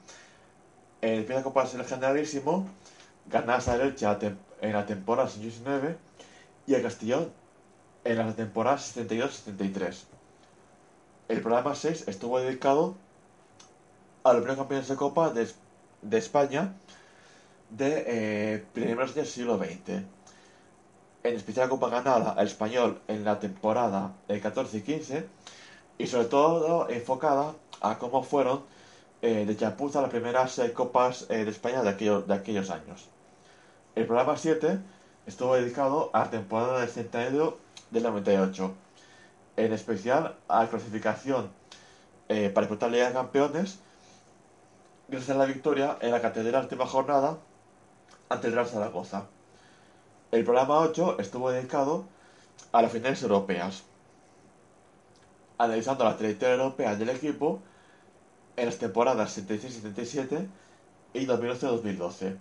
En 1.02 1.14
el 1.14 1.26
primer 1.26 1.44
Copa 1.44 1.66
Generalísimo 1.66 2.68
gana 3.30 3.56
a 3.56 3.78
derecha 3.78 4.18
en 4.62 4.74
la 4.74 4.86
temporada 4.86 5.30
19 5.30 5.98
y 6.68 6.74
el 6.74 6.82
Castellón 6.82 7.32
en 8.04 8.18
la 8.18 8.34
temporada 8.34 8.78
72-73. 8.78 10.04
El 11.30 11.42
programa 11.42 11.76
6 11.76 12.08
estuvo 12.08 12.40
dedicado 12.40 12.96
a 14.24 14.34
los 14.34 14.42
primeros 14.42 14.58
campeones 14.58 14.88
de 14.88 14.96
Copa 14.96 15.32
de, 15.32 16.18
España 16.18 16.74
de 17.70 18.04
eh, 18.08 18.66
primeros 18.74 19.16
del 19.16 19.26
siglo 19.26 19.58
XX. 19.58 20.04
En 21.24 21.36
especial 21.36 21.70
Copa 21.70 21.90
ganada 21.90 22.32
al 22.32 22.48
español 22.48 23.02
en 23.08 23.24
la 23.24 23.40
temporada 23.40 24.14
14 24.28 24.78
y 24.78 24.82
15 24.82 25.28
y 25.98 26.08
sobre 26.08 26.26
todo 26.26 26.90
enfocada 26.90 27.54
a 27.84 28.00
cómo 28.00 28.24
fueron 28.24 28.64
eh, 29.22 29.46
de 29.46 29.56
chapuza 29.56 30.02
las 30.02 30.10
primeras 30.10 30.58
eh, 30.60 30.74
copas 30.74 31.28
de 31.28 31.48
España 31.48 31.84
de 31.84 31.90
aquellos, 31.90 32.28
de 32.28 32.34
aquellos 32.34 32.72
años. 32.72 33.10
El 33.96 34.08
programa 34.08 34.36
7 34.36 34.80
estuvo 35.28 35.56
dedicado 35.56 36.10
a 36.14 36.22
la 36.22 36.30
temporada 36.32 36.80
del 36.80 36.90
centenario 36.90 37.58
del 37.92 38.04
98, 38.04 38.74
en 39.58 39.72
especial 39.72 40.36
a 40.48 40.64
la 40.64 40.70
clasificación 40.70 41.52
eh, 42.28 42.50
para 42.50 42.66
disputar 42.66 42.90
Liga 42.90 43.08
de 43.08 43.14
Campeones, 43.14 43.80
gracias 45.08 45.30
a 45.36 45.40
la 45.40 45.46
victoria 45.46 45.98
en 46.02 46.12
la 46.12 46.22
catedral 46.22 46.64
última 46.64 46.88
jornada 46.88 47.38
ante 48.30 48.48
el 48.48 48.54
Real 48.54 48.68
Zaragoza. 48.68 49.26
El 50.32 50.44
programa 50.44 50.80
8 50.80 51.18
estuvo 51.20 51.52
dedicado 51.52 52.06
a 52.72 52.82
las 52.82 52.92
finales 52.92 53.22
europeas, 53.22 53.84
analizando 55.60 56.04
la 56.04 56.18
trayectoria 56.18 56.56
europea 56.56 56.96
del 56.96 57.10
equipo 57.10 57.60
en 58.56 58.66
las 58.66 58.78
temporadas 58.78 59.38
76-77 59.38 60.48
y 61.14 61.26
2011-2012. 61.26 62.38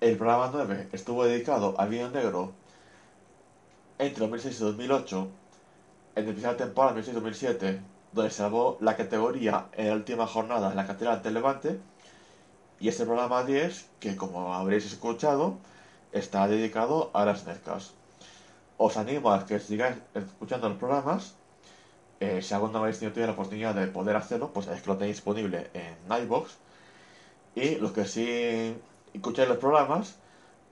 El 0.00 0.16
programa 0.16 0.50
9 0.52 0.88
estuvo 0.92 1.24
dedicado 1.24 1.74
al 1.78 1.88
vino 1.88 2.10
negro 2.10 2.52
entre 3.98 4.20
2006 4.20 4.60
y 4.60 4.64
2008, 4.64 5.28
en 6.16 6.28
el 6.28 6.34
final 6.34 6.56
temporada 6.56 6.98
2006-2007, 6.98 7.80
donde 8.12 8.30
salvó 8.30 8.78
la 8.80 8.96
categoría 8.96 9.66
en 9.72 9.88
la 9.88 9.94
última 9.94 10.26
jornada 10.26 10.70
en 10.70 10.76
la 10.76 10.86
Catedral 10.86 11.22
del 11.22 11.34
Levante, 11.34 11.78
y 12.80 12.88
este 12.88 13.04
programa 13.04 13.44
10, 13.44 13.90
que 14.00 14.16
como 14.16 14.54
habréis 14.54 14.86
escuchado, 14.86 15.58
está 16.12 16.48
dedicado 16.48 17.10
a 17.12 17.26
las 17.26 17.46
NERCAS. 17.46 17.92
Os 18.78 18.96
animo 18.96 19.30
a 19.30 19.44
que 19.44 19.60
sigáis 19.60 19.96
escuchando 20.14 20.70
los 20.70 20.78
programas. 20.78 21.34
Eh, 22.20 22.42
si 22.42 22.54
alguna 22.54 22.80
vez 22.80 22.98
tenido 22.98 23.26
la 23.26 23.32
oportunidad 23.32 23.74
de 23.74 23.86
poder 23.86 24.16
hacerlo, 24.16 24.52
pues 24.52 24.66
es 24.68 24.82
que 24.82 24.88
lo 24.88 24.96
tenéis 24.96 25.16
disponible 25.16 25.70
en 25.74 25.96
Nightbox. 26.08 26.58
Y 27.54 27.76
los 27.76 27.92
que 27.92 28.04
sí 28.04 28.76
escucháis 29.14 29.48
los 29.48 29.58
programas, 29.58 30.16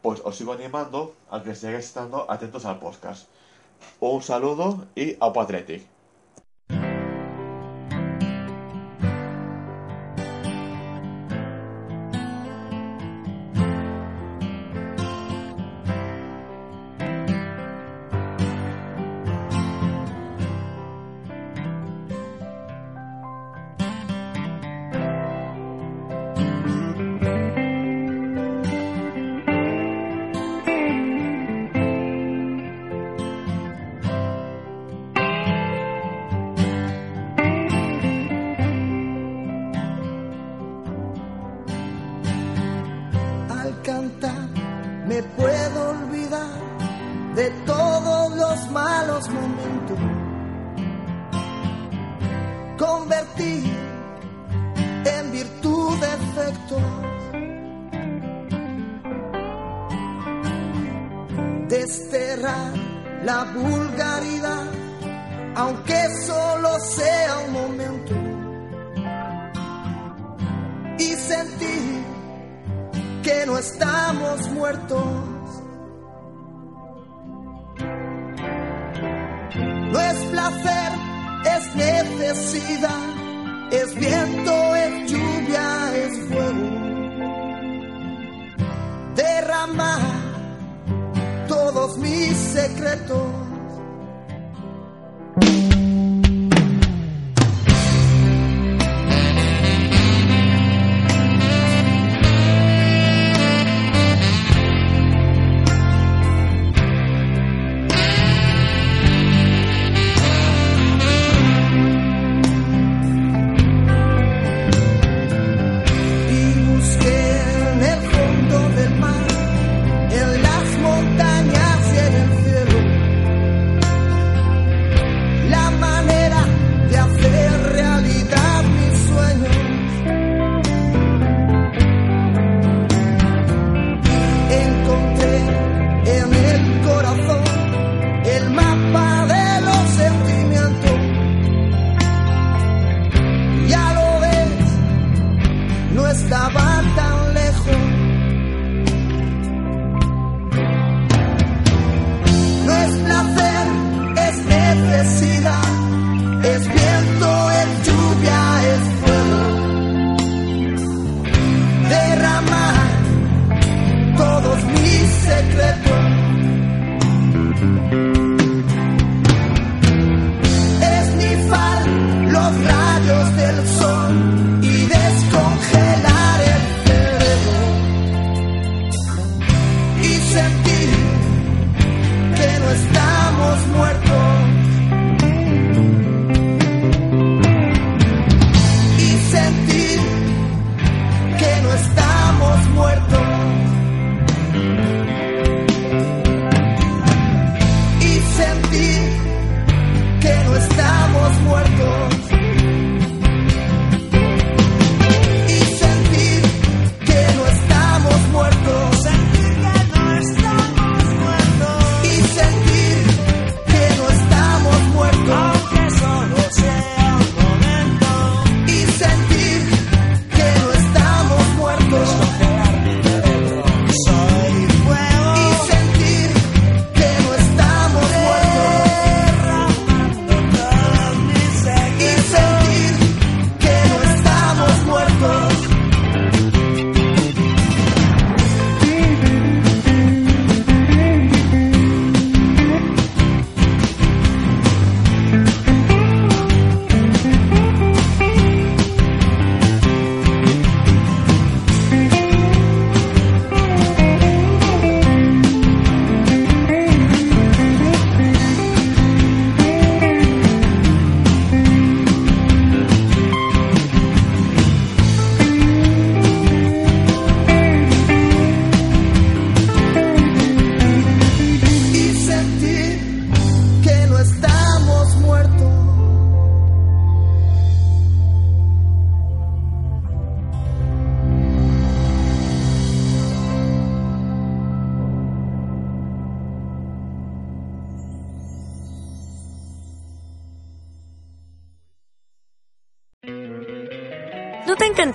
pues 0.03 0.21
os 0.25 0.37
sigo 0.37 0.53
animando 0.53 1.15
a 1.31 1.43
que 1.43 1.55
sigáis 1.55 1.87
estando 1.87 2.31
atentos 2.31 2.65
al 2.67 2.79
podcast. 2.79 3.29
Un 4.01 4.23
saludo 4.23 4.87
y 4.95 5.17
a. 5.21 5.98